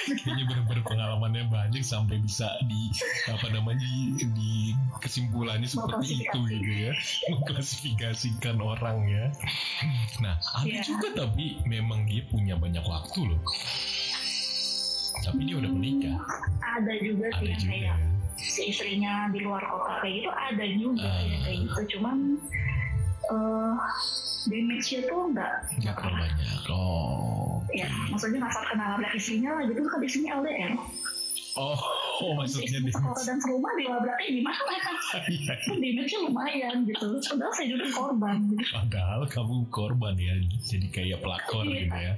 [0.00, 2.88] Kayaknya benar-benar pengalamannya banyak sampai bisa di
[3.26, 4.52] apa namanya di, di
[4.98, 6.92] kesimpulannya seperti itu gitu ya,
[7.28, 9.26] mengklasifikasikan orang ya.
[10.18, 10.80] Nah ada Iya.
[10.86, 13.40] juga tapi memang dia punya banyak waktu loh.
[15.20, 16.16] Tapi dia udah menikah,
[16.64, 17.94] Ada juga sih ada yang juga kayak ya.
[18.40, 21.20] Istrinya di luar kota kayak gitu ada juga Ah.
[21.22, 21.80] yang kayak gitu.
[21.96, 22.16] Cuman
[23.20, 23.76] eh
[24.48, 26.62] damage-nya tuh nggak Nggak terlalu banyak.
[26.72, 29.62] Oh, ya maksudnya nggak sampai kenal labrak istrinya lah.
[29.68, 30.72] Gitu kan istrinya LDR
[31.52, 31.78] oh,
[32.20, 32.92] oh maksudnya istri dia.
[32.92, 34.62] sekolah dan serumah dilabraknya gimana
[35.26, 35.54] Iya.
[35.58, 41.18] kan damage-nya lumayan gitu padahal saya juga korban gitu Padahal kamu korban ya, jadi kayak
[41.20, 41.78] pelakor Iya.
[41.80, 42.12] gitu ya.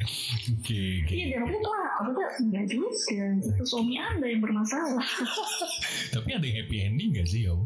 [0.52, 1.12] Oke, oke.
[1.14, 2.88] iya dia tuh lah maksudnya enggak juga
[3.40, 5.06] itu suami anda yang bermasalah
[6.10, 7.64] Tapi ada yang happy ending gak sih om?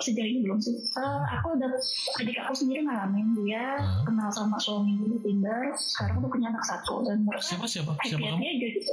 [0.00, 1.68] sejauh ini belum sih Eh, aku udah
[2.16, 4.08] adik aku sendiri ngalamin dia Hmm.
[4.08, 8.08] kenal sama suami di Tinder sekarang udah punya anak satu dan mereka Siapa siapa happy
[8.08, 8.40] siapa kamu?
[8.40, 8.92] gitu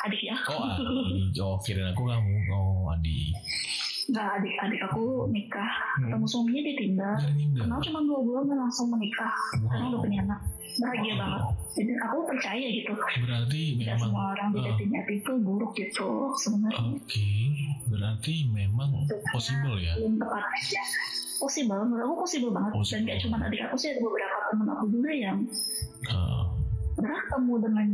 [0.00, 1.38] adik ya Oh, Adi.
[1.38, 2.34] Oh, kirain aku kamu.
[2.48, 3.36] Oh, adik
[4.58, 6.10] adik aku nikah Hmm.
[6.10, 7.14] ketemu suaminya di Tinder
[7.52, 9.30] kenal cuma dua bulan dan langsung menikah
[9.60, 10.02] karena udah Wow.
[10.02, 10.40] punya anak
[10.76, 11.20] bahagia Wow.
[11.20, 15.72] banget jadi aku percaya gitu Berarti tidak memang semua orang di dating app itu buruk
[15.74, 17.30] gitu sebenarnya Oke,
[17.86, 18.90] berarti memang
[19.28, 19.94] possible ya.
[19.94, 20.82] belum tepat aja
[21.38, 23.06] possible menurut aku possible banget dan Possible.
[23.06, 25.38] gak cuma adik aku sih ada beberapa temen aku juga yang
[26.92, 27.86] mereka ketemu dengan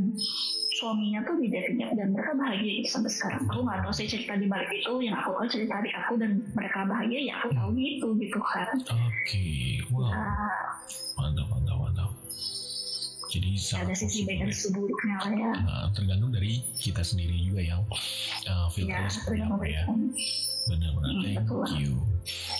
[0.76, 4.36] suaminya tuh di app dan mereka bahagia gitu sampai sekarang aku nggak tahu sih cerita
[4.36, 7.68] di balik itu yang aku tahu cerita adik aku dan mereka bahagia ya aku tahu
[7.72, 9.46] gitu gitu kan Oke,
[9.88, 10.68] wow, Nah,
[11.16, 12.10] mantap, mantap, mantap.
[13.26, 14.54] Jadi ada sangat sisi baik dan ya.
[14.54, 17.98] sisi buruknya lah ya Nah, tergantung dari kita sendiri juga yang uh,
[18.46, 19.82] ya filternya seperti dengan apa ya.
[20.66, 21.64] Benar-benar Hmm, thank betul.
[21.80, 21.92] you.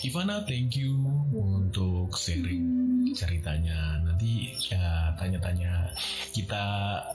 [0.03, 0.95] Ivana, thank you
[1.33, 4.01] untuk sharing ceritanya.
[4.03, 5.91] Nanti ya, tanya-tanya
[6.31, 6.63] kita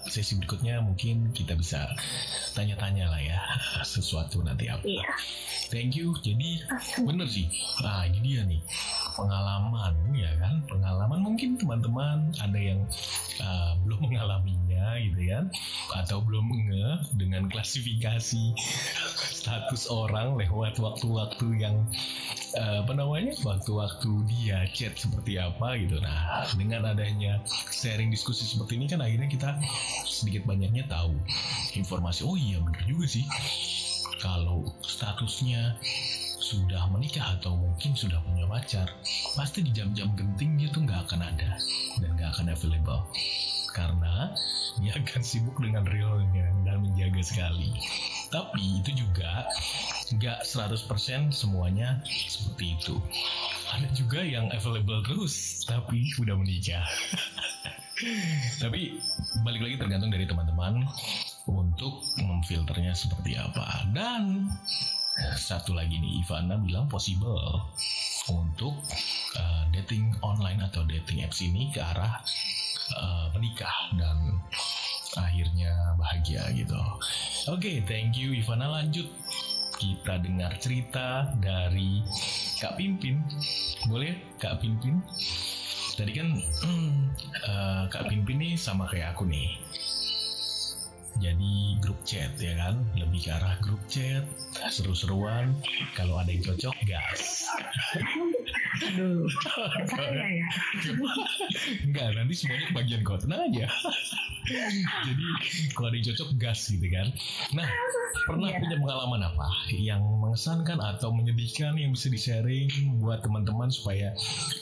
[0.08, 1.88] sesi berikutnya mungkin kita bisa
[2.52, 3.40] tanya-tanya lah ya
[3.82, 4.84] sesuatu nanti apa.
[4.84, 5.04] iya
[5.72, 6.12] Thank you.
[6.20, 6.60] Jadi
[7.00, 7.48] bener sih.
[7.80, 8.60] Ah ini dia nih.
[9.12, 12.80] pengalaman ya kan pengalaman mungkin teman-teman ada yang
[13.44, 15.44] uh, belum mengalaminya gitu kan
[16.00, 18.56] atau belum ngeh dengan klasifikasi
[19.36, 21.76] status orang lewat waktu-waktu yang
[22.56, 27.40] uh, apa namanya waktu-waktu dia chat seperti apa gitu nah dengan adanya
[27.72, 29.56] sharing diskusi seperti ini kan akhirnya kita
[30.04, 31.16] sedikit banyaknya tahu
[31.76, 33.24] informasi oh iya benar juga sih
[34.22, 35.74] kalau statusnya
[36.38, 38.84] sudah menikah atau mungkin sudah punya pacar,
[39.34, 41.56] pasti di jam-jam genting dia tuh nggak akan ada
[41.96, 43.02] dan nggak akan available.
[43.72, 44.30] Karena
[44.78, 47.72] dia akan sibuk dengan realnya dan menjaga sekali.
[48.32, 49.44] Tapi itu juga
[50.16, 50.88] nggak 100%
[51.30, 52.96] semuanya seperti itu.
[53.72, 56.84] Ada juga yang available terus, tapi udah menikah.
[58.62, 58.98] tapi
[59.46, 60.88] balik lagi tergantung dari teman-teman
[61.44, 63.84] untuk memfilternya seperti apa.
[63.92, 64.48] Dan
[65.36, 67.68] satu lagi nih Ivana bilang possible
[68.32, 68.74] untuk
[69.36, 72.22] uh, dating online atau dating apps ini ke arah
[72.96, 74.40] uh, menikah dan
[75.16, 76.78] akhirnya bahagia gitu.
[77.50, 79.08] Oke, okay, thank you Ivana lanjut
[79.82, 82.06] kita dengar cerita dari
[82.62, 83.18] Kak Pimpin.
[83.90, 85.02] Boleh Kak Pimpin?
[85.98, 86.28] Tadi kan
[87.44, 89.58] uh, Kak Pimpin nih sama kayak aku nih
[91.22, 92.82] jadi grup chat ya kan?
[92.98, 94.26] Lebih ke arah grup chat
[94.68, 95.54] seru-seruan.
[95.94, 97.46] Kalau ada yang cocok gas.
[98.90, 99.30] Aduh.
[100.10, 100.46] Ya.
[101.86, 103.70] Enggak nanti semuanya kebagian kok tenang aja.
[105.06, 105.26] Jadi
[105.78, 107.06] kalau ada yang cocok gas gitu kan.
[107.54, 107.70] Nah
[108.26, 108.58] pernah yeah.
[108.58, 114.10] punya pengalaman apa yang mengesankan atau menyedihkan yang bisa di sharing buat teman-teman supaya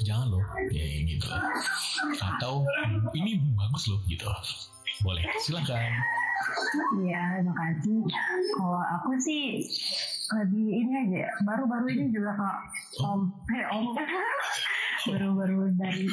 [0.04, 1.24] jangan loh ya gitu.
[2.20, 2.68] Atau
[3.16, 4.28] ini bagus loh gitu.
[5.00, 5.96] Boleh silakan
[7.04, 7.98] Iya, terima kasih.
[8.56, 9.64] Kalau aku sih
[10.30, 12.58] lagi ini aja, baru-baru ini juga kak
[13.02, 13.94] om, eh om,
[15.10, 16.06] baru-baru dari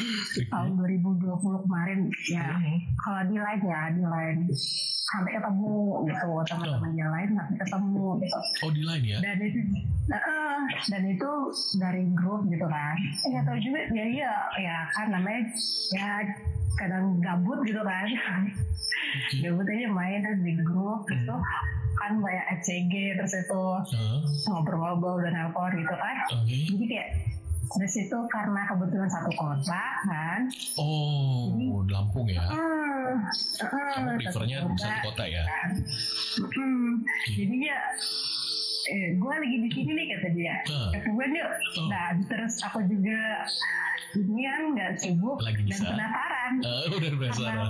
[0.49, 1.99] tahun 2020 kemarin
[2.31, 2.47] ya.
[3.03, 4.37] Kalau di lain ya, di lain
[5.07, 8.39] sampai ketemu gitu teman-teman yang lain sampai ketemu gitu.
[8.67, 9.17] Oh di lain ya?
[9.23, 9.59] Dan itu
[10.11, 10.59] uh,
[10.91, 11.31] dan itu
[11.79, 12.95] dari grup gitu kan.
[12.99, 15.41] Eh, nggak tahu juga ya iya ya kan namanya
[15.95, 16.09] ya
[16.77, 18.07] kadang gabut gitu kan
[19.27, 19.49] okay.
[19.49, 21.15] gabut aja main terus di grup hmm.
[21.17, 21.35] itu
[21.97, 24.19] kan banyak ECG terus itu uh.
[24.53, 26.69] ngobrol-ngobrol dan nelpon gitu kan okay.
[26.69, 27.09] jadi kayak
[27.67, 30.47] terus itu karena kebetulan satu kota kan
[30.79, 35.43] oh jadi, Lampung ya uh, uh, kamu prefernya satu, satu kota ya
[36.39, 37.31] hmm, okay.
[37.35, 37.79] jadi ya
[38.87, 40.91] eh, gue lagi di sini nih kata dia uh.
[40.95, 41.87] gue yuk uh.
[41.91, 43.19] nah terus aku juga
[44.15, 46.53] kan nggak sibuk lagi dan penasaran.
[46.63, 47.69] Uh, udah penasaran.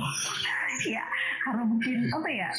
[0.86, 1.04] Ya
[1.42, 2.50] karena mungkin apa ya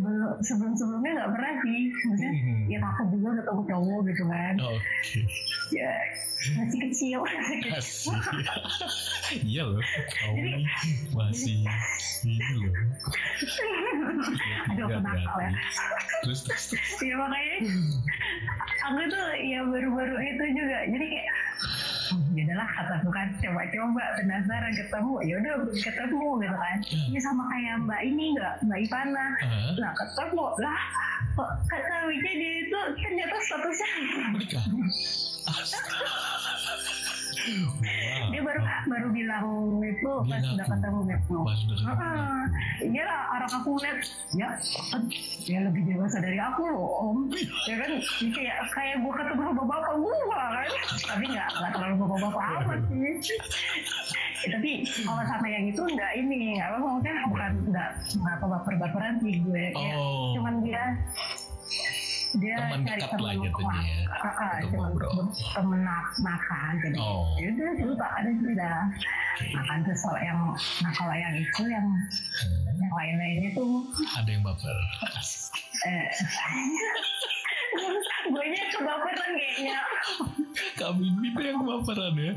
[0.00, 1.80] belum sebelum sebelumnya nggak pernah sih.
[1.92, 2.62] Maksudnya hmm.
[2.72, 4.54] ya takut juga ketemu cowok gitu kan.
[4.58, 5.22] Oh, okay.
[5.70, 5.92] ya
[6.56, 7.18] masih kecil.
[7.68, 8.16] Masih.
[9.30, 9.78] Iya loh
[10.10, 10.66] kamu
[11.14, 11.62] masih
[12.26, 12.74] ini loh.
[14.74, 15.50] Aduh kenapa ya.
[16.26, 16.74] terus terus.
[16.98, 17.56] Ya makanya
[18.90, 20.78] aku tuh ya baru-baru itu juga.
[20.90, 21.36] Jadi kayak
[22.36, 27.08] ya udahlah kata aku kan coba-coba penasaran ketemu ya udah ketemu gitu kan hmm.
[27.12, 29.72] ini sama kayak mbak ini nggak mbak Ivana uh.
[29.78, 30.82] nah ketemu lah
[31.38, 33.88] kok kata Wija dia itu ternyata statusnya
[34.34, 34.64] menikah.
[37.40, 37.99] Dia baru
[39.30, 41.38] bilang itu pas udah ketemu itu.
[41.86, 42.44] Ah,
[42.82, 43.98] dia orang aku lihat
[44.34, 44.48] ya
[45.46, 47.18] dia lebih dewasa dari aku loh om.
[47.70, 47.90] Ya kan
[48.34, 50.70] kayak kayak gue ketemu bapak-bapak gue kan.
[51.14, 53.38] Tapi nggak nggak terlalu bapak-bapak amat sih.
[54.40, 54.70] Ya, tapi
[55.04, 59.64] kalau sama yang itu nggak ini apa maksudnya bukan nggak nggak baper-baperan sih gue.
[59.76, 60.32] Ya, oh.
[60.34, 60.82] cuman dia
[62.38, 64.58] dia teman dekat lah jatuhnya ya uh,
[65.58, 65.82] temen
[66.22, 67.34] makan jadi oh.
[67.40, 68.76] Ya udah lupa ada sudah
[69.34, 69.50] okay.
[69.56, 70.40] makan terus kalau yang
[70.84, 72.78] nah kalau yang itu yang hmm.
[72.78, 73.88] yang lain lainnya tuh.
[74.20, 74.76] Ada yang baper.
[75.88, 76.10] Eh.
[78.30, 79.78] Gue nya kebaperan kayaknya.
[80.74, 82.32] Kami ini tuh yang kebaperan ya.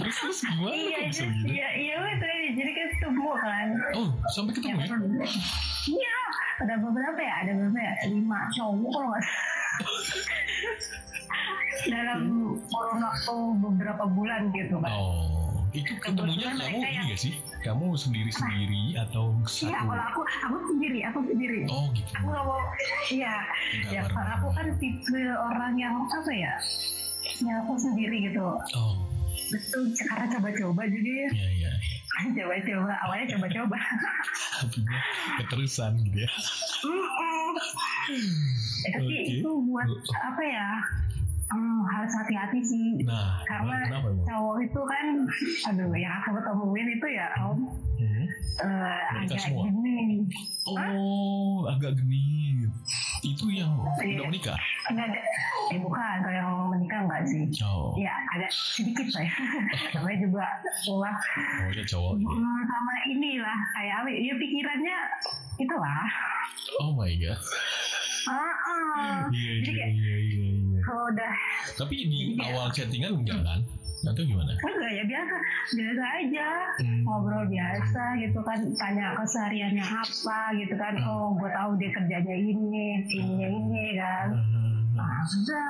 [0.00, 2.28] Terus terus gimana iya gitu iya iya betul.
[2.56, 3.68] Jadi kan ketemu kan.
[3.96, 4.96] Oh sampai ketemu ya, ya?
[5.88, 6.16] iya
[6.58, 9.24] ada beberapa ya ada beberapa ya lima cowok kalau nggak
[11.94, 12.20] dalam
[12.66, 17.34] kurun waktu beberapa bulan gitu kan oh itu ketemunya kamu ini gak sih?
[17.60, 19.68] Kamu sendiri sendiri atau satu?
[19.68, 21.60] Iya, kalau aku aku sendiri, aku sendiri.
[21.68, 22.08] Oh gitu.
[22.16, 22.62] Aku gak mau,
[23.12, 23.36] iya.
[23.92, 26.54] Ya, karena aku kan tipe orang yang apa ya?
[27.44, 28.48] Ya aku sendiri gitu.
[28.72, 29.07] Oh.
[29.48, 31.12] Betul, karena coba-coba jadi.
[31.32, 31.72] Iya iya.
[32.18, 33.78] Coba-coba, awalnya coba-coba.
[35.42, 36.30] Keterusan gitu ya.
[38.86, 39.38] eh, tapi okay.
[39.38, 39.88] itu buat
[40.18, 40.70] apa ya?
[41.48, 42.88] Hmm, harus hati-hati sih.
[43.08, 43.88] Nah, karena
[44.28, 45.06] cowok itu kan,
[45.72, 48.17] aduh, yang aku ketemuin itu ya om, Hmm.
[48.58, 49.62] Eh, Mereka agak semua?
[49.64, 49.98] gini.
[50.64, 52.70] Oh, agak genit.
[53.20, 54.14] Itu yang Iya.
[54.16, 54.58] udah menikah?
[54.88, 55.10] Enggak.
[55.68, 57.44] Eh bukan, kalau yang menikah enggak sih.
[57.62, 59.30] Oh, Ya, agak sedikit saya.
[59.94, 60.46] Namanya juga
[60.88, 61.18] wah
[61.60, 62.12] oh ya cowok.
[62.16, 64.98] Hmm, sama inilah kayak apa ya pikirannya
[65.56, 66.02] itulah
[66.78, 67.38] Oh my god.
[68.24, 69.18] ah ah.
[69.30, 70.80] Iya, iya, iya, iya, iya.
[70.80, 71.34] kalau udah
[71.74, 73.60] Tapi di awal chattingan enggak kan?
[74.06, 74.52] Atau gimana?
[74.58, 75.34] enggak ya biasa.
[75.74, 76.48] Biasa aja.
[76.78, 77.00] Hmm.
[77.02, 78.58] ngobrol biasa gitu kan.
[78.78, 80.94] Tanya kesehariannya apa gitu kan.
[81.02, 84.57] Oh gue tahu dia kerjanya ini ini ini kan
[84.98, 85.22] nah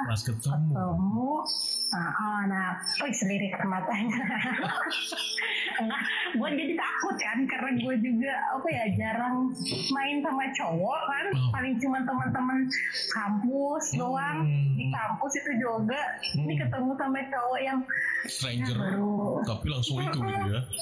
[0.09, 0.73] Pas ketemu.
[0.73, 1.33] ketemu
[1.89, 2.69] nah, oh, nah
[2.99, 4.19] oh selirik ke matanya
[5.85, 6.01] nah,
[6.33, 9.53] gue jadi takut kan karena gue juga apa ya jarang
[9.93, 11.53] main sama cowok kan Oh.
[11.53, 12.65] paling cuma teman-teman
[13.11, 16.01] kampus doang di kampus itu juga
[16.35, 17.79] ini ketemu sama cowok yang
[18.25, 18.75] Stranger.
[18.75, 20.63] baru Tapi langsung itu gitu ya.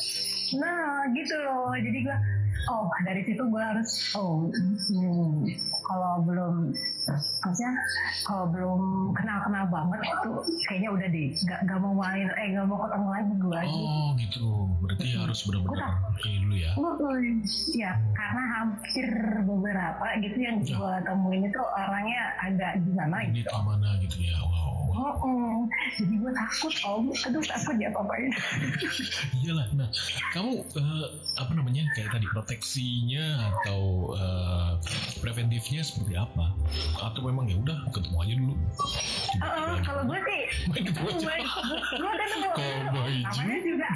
[0.46, 2.16] Nah gitu loh, jadi gue,
[2.66, 5.46] oh dari situ gue harus, oh hmm,
[5.86, 6.74] kalau belum,
[7.46, 7.72] maksudnya
[8.26, 8.80] kalau belum
[9.14, 10.30] kenal-kenal banget itu
[10.66, 13.60] kayaknya udah deh, gak, gak mau main, eh gak mau ketemu lagi gue.
[13.70, 14.46] Oh gitu.
[14.82, 15.92] Berarti harus benar-benar
[16.26, 16.72] ini dulu ya.
[17.76, 19.08] Ya, karena hampir
[19.46, 23.50] beberapa gitu yang gue temuin itu orangnya agak gimana Ini gitu.
[23.62, 24.38] mana gitu ya.
[24.42, 24.75] Wow.
[24.96, 25.68] Mm-mm.
[26.00, 28.32] Jadi gue takut, om, aduh takut ya apa-apain.
[29.44, 29.66] Iyalah.
[29.76, 29.88] Nah,
[30.32, 31.06] kamu eh,
[31.36, 34.70] apa namanya kayak tadi proteksinya atau eh,
[35.20, 36.56] preventifnya seperti apa?
[37.04, 38.54] Atau memang ya udah ketemu aja dulu.
[39.36, 40.40] Heeh, kalau gue sih
[40.72, 41.18] Main ketemu aja.
[41.20, 41.36] gue
[41.96, 43.86] gue kan namanya juga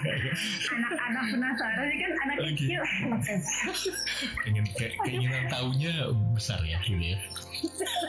[0.71, 2.49] anak-anak penasaran kan anak Oke.
[2.55, 2.83] kecil
[4.45, 5.93] Pengen kayak keinginan tahunya
[6.37, 7.19] besar ya gitu ya.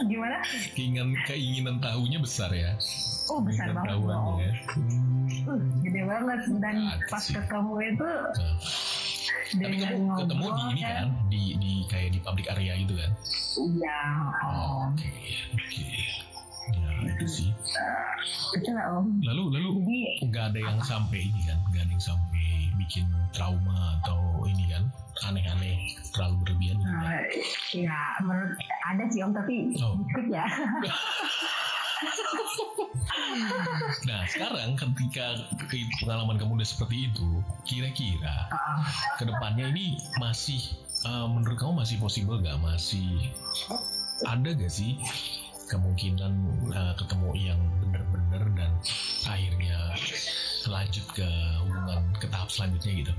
[0.07, 0.37] gimana
[0.75, 2.71] Keinginan keinginan tahunya besar ya.
[3.27, 4.51] Oh besar banget dong ya.
[5.43, 7.33] Uh, gede banget dan Ada pas sih.
[7.33, 8.09] ketemu itu
[9.51, 13.11] Tapi dengan kamu ketemu di ini kan, di di kayak di public area gitu kan?
[13.57, 13.99] iya
[14.41, 15.11] Oh, Oke,
[15.51, 15.89] oke.
[16.71, 17.49] Ya itu sih.
[18.53, 19.69] itu lah om Lalu lalu
[20.23, 22.45] nggak ada yang sampai ini kan, nggak ada yang sampai
[22.77, 24.83] bikin trauma atau ini kan
[25.23, 25.77] aneh-aneh
[26.09, 27.03] terlalu berlebihan gitu kan?
[27.03, 27.23] uh,
[27.73, 28.53] ya menurut
[28.83, 29.95] ada sih om tapi Oh.
[29.97, 30.45] dikit ya
[34.01, 35.37] Nah sekarang ketika
[35.67, 37.29] ke- pengalaman kamu udah seperti itu,
[37.63, 38.49] kira-kira
[39.17, 40.59] ke depannya ini masih
[41.05, 42.57] eh, menurut kamu masih possible gak?
[42.59, 43.31] Masih
[44.25, 44.97] ada gak sih
[45.67, 46.33] kemungkinan
[46.71, 48.71] eh, ketemu yang bener-bener dan
[49.25, 49.79] akhirnya
[50.67, 51.27] lanjut ke
[51.63, 53.13] hubungan ke tahap selanjutnya gitu?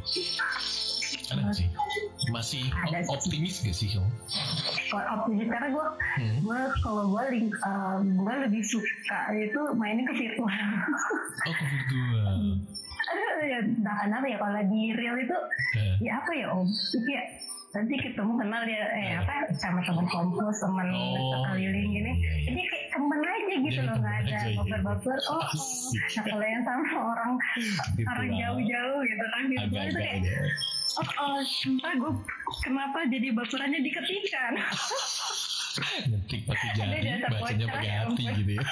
[1.34, 1.68] Ada sih?
[2.28, 3.30] Masih Ada op- sih.
[3.32, 4.10] optimis gak sih kamu?
[4.92, 6.36] optimis karena gue Hmm.
[6.38, 10.52] gue kalau gue link uh, gue lebih suka itu mainnya ke virtual
[11.48, 12.36] Oh ke virtual.
[13.02, 15.36] aduh ya entah kenapa ya kalau di real itu
[15.72, 17.24] Eh, ya apa ya om itu ya
[17.72, 22.44] nanti ketemu kenal ya eh apa sama teman kampus teman Oh, sekeliling gini iya, iya.
[22.46, 24.52] jadi kayak temen aja gitu Jadi loh nggak ada iya.
[24.54, 25.48] baper-baper oh, oh.
[26.12, 27.32] Nah kalau yang sama orang
[28.02, 30.40] orang jauh-jauh gitu kan virtual itu kayak ya.
[30.98, 32.12] Oh, oh sumpah gue
[32.64, 34.58] kenapa jadi baperannya diketikan
[36.06, 38.64] ngetik pakai jari, bacanya pakai hati gitu ya.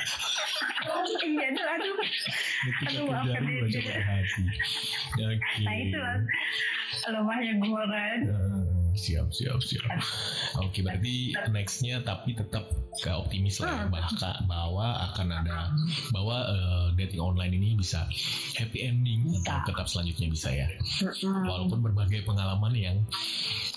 [1.20, 1.94] iya aduh aduh
[2.60, 4.42] Ngetik Aduh, pakai jari, baca pakai hati.
[5.20, 5.60] Oke.
[5.64, 6.16] nah itu lah
[7.00, 8.20] lemahnya gue kan
[8.92, 9.86] siap, siap, siap.
[10.60, 12.68] Oke, berarti nextnya tapi tetap
[12.98, 13.94] ke optimis lah ya, Hmm.
[13.94, 15.70] bahkan bahwa akan ada
[16.10, 18.04] bahwa eh, dating online ini bisa
[18.58, 20.68] happy ending atau ke tahap selanjutnya bisa ya.
[21.22, 22.96] Walaupun berbagai pengalaman yang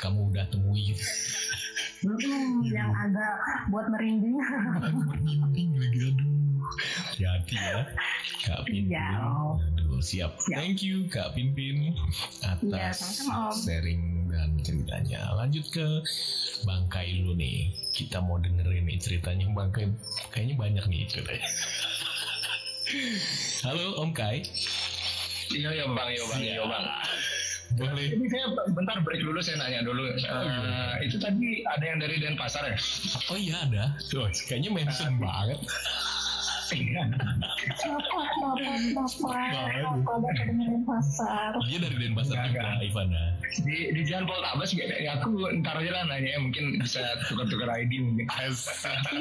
[0.02, 0.92] kamu udah temui
[2.04, 2.12] gitu.
[2.20, 3.34] Mm-mm, yang agak
[3.70, 6.14] buat merinding merinding lagi aduh
[7.06, 7.80] hati-hati ya
[8.44, 9.08] Kak Pinpin Iya.
[9.56, 10.36] aduh siap.
[10.38, 10.58] Siap.
[10.58, 13.56] thank you Kak Pinpin Iya, atas Om.
[13.56, 15.86] sharing dan ceritanya lanjut ke
[16.64, 19.88] Bangkai dulu nih kita mau dengerin nih ceritanya Bangkai
[20.30, 21.48] kayaknya banyak nih ceritanya
[23.64, 24.44] halo Om Kai
[25.46, 26.86] Iya ya bang, iya bang, iya bang.
[27.76, 28.06] Boleh.
[28.14, 30.04] Jadi saya bentar break dulu saya nanya dulu.
[30.14, 32.78] Eh, itu tadi ada yang dari Denpasar ya?
[33.32, 33.84] oh iya ada.
[34.08, 35.60] Tuh, kayaknya mention banget
[36.72, 39.72] Kenapa, kenapa, kenapa, Banget.
[39.76, 41.52] kenapa gak kedengeran pasar?
[41.68, 42.80] dia dari Denpasar juga.
[42.84, 43.24] Ivana
[43.64, 45.30] Di di Jalan Poltabes ya, ya aku
[45.62, 48.26] ntar aja lah nanya mungkin bisa tukar-tukar ID mungkin.
[48.30, 49.12] Saja.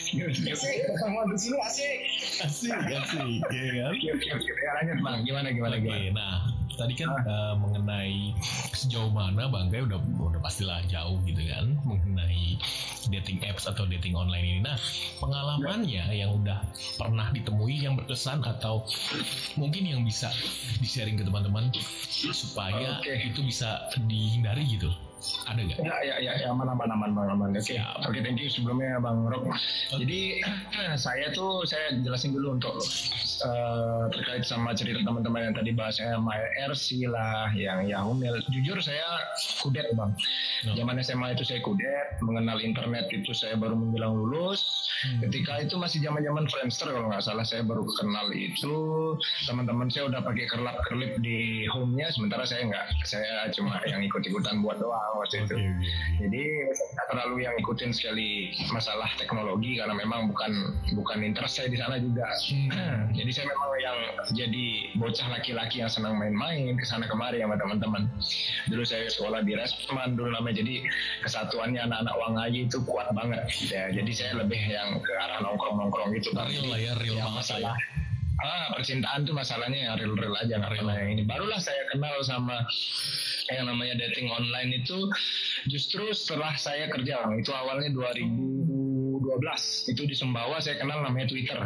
[0.00, 0.84] Siap, siap, siap.
[0.90, 1.98] Ketemu di sini asik.
[2.44, 4.38] asik asik ya kan siap, siap.
[4.40, 6.08] Ya, lanjut bang, gimana gimana gimana?
[6.12, 6.36] nah
[6.80, 8.32] tadi kan uh, mengenai
[8.72, 12.56] sejauh mana Bang Gai udah udah pastilah jauh gitu kan mengenai
[13.12, 14.60] dating apps atau dating online ini.
[14.64, 14.76] Nah,
[15.20, 16.64] pengalamannya yang udah
[16.96, 18.88] pernah ditemui yang berkesan atau
[19.60, 20.32] mungkin yang bisa
[20.80, 21.68] di-sharing ke teman-teman
[22.32, 23.28] supaya okay.
[23.28, 24.90] itu bisa dihindari gitu
[25.44, 25.78] ada nggak?
[25.84, 27.48] Ya, ya, ya, ya, aman, aman, aman, bang, aman.
[27.52, 27.78] Oke, okay.
[28.00, 29.44] oke, okay, thank you sebelumnya bang Rock.
[29.92, 30.40] Jadi
[31.04, 32.80] saya tuh saya jelasin dulu untuk
[33.44, 36.38] uh, terkait sama cerita teman-teman yang tadi bahasnya My
[36.68, 38.38] RC lah, yang Yahoo Mail.
[38.52, 39.04] Jujur saya
[39.64, 40.12] kudet bang.
[40.66, 40.76] No.
[40.76, 44.88] Zaman SMA itu saya kudet, mengenal internet itu saya baru menjelang lulus.
[45.00, 45.24] Hmm.
[45.28, 48.76] Ketika itu masih zaman-zaman Friendster kalau nggak salah saya baru kenal itu
[49.48, 52.86] teman-teman saya udah pakai kerlap kerlip di home-nya, sementara saya nggak.
[53.08, 55.56] Saya cuma yang ikut-ikutan buat doang waktu itu.
[55.56, 55.72] Okay.
[56.28, 56.42] Jadi
[56.76, 60.52] tidak terlalu yang ikutin sekali masalah teknologi karena memang bukan
[60.92, 62.28] bukan interest saya di sana juga.
[62.50, 63.12] Hmm.
[63.14, 63.98] jadi saya memang yang
[64.34, 64.66] jadi
[64.98, 68.06] bocah laki-laki yang senang main-main ke sana kemari sama teman-teman.
[68.70, 70.84] Dulu saya sekolah di Resman dulu namanya jadi
[71.26, 73.42] kesatuannya anak-anak Wangayi itu kuat banget.
[73.70, 76.30] Ya, jadi saya lebih yang ke arah nongkrong-nongkrong gitu.
[76.34, 77.74] Real lah ya, real yang masalah.
[78.40, 81.22] Ah, percintaan tuh masalahnya ya real-real aja nggak pernah yang ini.
[81.28, 82.64] Barulah saya kenal sama
[83.52, 85.10] yang namanya dating online itu
[85.68, 87.92] justru setelah saya kerja itu awalnya
[89.20, 91.60] 2012 itu di Sumbawa saya kenal namanya Twitter.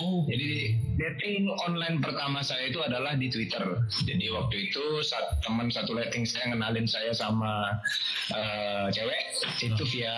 [0.00, 0.24] Oh.
[0.26, 3.62] Jadi dating online pertama saya itu adalah di Twitter.
[4.08, 7.76] Jadi waktu itu saat teman satu dating saya kenalin saya sama
[8.32, 9.20] uh, cewek
[9.60, 10.16] itu via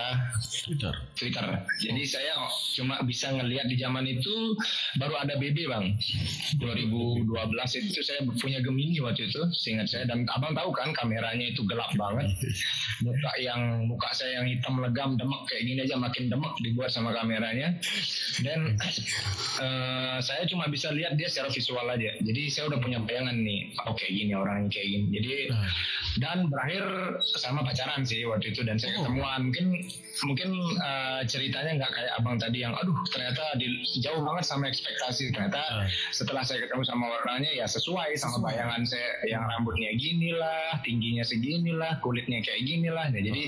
[0.65, 0.95] Twitter.
[1.19, 1.47] Twitter.
[1.83, 2.39] Jadi saya
[2.79, 4.55] cuma bisa ngelihat di zaman itu
[5.03, 5.99] baru ada BB bang.
[6.63, 7.27] 2012
[7.83, 11.91] itu saya punya Gemini waktu itu, seingat saya dan abang tahu kan kameranya itu gelap
[11.99, 12.31] banget
[13.05, 17.17] muka yang muka saya yang hitam legam demek kayak gini aja makin demek dibuat sama
[17.17, 17.77] kameranya.
[18.45, 18.77] Dan
[19.59, 22.11] uh, saya cuma bisa lihat dia secara visual aja.
[22.21, 25.07] Jadi saya udah punya bayangan nih oke oh, gini orang kayak gini.
[25.19, 25.35] Jadi
[26.19, 26.85] dan berakhir
[27.39, 28.63] sama pacaran sih waktu itu.
[28.65, 29.07] Dan saya oh.
[29.07, 29.51] ketemuan.
[29.51, 29.67] Mungkin
[30.27, 30.51] mungkin
[30.83, 35.31] uh, ceritanya nggak kayak abang tadi yang aduh ternyata di, jauh banget sama ekspektasi.
[35.33, 35.87] Ternyata uh.
[36.11, 39.11] setelah saya ketemu sama orangnya ya sesuai sama bayangan saya.
[39.29, 43.43] Yang rambutnya gini lah tingginya segini lah kulitnya kayak gini lah nah, jadi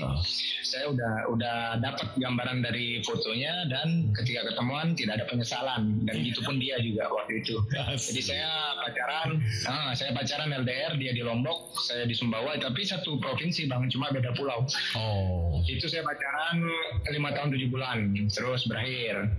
[0.61, 6.03] saya udah udah dapat gambaran dari fotonya dan ketika ketemuan tidak ada penyesalan.
[6.07, 7.61] Dan gitu pun dia juga waktu itu.
[7.97, 8.49] Jadi saya
[8.81, 13.89] pacaran ah, saya pacaran LDR dia di Lombok saya di Sumbawa tapi satu provinsi bang
[13.91, 14.65] cuma beda pulau.
[14.97, 15.61] Oh.
[15.65, 16.65] Itu saya pacaran
[17.11, 19.29] lima tahun tujuh bulan terus berakhir.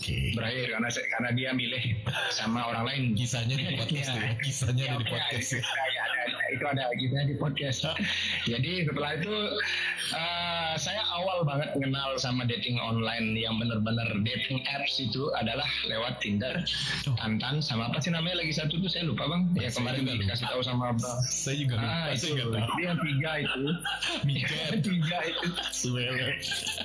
[0.00, 0.32] Okay.
[0.32, 1.84] berakhir karena karena dia milih
[2.32, 3.02] sama orang lain.
[3.12, 7.36] Kisahnya di podcast ya, kisahnya ya, di podcast ya, ya, ada, itu ada kisahnya di
[7.38, 7.86] podcast.
[8.44, 9.34] Jadi setelah itu
[10.14, 13.32] uh, saya awal banget kenal sama dating online.
[13.38, 16.54] Yang benar-benar dating apps itu adalah lewat Tinder.
[17.06, 17.14] Oh.
[17.16, 18.42] Tantan sama apa sih namanya?
[18.42, 19.42] Lagi satu tuh saya lupa bang.
[19.56, 21.18] Ya kemarin dikasih tahu sama bang.
[21.26, 21.90] Saya juga lupa.
[21.90, 22.28] Ah, itu.
[22.34, 23.64] jadi yang tiga itu.
[24.26, 24.58] Tiga.
[24.80, 24.90] Itu.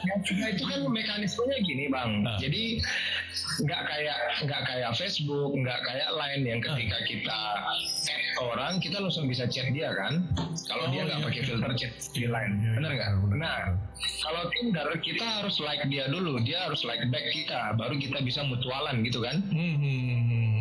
[0.06, 2.10] Yang tiga itu kan mekanismenya gini bang.
[2.26, 2.38] Nah.
[2.38, 2.82] Jadi
[3.64, 7.40] nggak kayak nggak kayak Facebook, nggak kayak lain yang ketika kita
[8.10, 10.14] add orang kita langsung bisa chat dia kan.
[10.68, 11.28] Kalau oh, dia nggak iya.
[11.32, 13.10] pakai filter chat di lain, iya, benar nggak?
[13.40, 13.60] Nah,
[14.20, 18.44] kalau Tinder kita harus like dia dulu, dia harus like back kita, baru kita bisa
[18.44, 19.40] mutualan gitu kan.
[19.48, 20.55] Hmm.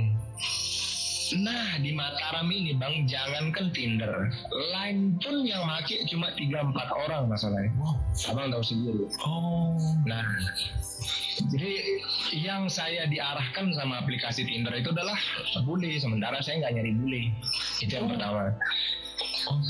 [1.41, 4.31] Nah di Mataram ini bang jangankan Tinder,
[4.71, 6.75] Line pun yang make cuma 3-4
[7.09, 7.71] orang masalahnya.
[7.81, 7.99] Wow.
[8.31, 9.11] Abang tahu sendiri.
[9.27, 9.75] Oh.
[10.07, 10.23] Nah
[11.51, 11.99] jadi
[12.31, 15.19] yang saya diarahkan sama aplikasi Tinder itu adalah
[15.67, 17.25] bully, sementara saya nggak nyari bully.
[17.83, 18.11] Itu yang oh.
[18.15, 18.55] pertama.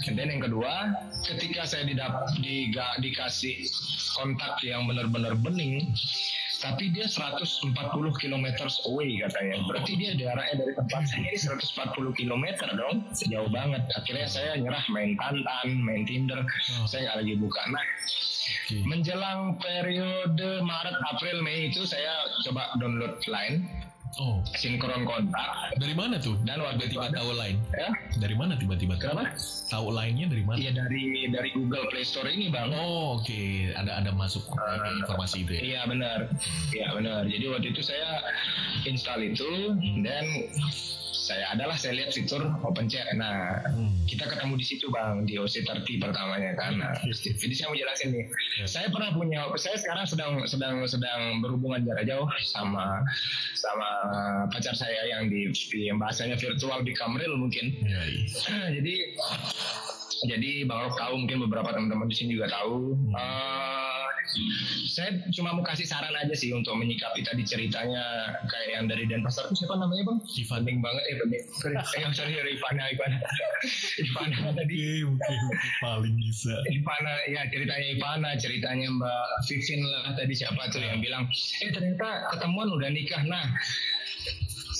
[0.07, 0.95] Dan yang kedua,
[1.27, 2.70] ketika saya didap, di,
[3.03, 3.66] dikasih
[4.15, 5.91] kontak yang benar-benar bening,
[6.60, 7.74] tapi dia 140
[8.20, 8.47] km
[8.86, 9.56] away katanya.
[9.66, 12.44] Berarti dia jaraknya dari tempat saya ini 140 km
[12.76, 13.82] dong, jauh banget.
[13.97, 16.86] Akhirnya saya nyerah main Tantan, main Tinder, oh.
[16.86, 17.62] saya nggak lagi buka.
[17.70, 17.85] Nah,
[18.68, 18.82] okay.
[18.85, 23.64] menjelang periode Maret, April, Mei itu saya coba download Line
[24.23, 24.39] Oh.
[24.55, 25.74] Sinkron kontak.
[25.74, 26.39] Dari mana tuh?
[26.47, 27.59] Dan warga tiba tahu lain.
[27.74, 27.91] Ya?
[28.15, 28.95] Dari mana tiba-tiba?
[28.95, 29.35] Kenapa?
[29.66, 30.59] Tahu lainnya dari mana?
[30.61, 32.70] Iya dari dari Google Play Store ini bang.
[32.70, 33.74] Oh oke, okay.
[33.74, 35.61] ada ada masuk uh, informasi itu ya?
[35.62, 36.19] Iya benar,
[36.70, 37.27] iya benar.
[37.27, 38.23] Jadi waktu itu saya
[38.86, 39.74] install itu
[40.07, 40.24] dan
[41.25, 43.09] saya adalah saya lihat fitur open chat.
[43.17, 44.05] Nah, hmm.
[44.05, 46.77] kita ketemu di situ bang di OC30 pertamanya kan.
[46.77, 48.25] Nah, jadi saya mau jelasin nih.
[48.61, 48.67] Ya.
[48.69, 53.01] Saya pernah punya, saya sekarang sedang sedang sedang berhubungan jarak jauh sama
[53.57, 53.89] sama
[54.53, 57.73] pacar saya yang di, di yang bahasanya virtual di Kamril mungkin.
[57.81, 58.05] Ya.
[58.77, 58.95] jadi
[60.29, 62.93] jadi Bang Rok tahu mungkin beberapa teman-teman di sini juga tahu.
[62.93, 63.17] Hmm.
[63.17, 63.84] Uh,
[64.89, 69.48] saya cuma mau kasih saran aja sih untuk menyikapi tadi ceritanya kayak yang dari Denpasar
[69.48, 70.19] itu siapa namanya bang?
[70.23, 70.61] Ivan.
[70.65, 71.43] Penting banget eh penting.
[71.61, 73.16] Sorry, eh, sorry, sorry Ivana, Ivana.
[74.05, 74.77] Ivana tadi.
[75.05, 76.55] Oke, oke, paling bisa.
[76.73, 81.28] Ivana, ya ceritanya Ivana, ceritanya Mbak Vivin lah tadi siapa tuh yang bilang,
[81.62, 83.23] eh ternyata ketemuan udah nikah.
[83.28, 83.44] Nah,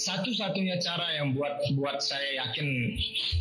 [0.05, 2.93] satu-satunya cara yang buat buat saya yakin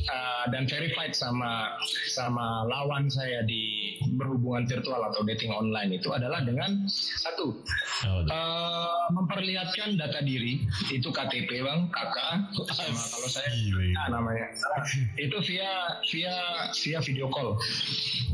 [0.07, 1.75] uh, dan verified sama
[2.07, 7.59] sama lawan saya di berhubungan virtual atau dating online itu adalah dengan satu
[8.07, 13.51] uh, memperlihatkan data diri itu KTP bang kakak sama kalau saya
[14.07, 14.47] nah, namanya
[15.19, 15.71] itu via
[16.07, 16.35] via
[16.71, 17.59] via video call.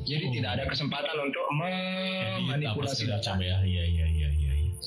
[0.07, 0.31] Jadi oh.
[0.33, 3.37] tidak ada kesempatan untuk memanipulasi data.
[3.37, 3.61] ya?
[3.61, 4.18] Iya iya iya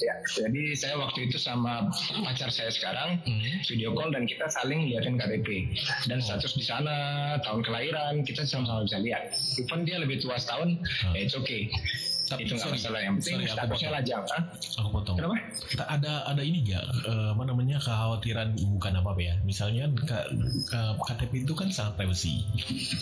[0.01, 1.93] Ya, jadi saya waktu itu sama
[2.25, 3.61] pacar saya sekarang hmm.
[3.69, 5.69] video call dan kita saling liatin KTP
[6.09, 6.25] dan oh.
[6.25, 6.97] status di sana
[7.45, 9.37] tahun kelahiran kita sama-sama bisa lihat.
[9.61, 11.13] Even dia lebih tua setahun, hmm.
[11.13, 11.69] ya it's okay.
[12.35, 14.43] Tapi, itu nggak masalah yang penting sorry, statusnya lajang kan?
[14.81, 15.17] Aku potong.
[15.19, 15.37] Kenapa?
[15.89, 19.35] Ada ada ini nggak uh, apa namanya kekhawatiran bukan apa apa ya?
[19.45, 20.19] Misalnya ke,
[20.69, 22.45] ke KTP itu kan sangat privacy.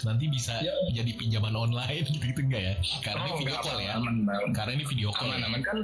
[0.02, 0.74] Nanti bisa ya.
[0.94, 2.74] jadi pinjaman online gitu gitu enggak ya?
[3.05, 3.93] Karena oh, ini video call ya.
[3.97, 4.15] Aman,
[4.55, 5.31] Karena ini video call.
[5.31, 5.78] Aman, aman kan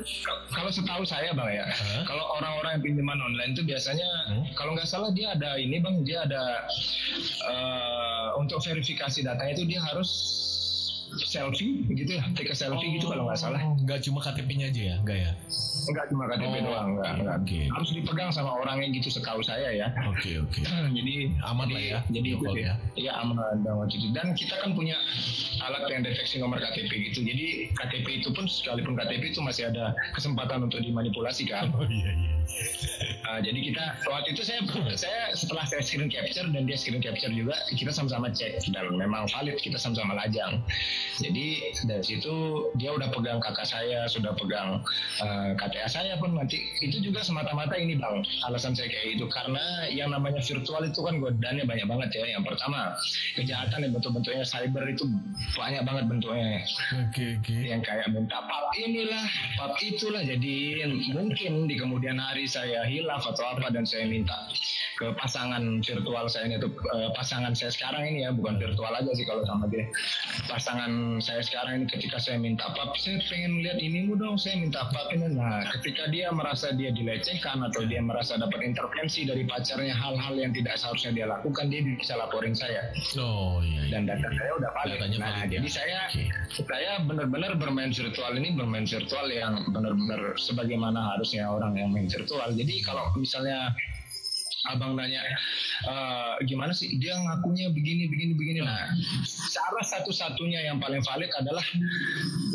[0.51, 2.02] kalau setahu saya bang ya, huh?
[2.09, 4.44] kalau orang-orang yang pinjaman online itu biasanya hmm?
[4.59, 6.66] kalau nggak salah dia ada ini bang, dia ada
[7.47, 10.43] uh, untuk verifikasi datanya itu dia harus
[11.14, 12.24] selfie gitu ya?
[12.34, 13.60] Take a selfie oh, gitu kalau nggak salah.
[13.62, 14.96] Oh, nggak cuma KTP-nya aja ya?
[15.02, 15.32] Nggak ya?
[15.86, 17.38] Nggak cuma KTP oh, doang nggak okay, nggak.
[17.46, 17.64] okay.
[17.70, 19.86] harus dipegang sama orang yang gitu setahu saya ya.
[20.10, 20.60] Oke okay, oke.
[20.60, 20.90] Okay.
[20.98, 21.14] jadi
[21.46, 22.74] aman lah ya jadi itu ya.
[22.98, 24.98] iya aman banget itu dan kita kan punya
[25.62, 27.22] alat yang deteksi nomor KTP gitu.
[27.22, 31.70] Jadi KTP itu pun sekalipun KTP itu masih ada kesempatan untuk dimanipulasi kan?
[31.72, 32.34] Oh iya iya.
[33.26, 34.60] Uh, jadi kita waktu itu saya
[34.94, 38.62] saya setelah saya screen capture dan dia screen capture juga kita sama-sama cek.
[38.70, 40.60] Dan memang valid kita sama-sama lajang
[41.20, 41.46] jadi
[41.88, 42.34] dari situ
[42.76, 44.82] dia udah pegang kakak saya, sudah pegang
[45.22, 49.26] uh, eh, KTA saya pun nanti itu juga semata-mata ini bang alasan saya kayak gitu
[49.30, 52.24] karena yang namanya virtual itu kan godaannya banyak banget ya.
[52.36, 52.80] Yang pertama
[53.38, 55.04] kejahatan yang bentuk-bentuknya cyber itu
[55.56, 56.48] banyak banget bentuknya.
[57.06, 57.44] Oke okay, oke.
[57.46, 57.60] Okay.
[57.72, 59.26] Yang kayak minta pap inilah,
[59.56, 60.22] pap itulah.
[60.22, 64.36] Jadi mungkin di kemudian hari saya hilaf atau apa dan saya minta
[64.96, 69.12] ke pasangan virtual saya ini tuh uh, pasangan saya sekarang ini ya bukan virtual aja
[69.12, 69.84] sih kalau sama dia
[70.48, 70.85] pasangan
[71.18, 75.12] saya sekarang ini ketika saya minta apa saya pengen lihat ini dong saya minta apa
[75.12, 80.34] ini nah ketika dia merasa dia dilecehkan atau dia merasa dapat intervensi dari pacarnya hal-hal
[80.38, 82.88] yang tidak seharusnya dia lakukan dia bisa laporin saya
[83.20, 83.90] oh iya, iya.
[83.92, 85.72] dan data saya udah valid nah valid, jadi ya.
[85.72, 86.26] saya okay.
[86.64, 92.48] saya benar-benar bermain virtual ini bermain virtual yang benar-benar sebagaimana harusnya orang yang main virtual
[92.52, 93.74] jadi kalau misalnya
[94.72, 95.22] abang nanya
[95.84, 95.94] e,
[96.47, 98.90] gimana sih dia ngakunya begini begini begini nah
[99.52, 101.64] cara satu-satunya yang paling valid adalah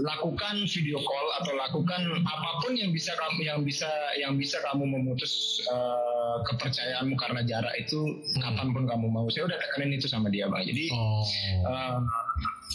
[0.02, 4.84] lakukan video call atau lakukan apa pun yang bisa kamu yang bisa yang bisa kamu
[4.88, 8.42] memutus uh, kepercayaanmu karena jarak itu hmm.
[8.42, 11.24] kapan pun kamu mau saya udah tekanin itu sama dia bang jadi oh.
[11.68, 12.00] uh,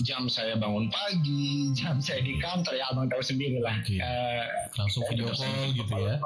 [0.04, 3.76] jam saya bangun pagi, jam saya di kantor ya abang tahu sendiri lah.
[3.80, 4.02] Okay.
[4.02, 4.44] Uh,
[4.76, 6.16] Langsung video call gitu ya.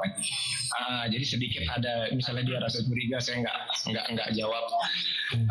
[0.75, 3.57] Uh, jadi sedikit ada misalnya dia rasa curiga saya nggak
[3.91, 4.63] nggak nggak jawab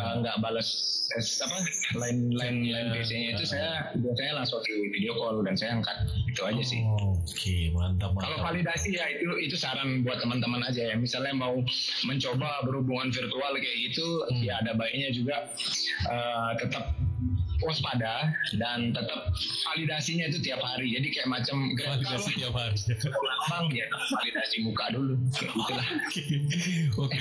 [0.00, 0.68] uh, nggak balas
[1.12, 1.56] eh, apa
[1.98, 5.96] lain lain lain biasanya itu saya biasanya langsung di video call dan saya angkat
[6.28, 6.80] itu aja sih.
[6.84, 7.62] Oh, Oke okay.
[7.72, 8.26] mantap, mantap.
[8.28, 11.56] Kalau validasi ya itu itu saran buat teman-teman aja ya misalnya mau
[12.04, 14.42] mencoba berhubungan virtual kayak gitu hmm.
[14.44, 15.36] ya ada baiknya juga
[16.08, 16.96] uh, tetap
[17.60, 19.30] waspada dan tetap
[19.70, 20.96] validasinya itu tiap hari.
[20.96, 22.76] Jadi kayak macam validasi tiap hari.
[23.04, 25.14] Lambang ya validasi muka dulu.
[25.36, 25.86] Itulah.
[26.96, 27.20] Oke.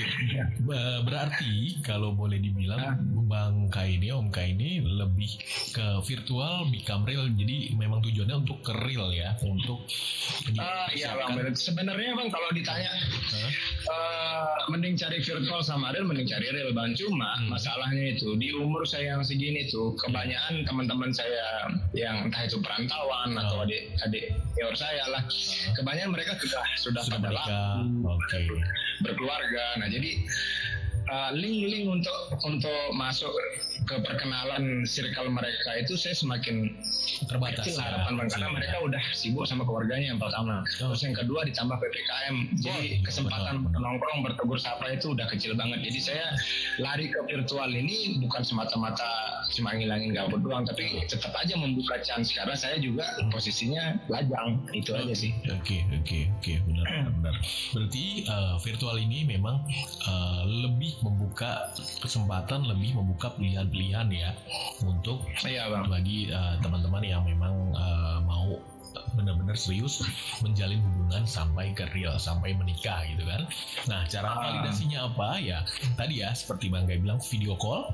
[1.04, 2.96] Berarti kalau boleh dibilang nah.
[3.30, 5.30] Bang Kai ini Om Kai ini lebih
[5.70, 7.30] ke virtual become real.
[7.30, 9.86] Jadi memang tujuannya untuk ke real ya, untuk
[10.58, 11.38] uh, iya Bang.
[11.54, 13.50] Sebenarnya Bang kalau ditanya huh?
[13.86, 16.96] uh, mending cari virtual sama real mending cari real Bang.
[16.98, 17.54] Cuma hmm.
[17.54, 22.62] masalahnya itu di umur saya yang segini tuh kebanyakan kebanyakan teman-teman saya yang entah itu
[22.62, 23.42] perantauan oh.
[23.42, 25.74] atau adik adik senior saya lah oh.
[25.74, 28.46] kebanyakan mereka sudah sudah, sudah pada okay.
[29.02, 30.22] berkeluarga nah jadi
[31.10, 32.16] uh, link-link untuk
[32.46, 33.30] untuk masuk
[33.84, 36.70] ke perkenalan circle mereka itu saya semakin
[37.26, 38.54] terbatas kecil harapan ya, karena ya.
[38.54, 40.62] mereka udah sibuk sama keluarganya yang pertama.
[40.80, 40.94] Oh.
[40.94, 43.80] terus yang kedua ditambah ppkm jadi oh, kesempatan betul.
[43.82, 45.82] nongkrong bertegur sapa itu udah kecil banget.
[45.90, 46.26] Jadi saya
[46.78, 52.30] lari ke virtual ini bukan semata-mata cuma ngilangin gabut doang tapi tetap aja membuka chance.
[52.30, 53.02] Karena saya juga
[53.34, 54.62] posisinya lajang.
[54.70, 55.34] Itu aja sih.
[55.50, 56.42] Oke okay, oke okay, oke.
[56.44, 56.56] Okay.
[56.62, 56.84] benar
[57.18, 57.34] benar.
[57.74, 59.66] Berarti uh, virtual ini memang
[60.06, 61.70] uh, lebih membuka
[62.00, 64.30] kesempatan lebih membuka pilihan-pilihan ya
[64.84, 65.86] untuk iya, bang.
[65.88, 68.56] bagi uh, teman-teman yang memang uh, mau
[69.12, 70.02] benar-benar serius
[70.38, 73.42] menjalin hubungan sampai ke real sampai menikah gitu kan
[73.84, 74.36] nah cara Ah.
[74.40, 75.58] validasinya apa ya
[75.94, 77.90] tadi ya seperti bang Gai bilang video call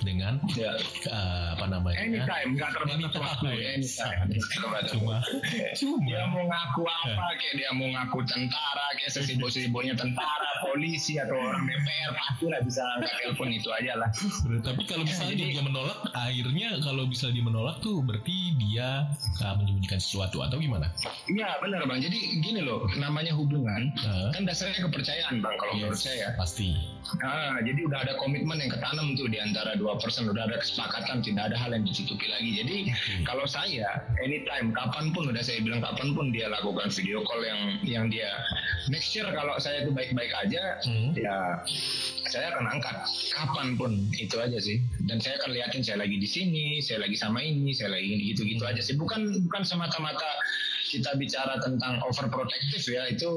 [0.00, 0.72] dengan Ya.
[1.04, 3.46] eh, apa namanya Anytime, nggak terbatas waktu.
[3.52, 4.28] Anytime.
[4.52, 11.16] cuma cuma Dia mau ngaku apa, kayak dia mau ngaku tentara, kayak sesibuk-sibuknya tentara, polisi
[11.16, 14.10] atau orang DPR, pasti lah bisa angkat telepon itu aja lah.
[14.62, 19.08] tapi kalau misalnya dia menolak akhirnya kalau bisa dia menolak tuh berarti dia
[19.40, 20.88] uh, menyembunyikan sesuatu atau gimana
[21.30, 22.02] Iya benar bang.
[22.02, 23.94] Jadi gini loh, namanya hubungan
[24.34, 25.54] kan dasarnya kepercayaan bang.
[25.54, 26.34] Kalau menurut saya.
[26.34, 26.74] pasti.
[27.18, 31.20] Nah, jadi udah ada komitmen yang ketanam tuh di antara dua person, udah ada kesepakatan,
[31.20, 32.50] tidak ada hal yang ditutupi lagi.
[32.62, 32.76] Jadi
[33.26, 37.60] kalau saya anytime, kapan pun udah saya bilang kapan pun dia lakukan video call yang
[37.82, 38.30] yang dia
[38.90, 40.78] make sure kalau saya itu baik-baik aja,
[41.14, 41.36] ya
[42.26, 42.96] saya akan angkat
[43.34, 44.80] kapan pun itu aja sih.
[45.06, 48.22] Dan saya akan liatin saya lagi di sini, saya lagi sama ini, saya lagi ini
[48.34, 48.94] gitu-gitu aja sih.
[48.94, 50.21] Bukan bukan semata-mata
[50.92, 53.30] kita bicara tentang overprotective ya itu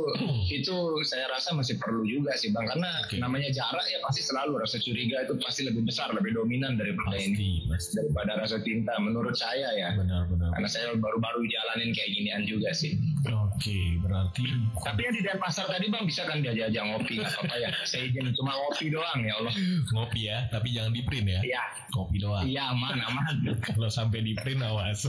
[0.52, 0.76] itu
[1.08, 2.68] saya rasa masih perlu juga sih bang.
[2.68, 2.92] Karena
[3.24, 7.64] namanya jarak ya pasti selalu rasa curiga itu pasti lebih besar lebih dominan daripada ini.
[7.96, 9.96] daripada rasa cinta menurut saya ya.
[9.96, 13.00] Benar-benar karena saya baru-baru jalanin kayak ginian juga sih.
[13.24, 14.46] Oke berarti
[14.84, 17.70] tapi yang di Denpasar tadi bang bisa kan diajak ngopi nggak apa-apa ya?
[17.90, 19.56] Saya izin cuma ngopi doang ya Allah.
[19.96, 21.40] Ngopi ya tapi jangan di print ya?
[21.40, 21.64] Iya.
[21.96, 22.44] Ngopi doang.
[22.44, 23.36] Iya aman aman.
[23.72, 25.08] Kalau sampai di print awas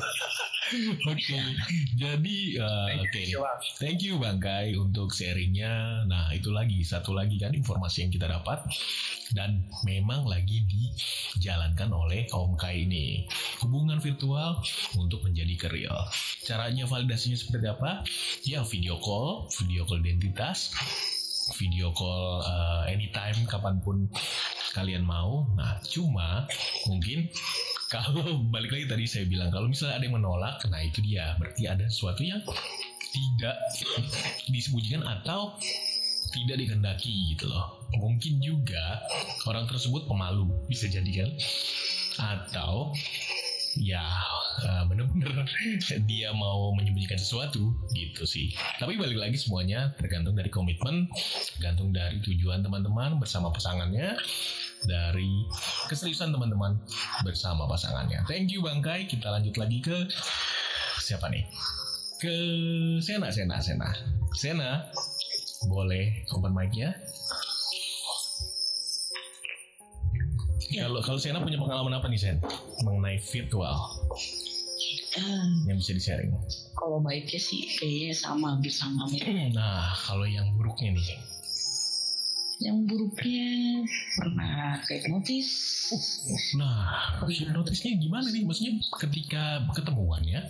[1.10, 1.38] oke
[1.94, 3.22] jadi uh, oke.
[3.78, 6.04] Thank you bang Kai untuk sharingnya.
[6.10, 8.66] Nah itu lagi satu lagi kan informasi yang kita dapat.
[9.34, 13.26] Dan memang lagi dijalankan oleh Om Kai ini.
[13.62, 14.62] Hubungan virtual
[14.94, 16.06] untuk menjadi ke real
[16.46, 18.06] caranya validasinya seperti apa?
[18.46, 20.70] Ya video call video call identitas
[21.58, 24.06] video call uh, anytime kapan pun
[24.74, 25.50] kalian mau.
[25.58, 26.46] Nah cuma
[26.86, 27.26] mungkin
[27.86, 31.38] kalau balik lagi tadi saya bilang kalau misalnya ada yang menolak nah itu dia.
[31.38, 32.42] Berarti ada sesuatu yang
[33.14, 33.56] tidak
[34.50, 35.54] disembunyikan atau
[36.34, 37.86] tidak dikehendaki gitu loh.
[37.96, 39.00] Mungkin juga
[39.46, 41.30] orang tersebut pemalu bisa jadi kan?
[42.16, 42.92] Atau
[43.76, 44.02] ya
[44.64, 45.44] uh, bener-bener
[46.10, 48.50] dia mau menyembunyikan sesuatu gitu sih.
[48.82, 51.06] Tapi balik lagi semuanya tergantung dari komitmen
[51.56, 54.16] tergantung dari tujuan teman-teman bersama pasangannya
[54.84, 55.48] dari
[55.88, 56.76] keseriusan teman-teman
[57.24, 58.26] bersama pasangannya.
[58.28, 59.08] Thank you Bang Kai.
[59.08, 59.96] Kita lanjut lagi ke
[61.00, 61.48] siapa nih?
[62.20, 62.34] Ke
[63.00, 63.90] Sena Sena Sena.
[64.36, 64.70] Sena
[65.72, 66.92] boleh open mic ya.
[70.76, 72.36] Kalau kalau Sena punya pengalaman apa nih Sen?
[72.84, 73.76] Mengenai virtual.
[75.16, 76.28] Ah, yang bisa di sharing
[76.86, 79.08] kalau baiknya sih kayaknya sama hampir sama.
[79.50, 81.18] Nah kalau yang buruknya nih
[82.56, 83.84] yang buruknya
[84.16, 85.48] pernah kayak notis
[86.56, 87.20] Nah,
[87.52, 88.42] notisnya gimana nih?
[88.42, 90.40] Maksudnya ketika ketemuan ya?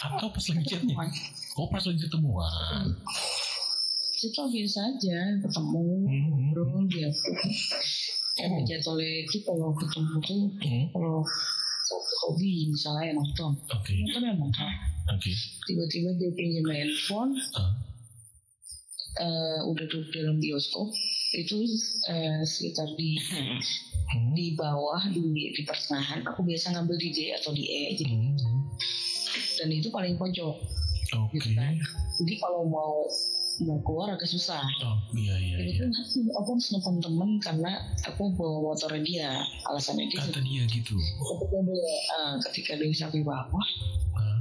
[0.00, 0.96] Atau pas lagi chatnya?
[1.54, 2.90] Oh, pas lagi ketemuan.
[4.20, 7.08] itu biasa aja ketemu Hmm, ngobrol dia
[8.36, 10.84] kayak jadwalnya itu kalau ketemu tuh Hmm.
[10.92, 11.24] kalau
[12.28, 13.96] hobi misalnya nonton Oke.
[13.96, 14.68] nonton ya nonton
[15.08, 15.32] Oke.
[15.64, 17.32] tiba-tiba dia pinjam handphone
[19.16, 20.92] eh, udah duduk dalam bioskop
[21.30, 21.56] itu
[22.10, 23.14] eh, sekitar di
[24.34, 28.14] di bawah di di pertengahan aku biasa ngambil di D atau di E jadi
[29.62, 30.56] dan itu paling pojok.
[31.10, 31.38] Oke.
[31.38, 31.74] gitu kan.
[32.22, 33.06] Jadi kalau mau
[33.60, 34.62] mau keluar agak susah.
[34.80, 36.32] Oh, iya iya Jadi iya.
[36.40, 37.76] aku harus nelfon temen karena
[38.08, 39.30] aku bawa motornya dia.
[39.68, 40.96] Alasannya dia Kata dia gitu.
[40.96, 43.66] ketika dia eh, ketika dia sampai bawah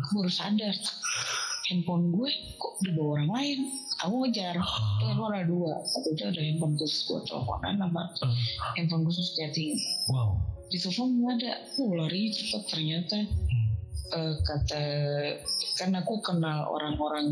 [0.10, 0.74] aku baru sadar
[1.70, 3.60] handphone gue kok dibawa orang lain?
[4.02, 4.58] Aku ngejar.
[4.58, 5.06] Ah.
[5.06, 5.74] handphone ada dua.
[5.86, 8.04] Satu itu ada handphone khusus buat teleponan sama
[8.74, 9.78] handphone khusus chatting.
[10.10, 10.42] Wow.
[10.70, 11.52] di telepon nggak ada.
[11.66, 13.18] Aku lari cepet ternyata.
[14.10, 14.84] Eh, kata
[15.78, 17.30] kan aku kenal orang-orang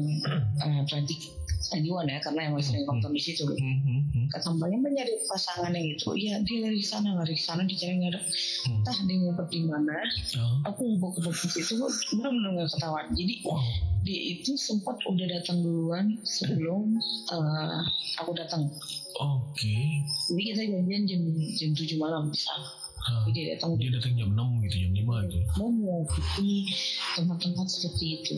[0.62, 1.37] eh, cantik
[1.72, 3.44] Taiwan ya karena emang sering nonton di situ.
[4.32, 8.00] Kata mbaknya mencari pasangan yang itu iya dia lari ke sana lari ke sana dicari
[8.00, 8.22] nggak ada
[8.68, 9.98] entah dia ngumpet di mana
[10.68, 11.32] aku ngumpet ke
[11.64, 11.80] situ
[12.16, 13.06] benar-benar nggak ketahuan.
[13.16, 13.34] Jadi
[14.08, 16.96] dia itu sempat udah datang duluan sebelum
[17.32, 17.82] eh,
[18.24, 18.72] aku datang.
[19.18, 19.78] Oke.
[20.30, 21.22] jadi kita janjian jam
[21.58, 22.54] jam tujuh malam bisa
[23.08, 25.40] Ah, jadi dia datang Dia datang jam 6 gitu, jam 5 gitu.
[25.56, 26.52] mau mengikuti
[27.16, 28.36] tempat-tempat seperti itu.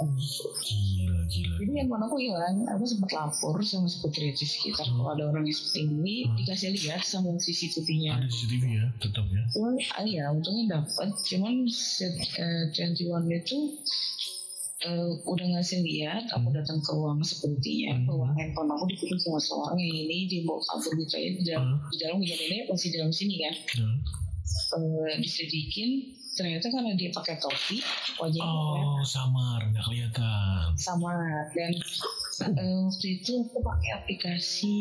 [0.00, 1.54] Gila, gila.
[1.60, 2.56] jadi handphone aku hilang.
[2.72, 6.24] Aku sempat lapor sama security sekitar kalau ada orang yang seperti ini.
[6.40, 9.42] Dikasih lihat sama CCTV-nya Ada CCTV ya, tetap ya.
[9.52, 11.08] cuman ah, ya untungnya dapat.
[11.20, 13.58] Cuman set eh, 21 itu
[14.80, 19.76] eh, udah ngasih lihat aku datang ke ruang security-nya bahwa handphone aku dipegang sama seorang
[19.76, 23.54] yang ini dibawa kabur gitu ya di dalam, di dalam kejadiannya masih dalam sini kan.
[24.70, 27.82] Eh, diselidikin ternyata karena dia pakai topi
[28.16, 31.72] wajahnya oh samar nggak kelihatan samar dan
[32.54, 34.78] uh, waktu itu aku pakai aplikasi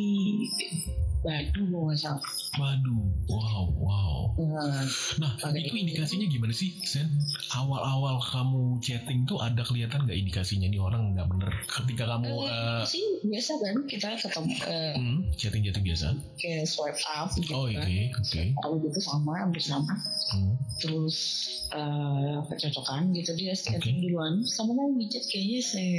[1.19, 2.23] Badu gue nggak salah.
[2.55, 4.31] Badu, wow, wow.
[4.39, 4.87] Nah,
[5.19, 7.11] nah itu indikasinya gimana sih, Sen?
[7.51, 11.51] Awal-awal kamu chatting tuh ada kelihatan nggak indikasinya nih orang nggak bener?
[11.67, 16.07] Ketika kamu uh, sih biasa kan kita ketemu uh, hmm, chatting chatting biasa.
[16.39, 18.23] Kayak swipe up gitu Oh oke okay, kan.
[18.23, 18.31] oke.
[18.31, 18.47] Okay.
[18.55, 19.93] Kalau gitu sama, hampir sama.
[20.31, 20.55] Hmm.
[20.79, 21.38] Terus
[21.75, 24.03] uh, kecocokan gitu dia chatting okay.
[24.09, 24.41] duluan.
[24.45, 25.97] Sama kan widget kayaknya saya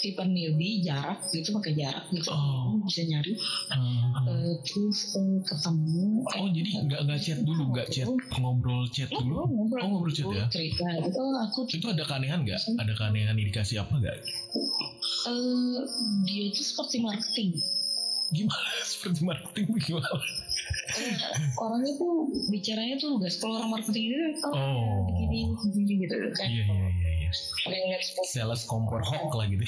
[0.00, 2.30] tipe newbie jarak gitu pakai jarak gitu.
[2.30, 2.78] Oh.
[2.86, 3.34] Bisa nyari.
[3.72, 4.12] Hmm.
[4.28, 8.06] Uh, terus uh, ketemu oh eh, jadi nggak nggak chat dulu nggak chat
[8.38, 12.40] ngobrol chat dulu oh, ngobrol, oh ngobrol chat ya cerita itu aku itu ada keanehan
[12.44, 14.16] nggak ada keanehan indikasi apa nggak
[15.28, 15.78] uh,
[16.26, 17.50] dia itu seperti marketing
[18.32, 20.22] gimana seperti marketing gimana
[21.58, 24.98] orangnya tuh bicaranya tuh gak kalau orang marketing itu oh, oh.
[25.12, 26.64] begini begini gitu kan iya
[27.68, 28.24] iya iya, iya.
[28.24, 29.64] sales kompor hoax lah gitu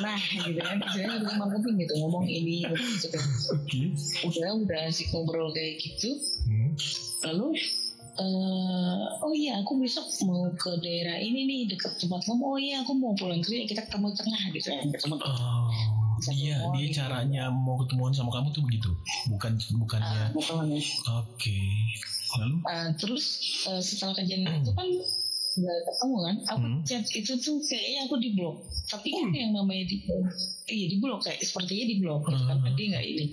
[0.00, 3.86] nah gitu kan saya udah marketing gitu ngomong ini gitu kan okay.
[4.24, 6.16] udah udah asik ngobrol kayak gitu
[6.46, 6.72] hmm.
[7.26, 7.58] lalu
[8.18, 12.76] uh, oh iya aku besok mau ke daerah ini nih dekat tempat kamu oh iya
[12.86, 16.01] aku mau pulang kerja kita ketemu tengah gitu kan ketemu oh.
[16.30, 16.96] Iya, dia gitu.
[17.02, 18.90] caranya mau ketemuan sama kamu tuh begitu,
[19.26, 20.30] bukan bukannya.
[20.38, 20.86] Uh, Oke,
[21.34, 21.66] okay.
[22.38, 22.56] lalu?
[22.62, 23.24] Uh, terus
[23.66, 24.88] uh, setelah kejadian itu kan
[25.52, 26.80] nggak ketemu kan aku hmm.
[26.88, 29.36] chat itu tuh kayaknya aku di blok tapi kan hmm.
[29.36, 29.96] yang namanya di
[30.72, 32.48] iya di blok kayak sepertinya di blok hmm.
[32.48, 33.24] karena dia nggak ini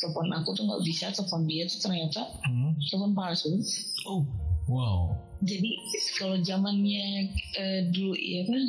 [0.00, 2.80] telepon aku tuh nggak bisa telepon dia tuh ternyata hmm.
[2.88, 3.60] telepon palsu
[4.08, 4.24] oh
[4.72, 5.12] wow
[5.44, 5.70] jadi
[6.16, 7.28] kalau zamannya
[7.60, 8.62] uh, dulu ya kan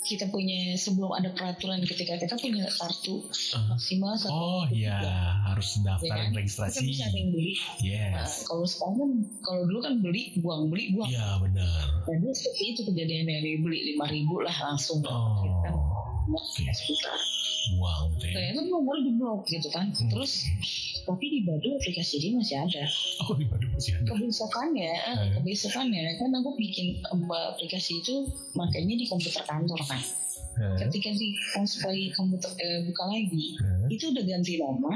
[0.00, 3.20] kita punya sebelum ada peraturan ketika kita punya kartu
[3.52, 4.96] uh, maksimal satu oh iya.
[5.44, 6.32] Harus daftar ya kan?
[6.32, 6.80] registrasi.
[6.80, 7.52] kita bisa ada yang beli.
[7.84, 8.12] Yes.
[8.16, 9.10] nah, kalau sekarang kan
[9.44, 11.10] kalau dulu kan beli buang beli buang.
[11.12, 11.84] Iya benar.
[12.08, 15.04] Jadi seperti itu kejadian yang beli lima ribu lah langsung.
[15.04, 15.68] Oh, kita
[16.32, 16.72] okay.
[17.76, 19.92] buang deh ternyata nomor di blok gitu kan.
[19.92, 20.08] Hmm.
[20.08, 20.48] terus
[21.06, 22.84] tapi di Badu aplikasi ini masih ada
[23.24, 25.28] oh di Badu masih ada kebesokannya eh.
[25.40, 30.00] kebesokannya kan aku bikin aplikasi itu makanya di komputer kantor kan
[30.60, 30.76] eh.
[30.86, 31.28] ketika di
[31.86, 33.88] lagi komputer eh, buka lagi eh.
[33.88, 34.92] itu udah ganti nama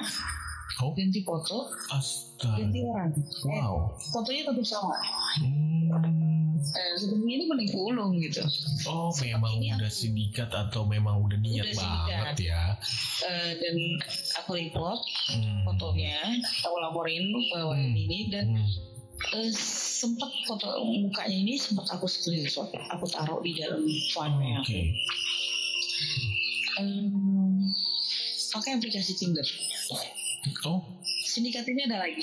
[0.84, 0.92] oh.
[0.92, 2.60] ganti foto Astaga.
[2.60, 3.10] ganti orang
[3.46, 4.96] wow eh, fotonya tetap sama
[5.40, 6.43] hmm.
[6.54, 8.42] Eh, ini mending pulung gitu
[8.88, 12.62] oh memang udah aku, sindikat atau memang udah niat udah banget ya
[13.26, 13.76] uh, dan
[14.42, 15.00] aku report
[15.34, 15.66] hmm.
[15.66, 16.18] fotonya
[16.64, 17.94] aku laporin bahwa hmm.
[17.94, 18.92] ini dan hmm.
[19.24, 23.80] Uh, sempat foto mukanya ini sempat aku screenshot aku taruh di dalam
[24.12, 24.92] file okay.
[26.76, 27.64] aku um,
[28.52, 29.46] pakai aplikasi Tinder
[30.68, 30.80] Oh.
[31.24, 32.20] Sindikat ini ada lagi.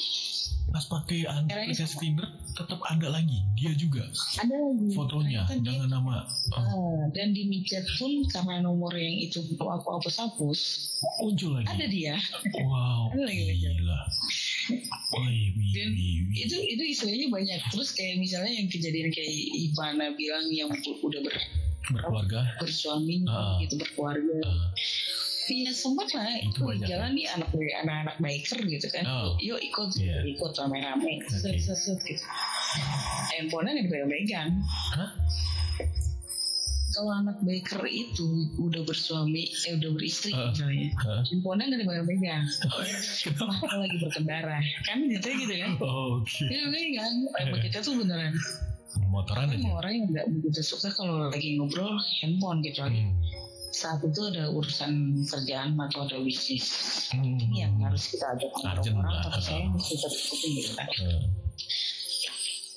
[0.72, 4.08] Pas pakai aplikasi Tinder tetap ada lagi dia juga.
[4.40, 4.88] Ada lagi.
[4.96, 6.24] Fotonya kan dengan dia, nama.
[6.56, 6.60] Oh.
[6.60, 10.60] Uh, dan di micet pun karena nomor yang itu aku hapus hapus.
[11.20, 11.68] Muncul lagi.
[11.68, 12.16] Ada dia.
[12.64, 13.12] Wow.
[13.12, 13.44] ada lagi.
[13.60, 14.00] Gila.
[15.76, 15.90] Dan
[16.32, 17.60] itu itu istilahnya banyak.
[17.72, 19.32] Terus kayak misalnya yang kejadian kayak
[19.72, 21.36] Ivana bilang yang udah ber
[21.92, 24.70] berkeluarga bersuami uh, gitu berkeluarga uh
[25.52, 26.32] Iya sempat lah.
[26.40, 29.04] Itu jalan nih anak anak-anak biker gitu kan.
[29.04, 29.36] Oh.
[29.44, 30.24] yuk ikut yeah.
[30.24, 31.20] ikut rame-rame.
[31.28, 31.60] Okay.
[31.60, 32.24] set set gitu.
[33.36, 34.50] Handphonenya nggak dipegang-pegang.
[36.92, 41.24] Kalau anak biker itu udah bersuami eh udah beristri uh, misalnya uh.
[41.28, 42.44] handphonenya nggak dipegang-pegang.
[43.28, 44.58] Kenapa lagi berkendara.
[44.88, 45.72] Kan gitu gitu kan?
[45.84, 46.32] Oh, oke.
[46.32, 46.48] Okay.
[46.48, 47.12] ya kan?
[47.44, 48.32] Emang kita tuh beneran?
[49.12, 49.68] Motoran aja.
[49.72, 53.41] orang yang nggak begitu suka kalau lagi ngobrol handphone gitu hmm
[53.72, 56.68] saat itu ada urusan kerjaan atau ada bisnis
[57.16, 57.40] hmm.
[57.40, 58.52] ini yang harus kita ajak
[58.92, 61.24] orang tapi saya mesti tetap gitu kan hmm.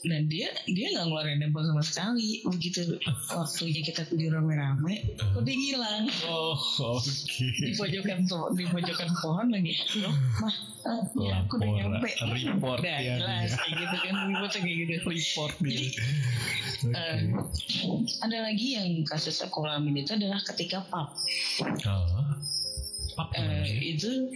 [0.04, 2.44] Dan dia dia nggak ngeluarin handphone sama sekali.
[2.44, 3.00] Begitu
[3.32, 7.02] waktunya kita di rame-rame kok dia hilang oh oke.
[7.02, 7.72] Okay.
[7.72, 9.74] di pojokan di pojokan pohon lagi.
[10.00, 12.12] Loh mah Uh, ya, aku udah nyampe.
[12.44, 14.92] report udah, ya jelas kayak gitu kan reportnya kayak gitu.
[15.00, 16.92] Report Jadi, okay.
[16.92, 17.20] uh,
[18.28, 21.08] ada lagi yang kasus aku alami itu adalah ketika pub
[21.88, 22.36] uh,
[23.16, 24.28] pub uh, itu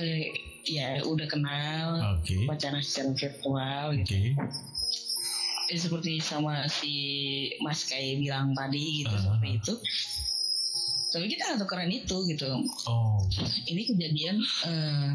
[0.00, 0.24] uh,
[0.64, 2.48] ya udah kenal okay.
[2.48, 4.16] pacaran secara virtual gitu.
[4.16, 4.32] Okay.
[5.68, 6.92] Ya, seperti sama si
[7.60, 9.74] Mas kayak bilang tadi gitu uh, seperti itu.
[11.08, 12.48] Tapi kita nggak tukeran itu gitu.
[12.88, 13.20] Oh.
[13.68, 15.12] Ini kejadian uh,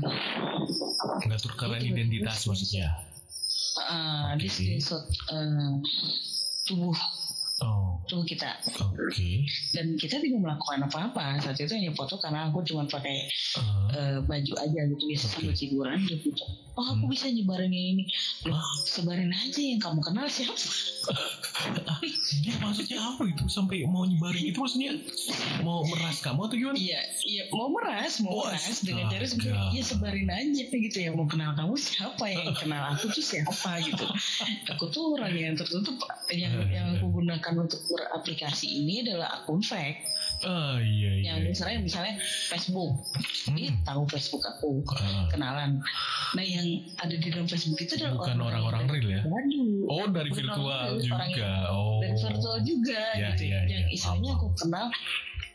[1.25, 2.93] nggak tukeran identitas maksudnya?
[3.89, 4.45] Uh, okay.
[4.45, 5.01] di screenshot
[5.33, 5.81] uh,
[6.69, 6.93] tubuh
[7.63, 7.97] Oh.
[8.03, 8.51] tubuh kita.
[8.67, 8.99] Oke.
[9.09, 9.35] Okay.
[9.71, 13.63] Dan kita tidak melakukan apa-apa saat itu hanya foto karena aku cuma pakai uh.
[13.95, 15.33] uh, baju aja gitu biasa okay.
[15.39, 18.05] sambil tiduran dia foto oh aku bisa nyebarin ini
[18.49, 20.57] loh sebarin aja yang kamu kenal siapa
[22.45, 23.45] ya, maksudnya apa itu?
[23.45, 24.97] Sampai mau nyebarin itu maksudnya
[25.61, 26.77] mau meras kamu atau gimana?
[26.77, 27.43] Iya iya.
[27.53, 28.81] Mau meras mau oh, meras.
[28.81, 31.09] dengan cara sebarin, ya sebarin aja gitu ya.
[31.13, 33.71] Mau kenal kamu siapa yang kenal aku tuh siapa?
[33.85, 34.05] gitu.
[34.73, 36.01] Aku tuh orang yang tertutup.
[36.33, 40.13] Yang yang aku gunakan untuk beraplikasi ini adalah akun fake
[40.43, 41.31] Oh iya iya.
[41.33, 42.13] Yang misalnya misalnya
[42.51, 42.91] Facebook,
[43.47, 43.55] hmm.
[43.55, 45.27] dia tahu Facebook aku, uh.
[45.31, 45.79] kenalan.
[46.35, 49.21] Nah yang ada di dalam Facebook itu adalah bukan orang-orang real ya?
[49.23, 49.87] Waduh.
[49.87, 51.47] Oh dari virtual juga.
[51.71, 51.99] oh.
[52.03, 53.43] Dari virtual juga ya, gitu.
[53.47, 54.87] Ya, yang ya, istilahnya aku kenal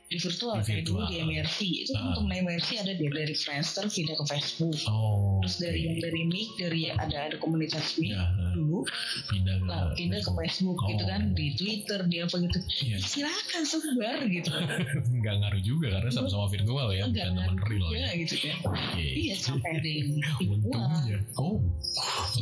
[0.09, 2.16] di virtual, di kayak dulu di MRC itu uh.
[2.16, 4.80] untuk MRC ada dia dari Friendster pindah ke Facebook.
[4.89, 8.24] Oh, terus dari yang dari Mic dari ada ada komunitas Mic ya,
[8.56, 8.89] dulu
[9.28, 10.80] pindah ke, nah, pindah ke Facebook.
[10.80, 10.89] Oh.
[10.89, 12.59] gitu kan di Twitter dia apa gitu.
[12.89, 12.97] Ya.
[13.05, 14.48] silakan sebar gitu.
[15.20, 18.56] Nggak ngaruh juga karena sama-sama virtual ya bukan teman real ya, gitu kan.
[18.64, 19.12] Okay.
[19.28, 20.10] iya sampai ada yang
[21.43, 21.60] oh.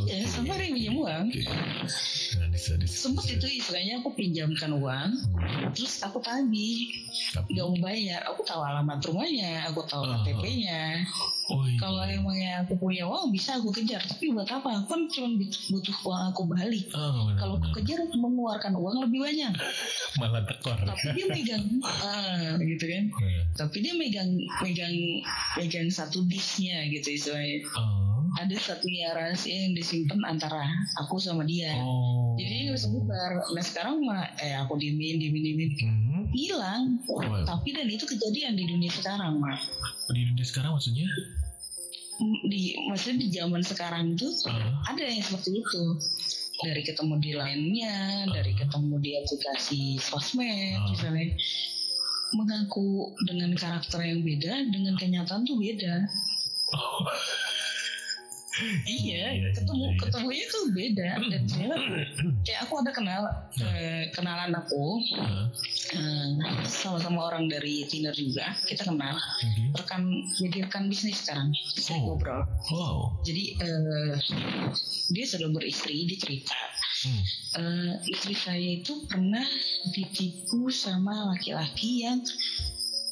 [0.07, 0.31] Iya okay.
[0.31, 1.25] sampai ada yang pinjam uang.
[1.35, 1.45] Okay.
[2.39, 2.47] nah,
[2.87, 5.75] sempat itu istilahnya aku pinjamkan uang hmm.
[5.75, 6.95] terus aku tagih
[7.57, 8.21] nggak mau bayar.
[8.29, 11.09] Aku tahu alamat rumahnya aku tahu uh, KTP-nya
[11.49, 11.79] oh, iya.
[11.81, 14.05] kalau emangnya aku punya uang bisa aku kejar.
[14.05, 14.85] Tapi buat apa?
[14.85, 16.87] Aku kan cuma butuh uang aku balik.
[16.93, 19.53] Oh, kalau aku kejar aku mengeluarkan uang lebih banyak.
[20.21, 20.77] Malah tekor.
[20.77, 23.05] Tapi dia megang uh, gitu kan.
[23.17, 23.43] Uh.
[23.57, 24.95] tapi dia megang megang
[25.57, 27.65] megang satu disknya gitu istilahnya.
[27.73, 28.06] Uh
[28.37, 30.69] ada satunya rahasia yang disimpan antara
[31.01, 31.73] aku sama dia.
[31.81, 32.37] Oh.
[32.37, 33.41] Jadi bubar.
[33.57, 36.25] Nah sekarang mah eh aku diemin diemin diemin hmm.
[36.37, 37.01] hilang.
[37.09, 37.49] Oh, iya.
[37.49, 39.57] Tapi dan itu kejadian di dunia sekarang mah.
[40.13, 41.09] Di dunia sekarang maksudnya?
[42.49, 44.73] Di maksudnya di zaman sekarang itu uh.
[44.85, 45.85] ada yang seperti itu
[46.61, 48.33] dari ketemu di lainnya, uh.
[48.37, 50.93] dari ketemu di aplikasi sosmed uh.
[50.93, 51.33] misalnya
[52.37, 56.05] mengaku dengan karakter yang beda dengan kenyataan tuh beda.
[56.75, 57.07] Oh
[58.89, 59.99] iya, iya ketemu iya.
[60.01, 61.77] ketemunya tuh beda dan ternyata
[62.43, 63.23] kayak aku ada kenal
[63.61, 64.85] eh, kenalan aku
[65.93, 66.29] eh,
[66.65, 69.73] sama-sama orang dari Tinder juga kita kenal okay.
[69.77, 70.03] rekan
[70.41, 71.53] jadi rekan bisnis sekarang
[71.93, 72.17] oh.
[72.17, 72.43] ngobrol
[72.73, 72.99] wow.
[73.23, 74.15] jadi eh,
[75.13, 76.57] dia sudah beristri dia cerita
[77.05, 77.23] hmm.
[77.61, 79.45] uh, istri saya itu pernah
[79.93, 82.21] ditipu sama laki-laki yang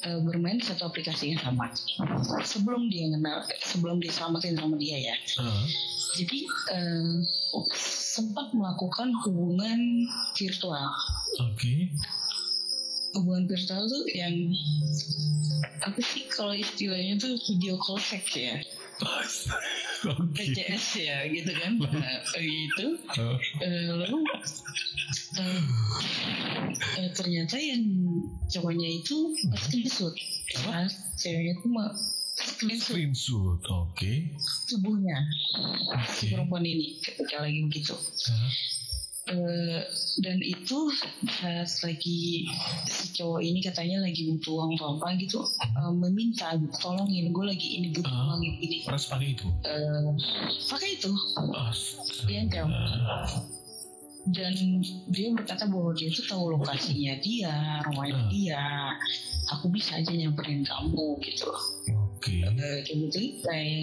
[0.06, 1.72] uh, bermain satu aplikasi yang sama.
[2.44, 5.16] Sebelum dia kenal sebelum diselamatin sama dia ya.
[5.40, 5.64] Uh.
[6.14, 6.40] jadi
[6.70, 7.14] uh,
[8.14, 10.06] sempat melakukan hubungan
[10.38, 10.88] virtual.
[11.42, 11.58] Oke.
[11.58, 11.78] Okay.
[13.14, 14.34] hubungan virtual tuh yang
[15.86, 18.58] apa sih kalau istilahnya tuh video call sex ya
[20.10, 20.52] okay.
[20.52, 22.86] PCS ya gitu kan nah, gitu
[23.16, 23.36] uh.
[23.60, 24.20] Uh, lalu
[25.38, 25.62] uh,
[27.00, 27.84] uh, ternyata yang
[28.50, 29.16] cowoknya itu
[29.50, 30.14] pas screenshot
[30.64, 31.90] pas ceweknya itu mah
[32.34, 34.28] screenshot screenshot oke okay.
[34.68, 35.18] tubuhnya
[35.94, 36.12] okay.
[36.12, 38.50] si perempuan ini ketika lagi begitu uh.
[39.24, 39.80] Uh,
[40.20, 40.92] dan itu
[41.24, 42.44] pas lagi
[42.84, 45.40] si cowok ini katanya lagi butuh uang apa gitu
[45.80, 49.48] uh, meminta tolongin gue lagi ini butuh uh, uang ini harus pakai itu?
[49.64, 50.12] Uh,
[50.68, 51.08] pakai itu.
[51.40, 51.72] Uh,
[52.28, 53.24] dia uh,
[54.28, 58.28] dan dia berkata bahwa dia itu tahu lokasinya dia rumahnya uh.
[58.28, 58.62] dia.
[59.56, 61.48] Aku bisa aja nyamperin kamu gitu.
[61.48, 62.03] Oke.
[62.24, 62.40] Okay.
[62.40, 63.20] Uh, kayak gitu,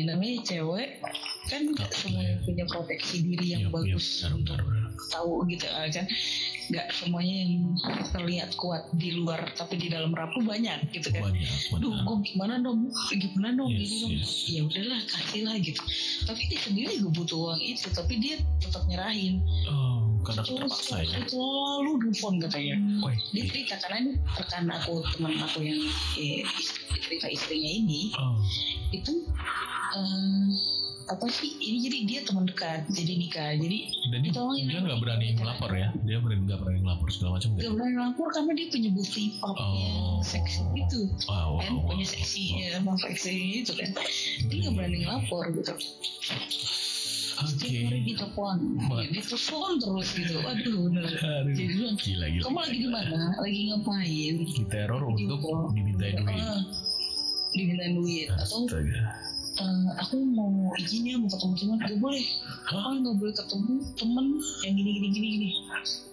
[0.10, 0.98] namanya cewek
[1.46, 4.58] kan nggak semua punya proteksi diri yang ya, bagus ya, untuk
[5.14, 6.06] tahu gitu ah, kan.
[6.72, 7.54] Nggak semuanya yang
[8.10, 11.30] terlihat kuat di luar tapi di dalam rapuh banyak gitu kan.
[11.30, 12.90] Banyak, duh gue gimana dong?
[13.14, 14.12] Gimana dong yes, dong?
[14.14, 14.32] yes.
[14.50, 15.82] ya udahlah kasih lah gitu.
[16.26, 19.42] Tapi dia sendiri gue butuh uang itu tapi dia tetap nyerahin.
[19.70, 21.20] Oh, karena terpaksa ya.
[21.26, 22.76] selalu telepon katanya.
[23.02, 25.82] Oh, dia cerita karena ini rekan aku teman aku yang
[26.18, 26.46] eh,
[27.02, 28.38] cerita istrinya ini oh.
[28.94, 29.26] itu
[29.98, 30.54] um,
[31.12, 33.52] apa sih ini jadi dia teman dekat jadi nikah.
[33.60, 33.78] Jadi
[34.14, 35.90] dan dia, dia nggak berani ngelapor ya?
[36.08, 39.58] Dia berani nggak berani ngelapor segala macam nggak berani ngelapor karena dia punya bukti pop
[39.60, 39.76] oh.
[39.76, 42.60] yang seksi itu wow, kan wow, punya seksi wow.
[42.64, 43.36] ya seksi
[43.66, 43.90] itu kan.
[44.48, 45.74] Dia nggak berani ngelapor gitu
[47.42, 48.06] Okay.
[48.06, 48.78] Di telepon,
[49.10, 50.36] di telepon terus gitu.
[50.52, 51.10] Aduh, bener.
[51.54, 53.20] Jadi bilang, gila, gila, kamu lagi di mana?
[53.42, 54.34] Lagi ngapain?
[54.46, 55.40] Di teror untuk
[55.74, 56.38] dimintain duit.
[56.38, 56.62] Uh,
[57.52, 58.64] dimintain duit atau
[59.60, 62.26] uh, aku mau izin ya mau ketemu teman gak boleh
[62.72, 64.26] oh nggak boleh ketemu temen
[64.64, 65.50] yang gini gini gini gini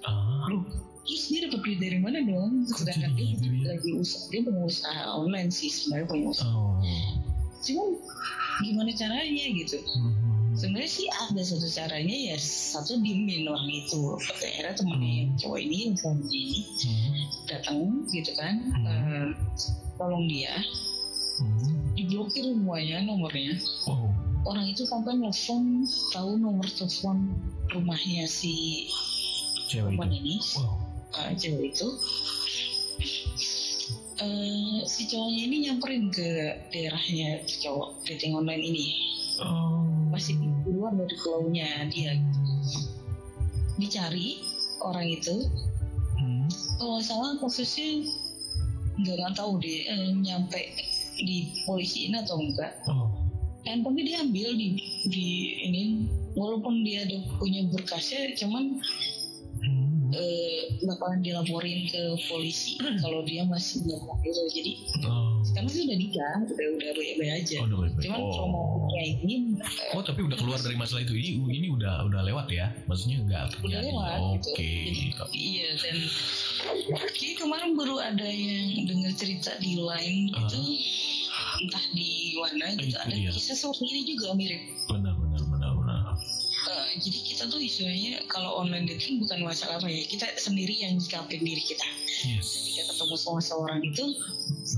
[0.09, 0.51] ah.
[0.51, 0.65] Loh,
[1.07, 3.65] terus dia dapat duit dari mana dong sedangkan dia gitu ya?
[3.77, 6.83] lagi usaha dia punya usaha online sih sebenarnya punya usaha oh.
[7.63, 7.91] cuman
[8.59, 10.28] gimana caranya gitu hmm.
[10.59, 15.39] Sebenarnya sih ada satu caranya ya satu dimin orang itu akhirnya temennya yang hmm.
[15.39, 17.15] cowok ini yang ini hmm.
[17.47, 17.79] datang
[18.11, 18.85] gitu kan hmm.
[18.85, 19.27] uh,
[19.95, 20.55] tolong dia.
[21.39, 21.95] Hmm.
[21.95, 23.55] diblokir semuanya nomornya.
[23.87, 24.11] Oh.
[24.43, 27.31] Orang itu sampai nelfon tahu nomor telepon
[27.71, 28.87] rumahnya si
[29.71, 30.19] cewek perempuan itu?
[30.19, 30.35] ini.
[30.59, 30.75] Wow.
[31.15, 31.89] Uh, cewek itu.
[34.19, 38.87] Eh, si cowoknya ini nyamperin ke daerahnya cowok dating online ini.
[39.39, 40.35] Oh masih
[40.67, 42.19] di luar dari pulaunya dia
[43.79, 44.43] dicari
[44.83, 45.47] orang itu.
[46.19, 46.51] Hmm.
[46.83, 48.03] kalau nggak salah kasusnya
[48.99, 50.59] nggak nggak tahu deh eh, nyampe
[51.23, 52.75] di polisi ini atau enggak.
[52.91, 53.15] Oh.
[53.63, 54.69] Handphonenya diambil di
[55.07, 55.29] di
[55.63, 55.83] ini
[56.35, 58.83] walaupun dia ada punya berkasnya cuman
[59.59, 60.15] Hmm.
[60.15, 64.73] eh, bakalan dilaporin ke polisi kalau dia masih ngomong gitu jadi
[65.03, 65.28] oh
[65.59, 67.57] sekarang sih udah nikah udah udah baik-baik aja.
[67.59, 68.05] Oh, udah baik-baik.
[68.07, 68.31] cuman Oh.
[68.31, 68.61] trauma
[68.99, 69.35] ini
[69.91, 71.15] Oh tapi udah keluar dari masalah itu.
[71.15, 72.71] Ini ini udah udah lewat ya?
[72.87, 75.97] Maksudnya nggak udah lewat oke gitu Jadi, iya dan
[77.11, 80.47] kayak kemarin baru ada yang dengar cerita di line Ah.
[80.47, 80.61] itu
[81.59, 82.95] entah di mana gitu.
[82.95, 83.31] Itu ada dia.
[83.35, 84.63] kisah seperti ini juga mirip.
[84.87, 85.38] Benar benar
[86.69, 91.01] Eh, jadi kita tuh istilahnya kalau online dating bukan masalah apa ya kita sendiri yang
[91.01, 91.87] nyikapin diri kita.
[92.29, 92.45] Yes.
[92.69, 94.05] Ketika ketemu sama seorang itu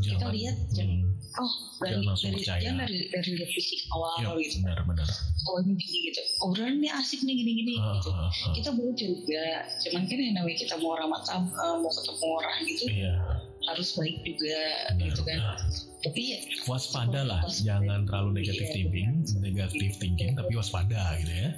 [0.06, 1.02] kita jangan lihat hmm.
[1.34, 1.52] oh
[1.82, 2.60] dari Jangan dari percaya.
[2.62, 4.56] jangan dari dari lihat fisik awal ya gitu.
[4.62, 5.08] benar benar.
[5.50, 6.20] Oh ini gini gitu.
[6.46, 8.10] Obrolan ini asik nih gini gini Ah, gitu.
[8.14, 8.52] ah, ah.
[8.54, 9.44] kita baru curiga
[9.82, 13.14] cuman kan yang namanya kita mau ramah eh, mau ketemu orang gitu iya
[13.62, 14.56] harus baik juga
[14.96, 15.38] gitu kan
[16.00, 17.60] tapi ya waspada lah Waspada.
[17.62, 21.48] jangan terlalu negatif Iya, thinking negatif thinking tapi waspada gitu ya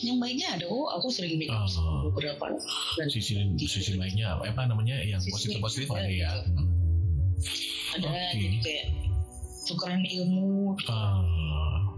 [0.00, 1.66] yang baiknya ada oh aku sering bilang Ah.
[1.66, 2.54] sama beberapa
[2.94, 6.50] dan sisi sisi lainnya apa namanya yang Sisi positif positif ada ya gitu.
[6.54, 6.68] Hmm.
[7.92, 8.38] ada Oke.
[8.38, 8.86] jadi kayak
[9.66, 11.18] tukeran ilmu Ah,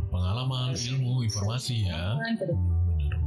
[0.09, 2.16] pengalaman ilmu informasi ya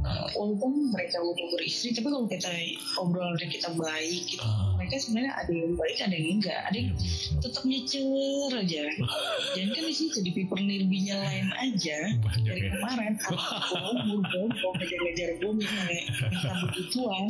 [0.04, 2.52] Uh, walaupun mereka udah beristri tapi kalau kita
[3.00, 4.76] obrolannya kita baik gitu Ah.
[4.76, 6.60] mereka sebenarnya ada yang baik ada yang enggak.
[6.68, 8.84] Ada yang Iya, tetap nyecer aja.
[9.56, 11.98] Jangan kan di situ di paper nirbinya lain aja.
[12.20, 12.70] Banyak dari ya.
[12.76, 17.24] kemarin aku ngejar-ngejar bom yang kayak minta begituan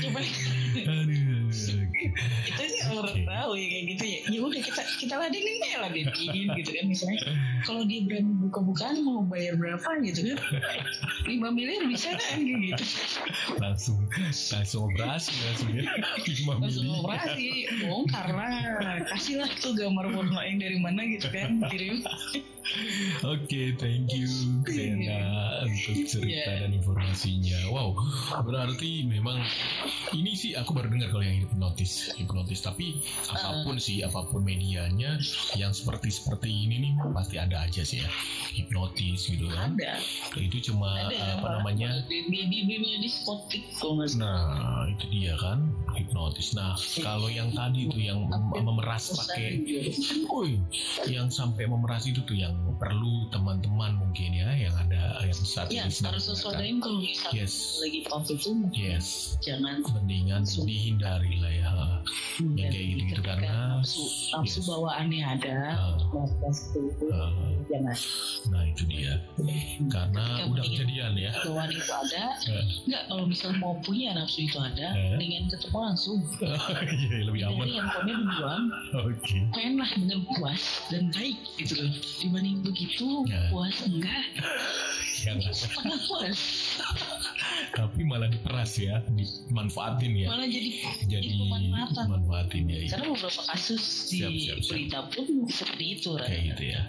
[0.00, 0.20] coba.
[2.46, 4.20] Itu sih orang tahu ya kayak gitu ya.
[4.30, 7.18] Ya udah kita kita ladenin ya ladenin gitu kan misalnya.
[7.66, 10.38] Kalau dia berani buka-bukaan mau bayar berapa gitu kan
[11.24, 12.84] lima miliar bisa kan gitu
[13.56, 13.98] langsung
[14.50, 15.84] langsung operasi langsung ya
[16.26, 17.46] lima langsung operasi
[17.80, 22.02] bongkar lah kasih lah tuh gambar porno yang dari mana gitu kan kirim
[23.26, 24.30] Oke, thank you
[24.62, 25.18] Zena
[25.66, 26.62] untuk cerita Iya.
[26.62, 27.58] dan informasinya.
[27.66, 27.98] Wow,
[28.46, 29.42] berarti memang
[30.14, 32.62] ini sih aku baru dengar kalau yang hipnotis, hipnotis.
[32.62, 33.82] Tapi apa pun Ah.
[33.82, 35.18] sih, apa pun medianya,
[35.58, 38.10] yang seperti seperti ini nih pasti ada aja sih ya,
[38.54, 39.74] hipnotis gitu kan.
[39.74, 39.98] ada
[40.38, 41.88] Itu cuma ada apa namanya?
[42.08, 46.54] di di di spotik salah Nah, itu dia kan hipnotis.
[46.56, 49.60] Nah, kalau yang tadi tuh yang mem- memeras pakai
[51.08, 55.86] yang sampai memeras itu tuh yang perlu teman-teman mungkin ya yang ada yang saat ya
[55.86, 57.00] ini harus sesuaiin kalau
[57.30, 57.78] Yes.
[57.82, 61.70] lagi waktu itu Yes, jangan mendingan dihindari lah ya.
[62.40, 64.04] Yang kayak gitu-gitu ketika karena nafsu,
[64.44, 64.66] yes.
[64.66, 65.58] bawaannya ada
[66.56, 66.82] itu
[67.70, 67.96] jangan
[68.50, 69.14] nah itu dia.
[69.90, 71.30] Karena udah kejadian ya.
[71.42, 72.64] bawaan itu ada Eh.
[72.86, 75.16] enggak kalau misal mau punya nafsu itu ada Eh.
[75.16, 76.18] dengan ketemu langsung
[77.04, 77.58] Iya lebih aman.
[77.60, 78.62] dari handphonenya duluan
[78.96, 79.38] Oke.
[79.52, 83.40] mainlah dengan puas dan baik gitu loh dibanding begitu Ya.
[83.48, 84.24] puas enggak
[85.20, 85.52] Ya, nggak.
[86.08, 86.40] puas
[87.70, 90.26] Tapi malah diperas ya, dimanfaatin ya.
[90.26, 90.70] malah jadi
[91.06, 92.04] Jadi pemanfaatan.
[92.06, 92.78] manfaatin ya.
[92.78, 92.88] iya.
[92.90, 94.70] karena beberapa kasus di Siap, siap, siap.
[94.70, 96.26] berita pun seperti itu Ran.
[96.26, 96.80] Kayak gitu ya.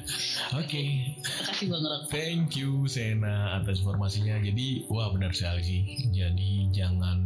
[0.57, 0.83] Oke.
[1.15, 2.01] terima kasih bang Ran.
[2.07, 4.35] Thank you Sena atas informasinya.
[4.37, 5.81] Jadi wah benar sekali sih.
[6.11, 7.23] Jadi jangan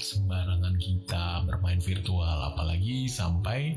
[0.00, 3.76] sembarangan kita bermain virtual apalagi sampai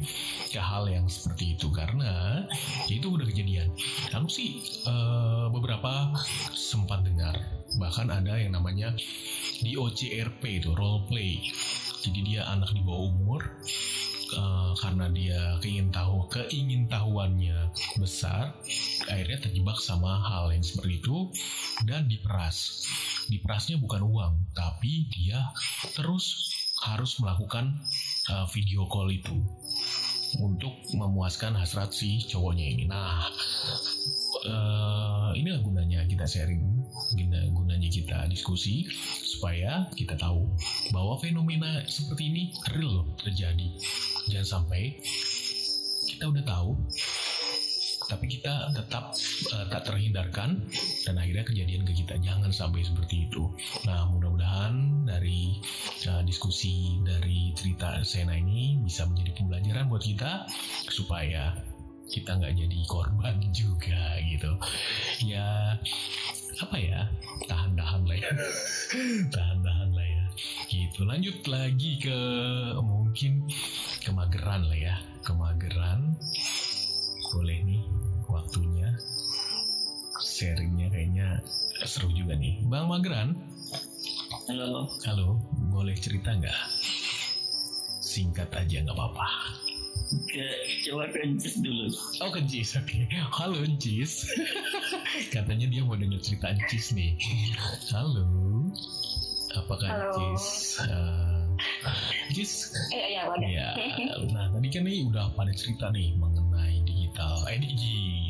[0.50, 2.46] ke hal yang seperti itu karena
[2.88, 3.74] itu udah kejadian.
[4.14, 6.14] Aku sih eh, beberapa
[6.54, 7.38] sempat dengar
[7.78, 8.94] bahkan ada yang namanya
[9.60, 11.44] di OCRP itu role play.
[12.00, 13.42] Jadi dia anak di bawah umur
[14.36, 18.54] eh, karena dia keingin tahu keingin tahuannya besar
[19.10, 21.30] akhirnya terjebak sama hal yang seperti itu
[21.86, 22.86] dan diperas.
[23.30, 25.54] Diperasnya bukan uang tapi dia
[25.94, 27.76] terus harus melakukan
[28.32, 29.36] uh, video call itu
[30.38, 32.84] untuk memuaskan hasrat si cowoknya ini.
[32.86, 33.26] Nah
[34.46, 36.86] uh, inilah gunanya kita sharing
[37.18, 38.86] guna- gunanya kita diskusi
[39.26, 40.46] supaya kita tahu
[40.94, 42.44] bahwa fenomena seperti ini
[42.78, 43.68] real loh terjadi.
[44.30, 45.02] Jangan sampai
[46.06, 46.78] kita udah tahu
[48.10, 49.14] tapi kita tetap
[49.54, 50.58] eh, tak terhindarkan.
[51.06, 53.46] Dan akhirnya kejadian ke kita jangan sampai seperti itu.
[53.86, 55.62] Nah mudah-mudahan dari
[56.10, 60.50] eh, diskusi dari cerita Sena ini bisa menjadi pembelajaran buat kita
[60.90, 61.54] supaya
[62.10, 64.52] kita nggak jadi korban juga gitu.
[65.30, 65.78] Ya
[66.60, 67.06] apa ya?
[67.46, 68.32] Tahan-tahan lah ya.
[69.38, 70.24] Tahan-tahan lah ya.
[70.68, 71.06] Gitu.
[71.06, 72.20] Lanjut lagi ke
[72.82, 73.46] mungkin
[74.02, 74.96] kemageran lah ya.
[75.24, 76.18] Kemageran
[77.30, 77.99] boleh nih
[78.50, 78.90] waktunya.
[80.18, 81.38] Sharingnya kayaknya
[81.86, 82.58] seru juga nih.
[82.66, 83.38] Bang mageran
[84.50, 84.90] halo.
[85.06, 85.38] Halo
[85.70, 86.58] boleh cerita nggak?
[88.02, 89.30] Singkat aja nggak apa-apa.
[90.26, 90.42] Ke
[90.90, 91.94] coba ke Jis dulu.
[92.26, 92.90] Oh ke Jis oke.
[92.90, 93.06] Okay.
[93.22, 94.26] halo Jis.
[95.38, 97.22] Katanya dia mau denger cerita Jis nih.
[97.94, 98.26] Halo.
[99.54, 100.34] Apakah Halo.
[100.34, 100.82] Jis?
[100.90, 101.46] Uh,
[102.34, 102.74] Jis.
[102.98, 103.70] Eh, ya, ya
[104.34, 107.46] nah tadi kan nih udah pada cerita nih mengenai digital.
[107.46, 107.62] Eh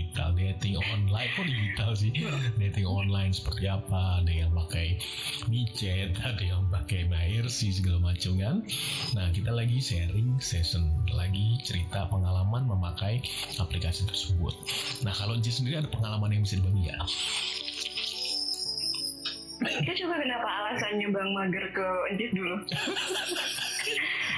[0.10, 1.30] digital dating online.
[1.38, 2.12] Kok digital sih?
[2.58, 4.26] Dating online seperti apa?
[4.26, 4.98] Ada yang pakai
[5.46, 7.06] micet ada yang pakai
[7.46, 8.66] sih segala macam kan?
[9.14, 13.22] Nah kita lagi sharing session lagi cerita pengalaman memakai
[13.62, 14.58] aplikasi tersebut.
[15.06, 16.98] Nah kalau Jis sendiri ada pengalaman yang bisa dibagi ya
[19.60, 22.56] Kita coba kenapa alasannya Bang Mager ke Encis dulu?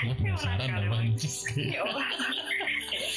[0.02, 1.86] Gue penasaran sama Jis Ya.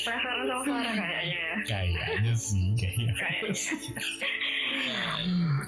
[0.05, 1.55] Penasaran sama suara kayaknya ya.
[1.65, 3.13] kayaknya sih kayaknya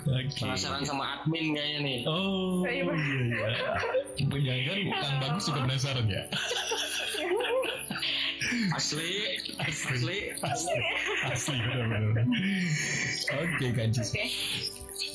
[0.06, 0.36] Oke.
[0.44, 1.98] Penasaran sama admin kayaknya nih.
[2.04, 2.84] Oh, Iya,
[4.26, 4.94] iya, iya.
[4.96, 6.22] Jangan Kang Bagus juga penasaran ya?
[8.76, 9.10] Asli,
[9.58, 10.18] asli.
[10.38, 10.78] Asli,
[11.26, 12.24] asli benar-benar.
[13.42, 14.10] Oke, Kak Jis.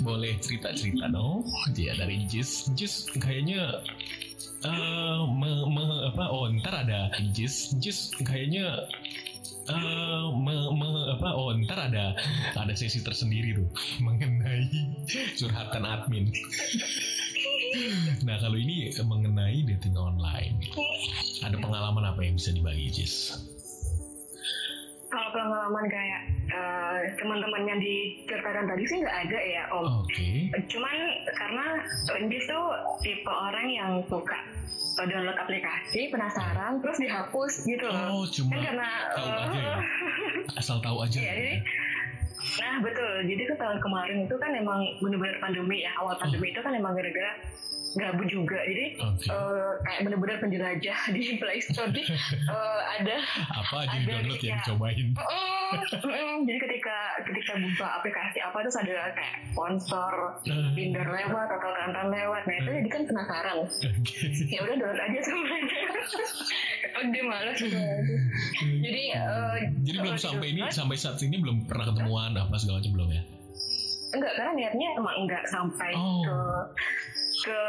[0.01, 1.45] Boleh cerita-cerita dong?
[1.77, 2.69] Ya dari Jis.
[2.75, 3.81] Jis kayaknya
[4.61, 6.25] eh me, me- apa?
[6.29, 8.85] Oh ntar ada Jis Jis kayaknya
[9.69, 11.29] eh me, me- apa?
[11.33, 12.13] Oh ntar ada
[12.53, 13.69] ada sesi tersendiri tuh
[14.05, 14.69] mengenai
[15.37, 16.29] curhatan admin.
[18.27, 20.61] Nah kalau ini mengenai dating online.
[21.41, 23.33] Ada pengalaman apa yang bisa dibagi Jis
[25.31, 26.21] pengalaman kayak
[26.51, 29.85] eh, teman-teman yang diceritakan tadi sih nggak ada ya Om.
[30.03, 30.29] oke.
[30.67, 30.95] Cuman
[31.33, 31.65] karena
[32.19, 32.65] Encis tuh
[33.01, 34.37] tipe orang yang suka
[35.01, 38.21] download aplikasi, penasaran, terus dihapus gitu loh.
[38.21, 39.77] oh cuma Kan karena tahu eh, aja ya?
[40.59, 41.55] Asal tahu aja Iya, jadi
[42.51, 46.59] Nah betul, jadi tuh tahun kemarin itu kan emang bener-bener pandemi ya Awal pandemi itu
[46.59, 47.31] kan emang gara-gara
[47.93, 48.59] gabut juga.
[48.61, 49.27] Jadi Oke.
[49.27, 51.87] eh, kayak bener-bener penjelajah di Play Store.
[51.87, 53.15] Jadi eh, ada
[53.51, 55.07] apa aja ada di download yang kayak- dicobain?
[55.71, 60.13] Mm, mm, jadi ketika ketika buka aplikasi apa terus ada kayak sponsor
[60.43, 60.75] Hmm.
[60.75, 62.43] Tinder lewat atau kantan lewat.
[62.43, 63.55] Nah itu jadi kan penasaran.
[63.61, 63.87] Oke.
[64.51, 65.79] Ya udah download aja semuanya
[67.01, 67.79] udah males gitu.
[68.83, 72.91] Jadi eh, Jadi belum sampai ini sampai saat ini belum pernah ketemuan apa segala macam
[72.93, 73.23] belum ya?
[74.11, 76.19] enggak karena niatnya emang enggak sampai Oh.
[76.19, 76.35] ke
[77.41, 77.59] ke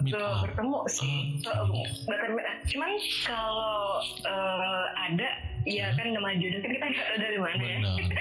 [0.00, 0.42] Meet ke up.
[0.42, 1.16] bertemu sih
[1.46, 2.30] Oh, Eh, bahkan
[2.66, 2.90] cuman
[3.22, 5.28] kalau eh, ada
[5.62, 7.78] ya kan nama jodoh kan kita nggak tahu dari mana ya.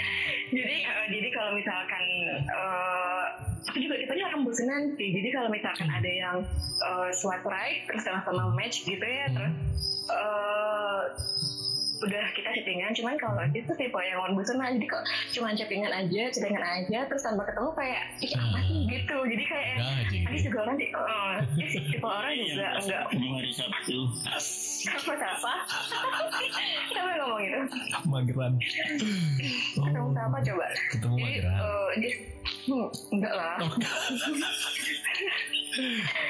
[0.58, 2.04] Jadi eh, jadi kalau misalkan
[2.42, 3.26] eh
[3.64, 5.14] aku juga tipenya orang bosenan sih.
[5.14, 6.38] Jadi kalau misalkan ada yang
[6.82, 9.54] eh, swipe right terus sama-sama match gitu ya terus
[10.10, 11.02] eh
[12.00, 15.04] udah kita chattingan cuman kalau itu tipe yang orang bosenan jadi kok
[15.36, 18.80] cuman chattingan aja chattingan aja terus tanpa ketemu kayak ih apa sih?
[18.88, 19.18] Gitu.
[19.20, 20.48] Jadi kayak Udah aja gitu.
[20.50, 23.98] Juga orang di, eh, dia sih tipe orang juga enggak ketemu hari Sabtu?
[24.80, 25.54] Apa siapa
[26.88, 27.60] siapa ngomong itu
[28.08, 28.54] Mageran.
[29.76, 30.66] ketemu siapa coba?
[30.96, 31.60] Ketemu jadi Mageran.
[31.60, 32.12] eh, dia
[32.70, 33.56] hmm, enggak lah.
[33.60, 33.72] Oh,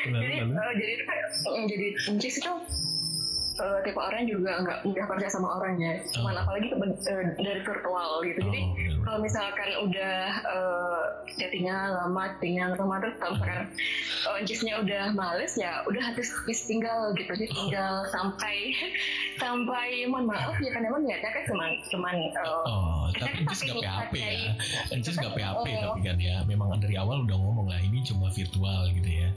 [0.10, 0.46] jadi eh,
[0.78, 0.94] jadi
[1.70, 1.88] jadi
[2.18, 2.54] Jis itu
[3.60, 6.42] eh, tipe orang juga nggak mudah percaya sama orangnya cuman Oh.
[6.42, 8.98] apalagi eh, dari virtual gitu jadi Oh, benar.
[9.02, 13.62] kalau misalkan udah uh, chattingnya lama, chattingnya lama terus kalau misalkan
[14.26, 18.72] uh, Jisnya udah males ya udah habis habis tinggal gitu jadi tinggal sampai
[19.42, 23.60] sampai mohon maaf ya kan emang niatnya kan cuman cuman uh, Oh, tapi kan Jis
[23.62, 24.30] pakai gak PHP ya.
[24.30, 25.82] pakai- Jis gak PHP Oh.
[25.86, 26.36] tapi kan ya.
[26.46, 29.30] Memang dari awal udah ngomong lah ini cuma virtual gitu ya.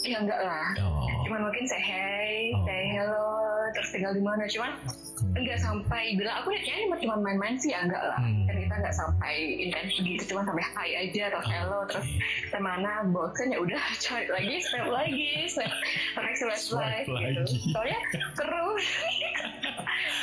[0.00, 0.68] Ya enggak lah.
[0.78, 1.04] Oh.
[1.26, 2.64] cuman mungkin say hey, Oh.
[2.64, 3.28] say hello
[3.70, 4.46] terus tinggal di mana.
[4.46, 4.72] Cuman
[5.18, 5.34] Hmm.
[5.34, 8.16] enggak sampai bilang aku kayaknya cuma main-main sih ya enggak lah.
[8.16, 8.46] Hmm.
[8.46, 12.06] kan kita enggak sampai intens gitu cuma sampai hi aja atau hello terus
[12.46, 15.68] ke mana bosen ya udah cari lagi step lagi step
[16.14, 17.42] pakai swipe Swipe gitu.
[17.72, 17.98] soalnya
[18.32, 18.68] seru.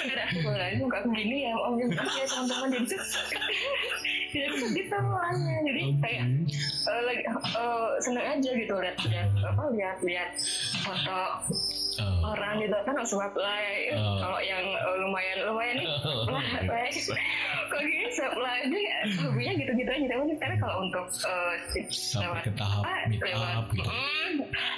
[0.06, 1.76] Udah aku mulai muka aku gini ya om?
[1.76, 2.96] Yang ya teman-teman jadi
[4.36, 6.24] jadi aku gitu orangnya jadi kayak
[6.86, 10.30] eh, lagi eh, seneng aja gitu lihat lihat apa lihat lihat
[10.82, 11.22] foto
[11.96, 12.28] Oh.
[12.28, 13.64] orang gitu kan langsung apply
[13.96, 14.20] Oh.
[14.20, 15.88] kalau yang eh, lumayan lumayan nih
[16.28, 21.88] lah like kok gini apply aja ya hobinya gitu-gitu aja tapi karena kalau untuk Sampai
[22.20, 23.88] lewat ke tahap meet lewat up gitu.
[23.88, 24.32] mm,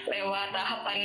[0.08, 0.98] lewat tahapan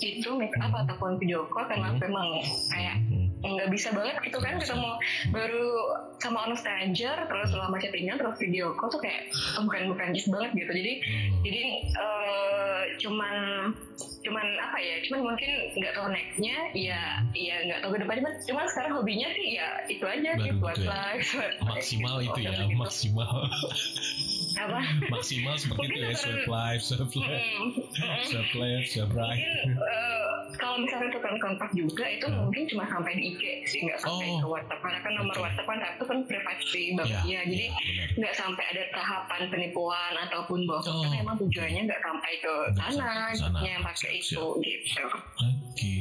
[0.00, 2.02] itu make up ataupun video call karena Hmm.
[2.02, 2.26] memang
[2.66, 3.30] kayak Hmm.
[3.42, 4.90] Nggak bisa banget gitu kan ketemu
[5.34, 5.66] baru
[6.22, 9.28] sama orang stranger terus lama chattingan terus video call tuh kayak
[9.58, 10.72] oh, bukan bukan just banget gitu.
[10.72, 10.92] Jadi
[11.42, 11.62] jadi
[11.98, 13.36] uh, cuman
[14.22, 17.02] cuman apa ya cuman mungkin nggak tahu nextnya ya
[17.34, 20.78] ya nggak tahu ke depannya cuman, cuman sekarang hobinya sih ya itu aja sih buat
[20.78, 20.94] gitu ya.
[20.94, 21.30] live
[21.66, 23.50] maksimal itu ya maksimal.
[24.52, 24.78] Apa?
[25.10, 27.46] Maksimal seperti itu ya swipe live swipe live
[28.30, 32.38] swipe left swipe right mungkin uh, kalau misalnya tukeran kontak juga itu Hmm.
[32.42, 34.38] mungkin cuma sampai di IG sih nggak sampai Oh.
[34.38, 35.34] ke WhatsApp karena kan nomor.
[35.34, 38.08] WhatsApp kan itu kan privasi banget Ya, ya jadi ya, benar.
[38.14, 41.02] nggak sampai ada tahapan penipuan ataupun bohong Oh.
[41.02, 43.58] karena emang tujuannya nggak sampai ke sana sana.
[43.60, 45.92] yang pakai itu gitu Oke, oke.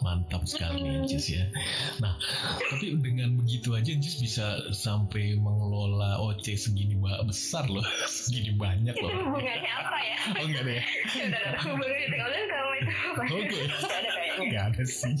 [0.00, 1.44] Mantap sekali Jis ya.
[2.00, 2.16] Nah,
[2.70, 7.84] tapi dengan begitu aja Jis bisa sampai mengelola OC segini besar loh.
[8.08, 9.12] Segini banyak itu loh.
[9.12, 10.80] hubungannya apa ya Oh enggak deh.
[10.80, 13.60] udah ada hubungannya itu kalau itu apa Oke.
[14.44, 15.14] Nggak ada sih.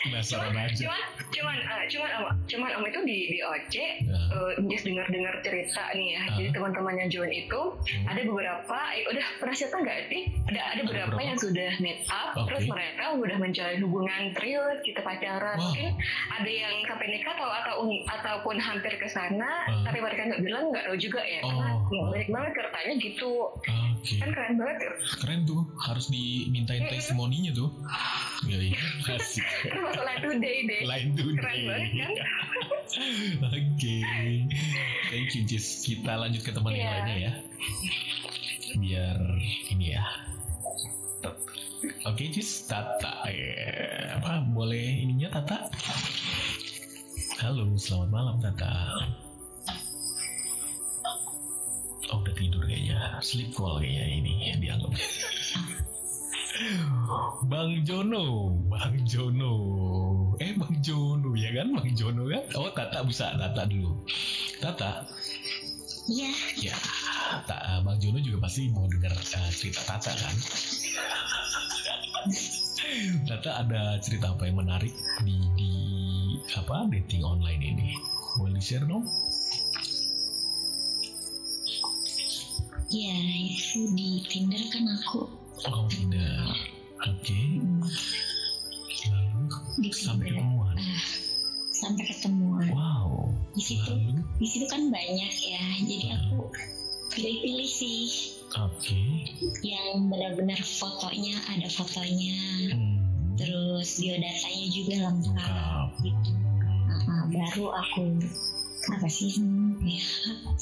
[0.00, 0.74] Penasaran aja.
[0.78, 4.16] cuman cuman eh, cuman om cuman om itu di di OC Ya.
[4.30, 6.54] eh, just dengar dengar cerita nih ya jadi Ah.
[6.54, 8.04] teman-temannya John itu Hmm.
[8.06, 11.26] ada beberapa eh, udah pernah cerita nggak sih ada ada beberapa beberapa?
[11.26, 12.46] yang sudah meet up Oke.
[12.48, 15.64] terus mereka udah menjalin hubungan serius kita pacaran Wow.
[15.68, 15.88] mungkin
[16.32, 17.74] ada yang sampai nikah atau atau
[18.08, 19.82] ataupun hampir ke sana Ah.
[19.84, 22.08] tapi mereka nggak bilang nggak tahu juga ya karena Oh.
[22.08, 23.30] banyak banget ceritanya gitu
[23.98, 24.14] Oke.
[24.16, 25.62] kan keren banget ya Keren tuh.
[25.76, 27.68] Harus dimintain testimoninya tuh.
[28.46, 28.78] Ya iya.
[29.10, 29.42] Asik.
[29.42, 31.26] kan masuk line today deh Lain tuh.
[31.34, 32.12] keren banget kan
[33.44, 33.96] Oke.
[35.08, 35.66] Thank you Jis.
[35.82, 36.92] Kita lanjut ke teman yang Iya.
[36.94, 37.32] lainnya ya.
[38.74, 39.18] Biar
[39.68, 40.04] ini ya.
[42.04, 43.22] Oke Jis, Tata.
[43.26, 45.68] Eh, apa boleh ininya Tata?
[47.38, 48.98] Halo, selamat malam Tata.
[52.08, 52.96] Oh udah tidur kayaknya.
[53.20, 54.92] Sleep call kayaknya ini dianggap.
[57.46, 59.54] Bang Jono, Bang Jono.
[60.42, 62.42] Eh Bang Jono ya kan, Bang Jono kan?
[62.58, 64.02] Oh Tata bisa Tata dulu.
[64.58, 65.06] Tata,
[66.10, 66.74] iya ya
[67.46, 70.34] Ta- Bang Jono juga pasti mau dengar eh, cerita Tata kan?
[73.28, 74.90] Tata ada cerita apa yang menarik
[75.22, 75.72] di di
[76.56, 77.88] apa dating online ini?
[78.34, 79.06] Boleh di share dong?
[82.90, 85.22] Ya itu di Tinder kan aku
[85.60, 86.54] Oh tidak.
[87.00, 87.40] Oke.
[89.08, 89.42] Lalu
[89.78, 90.74] di sampai Tinder ketemuan.
[90.76, 91.04] ah,
[91.72, 93.30] sampai ketemuan Wow.
[93.52, 96.46] di situ Lalu di situ kan banyak ya jadi aku
[97.10, 98.06] pilih-pilih sih
[98.52, 99.02] oke.
[99.62, 102.38] yang benar-benar fotonya ada fotonya
[102.68, 102.98] Hmm.
[103.34, 105.88] terus biodatanya juga lengkap Lengkap.
[106.02, 106.30] gitu
[107.08, 108.04] Ah, baru aku
[108.80, 109.34] apa sih
[109.82, 110.00] ya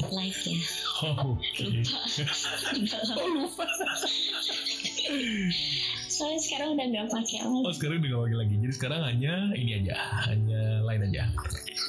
[0.08, 0.58] live ya
[0.98, 1.64] Oh, oke.
[2.72, 3.64] lupa lupa
[6.08, 8.54] soalnya sekarang udah nggak pakai Oh lagi sekarang udah gak pakai lagi.
[8.56, 9.94] Jadi sekarang hanya ini aja,
[10.26, 11.22] hanya lain aja.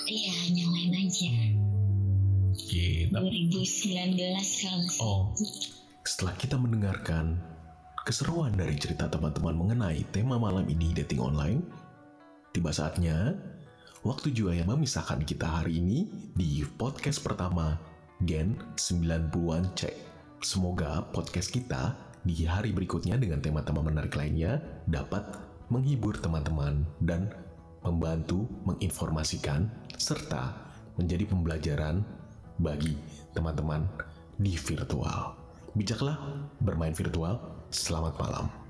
[0.05, 2.87] iya nyalain aja Hmm, Oke.
[3.07, 4.19] tapi- 2019
[4.59, 4.99] kalau nggak.
[4.99, 5.23] Oh,
[6.03, 7.39] Setelah kita mendengarkan
[8.01, 11.59] keseruan dari cerita teman-teman mengenai tema malam ini dating online,
[12.49, 13.35] tiba saatnya
[14.05, 16.05] waktu juga yang memisahkan kita hari ini
[16.37, 17.79] di podcast pertama
[18.21, 19.95] Gen 90-an Cek.
[20.43, 25.25] Semoga podcast kita di hari berikutnya dengan tema-tema menarik lainnya dapat
[25.73, 27.31] menghibur teman-teman dan
[27.81, 29.65] membantu menginformasikan
[29.97, 30.53] serta
[30.99, 32.05] menjadi pembelajaran
[32.61, 32.97] bagi
[33.33, 33.85] teman-teman
[34.37, 35.37] di virtual.
[35.73, 36.17] Bijaklah
[36.61, 37.37] bermain virtual.
[37.69, 38.66] Selamat malam.